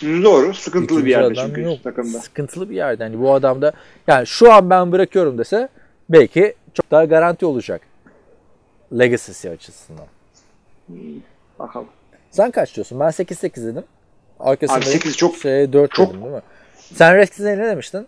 [0.01, 0.53] Doğru.
[0.53, 1.83] Sıkıntılı bir İkinci yerde adam çünkü yok.
[1.83, 2.19] takımda.
[2.19, 3.03] Sıkıntılı bir yerde.
[3.03, 3.71] Hani bu adamda
[4.07, 5.69] yani şu an ben bırakıyorum dese
[6.09, 7.81] belki çok daha garanti olacak.
[8.93, 10.05] Legacy'si açısından.
[11.59, 11.87] Bakalım.
[12.31, 12.99] Sen kaç diyorsun?
[12.99, 13.83] Ben 8-8 dedim.
[14.39, 16.41] Arkasında Abi 8 çok- şey 4 çok- dedim değil mi?
[16.93, 18.07] Sen Redskins'e ne demiştin?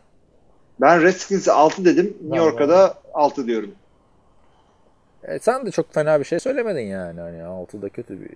[0.81, 2.17] Ben Redskins'e 6 dedim.
[2.21, 2.37] New.
[2.37, 3.71] York'a da 6 diyorum.
[5.23, 7.19] E, sen de çok fena bir şey söylemedin yani.
[7.21, 8.29] Hani 6'da kötü bir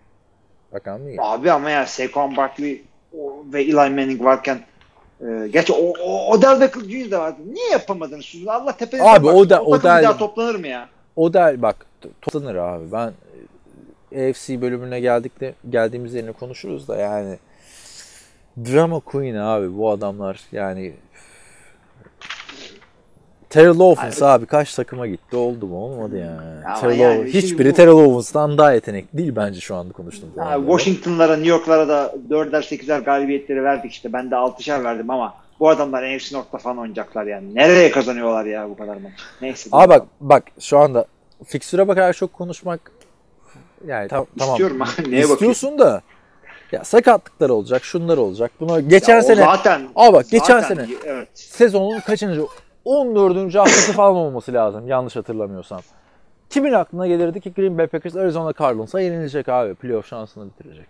[0.73, 1.17] rakam değil.
[1.21, 2.83] Abi ama ya Saquon Barkley
[3.19, 4.59] o- ve Eli Manning varken
[5.21, 7.11] e, gerçi o, o Odell Beckham Jr.
[7.11, 7.37] de vardı.
[7.53, 8.47] Niye yapamadınız siz?
[8.47, 9.33] Allah tepenize Abi bak.
[9.35, 10.89] o da- o Odell- bir daha toplanır mı ya?
[11.15, 11.85] O da bak
[12.21, 12.91] toplanır abi.
[12.91, 13.13] Ben
[14.11, 17.37] e, AFC bölümüne geldik de geldiğimiz yerine konuşuruz da yani
[18.57, 20.93] drama queen abi bu adamlar yani
[23.49, 26.79] Terrell Owens abi kaç takıma gitti oldu mu olmadı yani.
[26.81, 30.43] Terrell yani şimdi hiçbiri bu- Terrell Owens'tan daha yetenekli değil bence şu anda konuştuğum Ha,
[30.53, 30.65] zaman.
[30.77, 34.13] Washington'lara, New York'lara da 4'er 8'er galibiyetleri verdik işte.
[34.13, 37.55] Ben de 6'şer verdim ama bu adamlar NFC North'ta falan oynayacaklar yani.
[37.55, 39.13] Nereye kazanıyorlar ya bu kadar maç?
[39.41, 39.69] Neyse.
[39.71, 41.05] Abi bak bak şu anda
[41.43, 42.91] fikstüre bakarak çok konuşmak
[43.87, 44.53] yani tam, tamam.
[44.55, 44.79] İstiyorum.
[44.99, 45.31] Neye bakıyorsun?
[45.33, 46.01] İstiyorsun da
[46.71, 48.51] ya sakatlıklar olacak, şunlar olacak.
[48.59, 50.87] Buna geçen Ya sene zaten, Aa bak, geçen zaten- sene.
[51.05, 51.27] Evet.
[51.33, 52.45] sezonun kaçıncı
[52.85, 53.55] 14.
[53.59, 55.81] haftası falan olması lazım yanlış hatırlamıyorsam.
[56.49, 59.75] Kimin aklına gelirdi ki Green Bay Packers Arizona Cardinals'a yenilecek abi.
[59.75, 60.87] Playoff şansını bitirecek.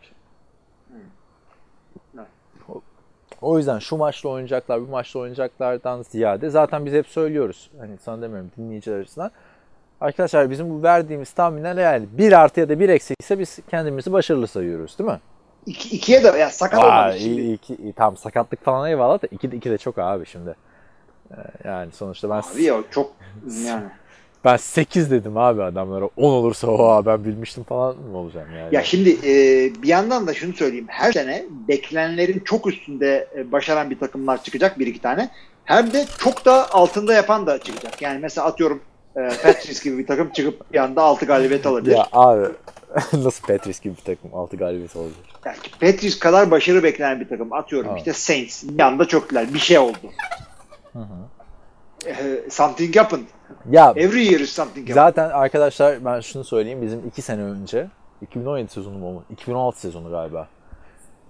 [0.94, 2.28] Evet.
[2.70, 2.82] O-
[3.42, 7.72] O yüzden şu maçla oynayacaklar, bu maçla oynayacaklardan ziyade zaten biz hep söylüyoruz.
[7.80, 9.32] Hani sana demiyorum dinleyiciler açısından.
[10.02, 14.12] Arkadaşlar bizim bu verdiğimiz tahminler yani bir artı ya da bir eksi ise biz kendimizi
[14.12, 15.20] başarılı sayıyoruz değil mi?
[15.66, 17.42] İki, ikiye de ya sakat Aa, olmadı şimdi.
[17.42, 20.56] iki, tamam sakatlık falan eyvallah da iki de, iki de çok abi şimdi.
[21.32, 23.12] Ee, Yani sonuçta ben Abi ya çok
[23.66, 23.84] yani.
[24.46, 28.76] ben 8 dedim abi adamlara 10 olursa o ben bilmiştim falan mı olacağım yani.
[28.76, 29.34] Ya şimdi e,
[29.84, 30.86] bir yandan da şunu söyleyeyim.
[30.90, 35.30] Her sene beklenenlerin çok üstünde e, başaran bir takımlar çıkacak bir iki tane.
[35.66, 38.02] Hem de çok da altında yapan da çıkacak.
[38.02, 38.82] Yani mesela atıyorum
[39.18, 41.96] e, Patriots gibi bir takım çıkıp bir anda 6 galibiyet alabilir.
[41.96, 42.46] Ya abi
[43.14, 45.18] nasıl Patriots gibi bir takım 6 galibiyet olacak.
[45.46, 47.54] Yani Patriots kadar başarı beklenen bir takım.
[47.54, 48.00] Atıyorum Evet.
[48.00, 48.64] işte Saints.
[48.64, 49.54] Bir anda çöktüler.
[49.54, 49.98] Bir şey oldu.
[52.08, 53.26] E, something happened.
[53.72, 54.96] Ya Every year is something happened.
[54.96, 57.88] zaten arkadaşlar ben şunu söyleyeyim bizim 2 sene önce
[58.22, 59.24] 2017 sezonu mu?
[59.30, 60.48] 2016 sezonu galiba.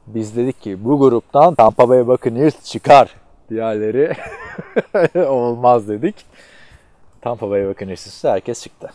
[0.07, 3.15] Biz dedik ki bu gruptan Tampa Bay Buccaneers çıkar.
[3.49, 4.13] Diğerleri
[5.27, 6.15] olmaz dedik.
[7.25, 8.89] Tampa Bay Buccaneers ise herkes çıktı.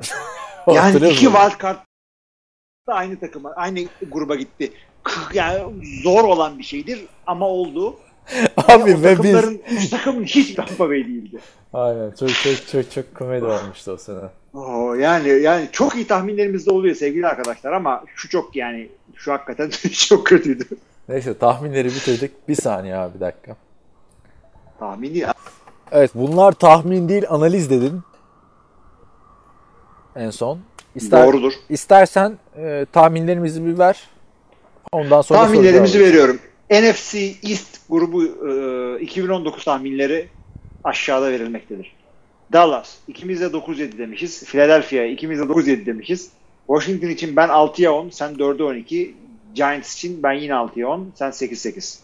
[0.66, 1.76] Yani iki wild card
[2.88, 3.80] da aynı takıma, aynı
[4.12, 4.72] gruba gitti.
[5.34, 7.96] Yani zor olan bir şeydir ama oldu.
[8.56, 11.38] Abi o ve biz takımların, üç takım hiç Tampa Bay değildi.
[11.72, 14.18] Aynen çok çok çok çok komedi olmuştu o sene.
[14.54, 19.32] Oo, yani yani çok iyi tahminlerimiz de oluyor sevgili arkadaşlar ama şu çok yani şu
[19.32, 19.70] hakikaten
[20.08, 20.64] çok kötüydü.
[21.08, 22.48] Neyse tahminleri bitirdik.
[22.48, 23.56] Bir saniye abi bir dakika.
[24.78, 25.26] Tahmini
[25.92, 28.00] Evet bunlar tahmin değil analiz dedin.
[30.16, 30.60] En son.
[30.94, 31.52] İster, doğrudur.
[31.68, 34.02] İstersen e, tahminlerimizi bir ver.
[34.92, 36.38] Ondan sonra Tahminlerimizi veriyorum.
[36.70, 38.24] NFC East grubu
[38.98, 40.28] e, 2019 tahminleri
[40.84, 41.96] aşağıda verilmektedir.
[42.52, 44.44] Dallas ikimiz de 9-7 demişiz.
[44.44, 46.30] Philadelphia ikimiz de 9-7 demişiz.
[46.66, 49.14] Washington için ben 6'ya 10, sen 4'e 12.
[49.54, 51.98] Giants için ben yine 6'ya 10, sen 8-8.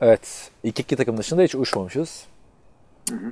[0.00, 0.50] Evet.
[0.64, 2.24] İki iki takım dışında hiç uçmamışız.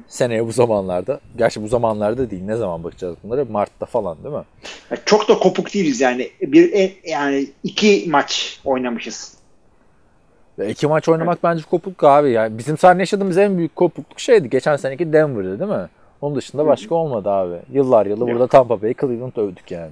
[0.09, 1.21] Seneye bu zamanlarda.
[1.37, 2.43] Gerçi bu zamanlarda değil.
[2.45, 3.45] Ne zaman bakacağız bunlara?
[3.45, 4.43] Mart'ta falan değil mi?
[4.91, 6.31] Yani çok da kopuk değiliz yani.
[6.43, 9.37] Bir en- yani iki maç oynamışız.
[10.59, 12.31] Ve iki maç oynamak bence kopukluk abi.
[12.31, 14.51] Yani bizim sahne yaşadığımız en büyük kopukluk şeydi.
[14.51, 15.89] Geçen seneki Denver'dı değil mi?
[16.21, 17.57] Onun dışında başka olmadı abi.
[17.73, 18.29] Yıllar yılı Yok.
[18.29, 19.91] burada Tampa Bay, Cleveland övdük yani.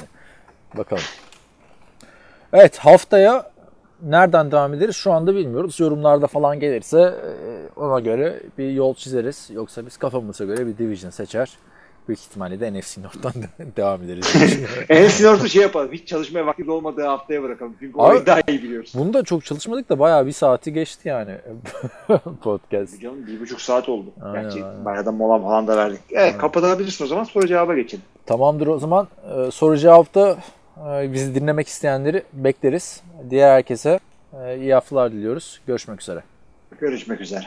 [0.79, 1.03] Bakalım.
[2.53, 3.51] Evet haftaya
[4.05, 5.81] nereden devam ederiz şu anda bilmiyoruz.
[5.81, 9.51] Yorumlarda falan gelirse e, ona göre bir yol çizeriz.
[9.53, 11.53] Yoksa biz kafamıza göre bir division seçer.
[12.09, 13.33] Büyük ihtimalle de NFC North'tan
[13.77, 14.35] devam ederiz.
[14.91, 15.93] NFC North'u şey yapalım.
[15.93, 17.75] Hiç çalışmaya vakit olmadığı haftaya bırakalım.
[17.81, 18.93] Çünkü orayı Abi- daha iyi biliyoruz.
[18.97, 21.37] Bunu da çok çalışmadık da bayağı bir saati geçti yani
[22.43, 23.01] podcast.
[23.03, 24.11] Canım bir buçuk saat oldu.
[24.23, 24.85] Aynen, Gerçi aynen.
[24.85, 26.01] bayağı da mola falan da verdik.
[26.11, 28.05] Evet kapatabilirsin o zaman soru cevaba geçelim.
[28.27, 29.09] Tamamdır o zaman.
[29.37, 30.37] Ee, soru cevapta
[31.13, 33.03] bizi dinlemek isteyenleri bekleriz.
[33.31, 34.01] Diğer herkese
[34.43, 35.61] e, iyi haftalar diliyoruz.
[35.67, 36.23] Görüşmek üzere.
[36.81, 37.45] Görüşmek üzere.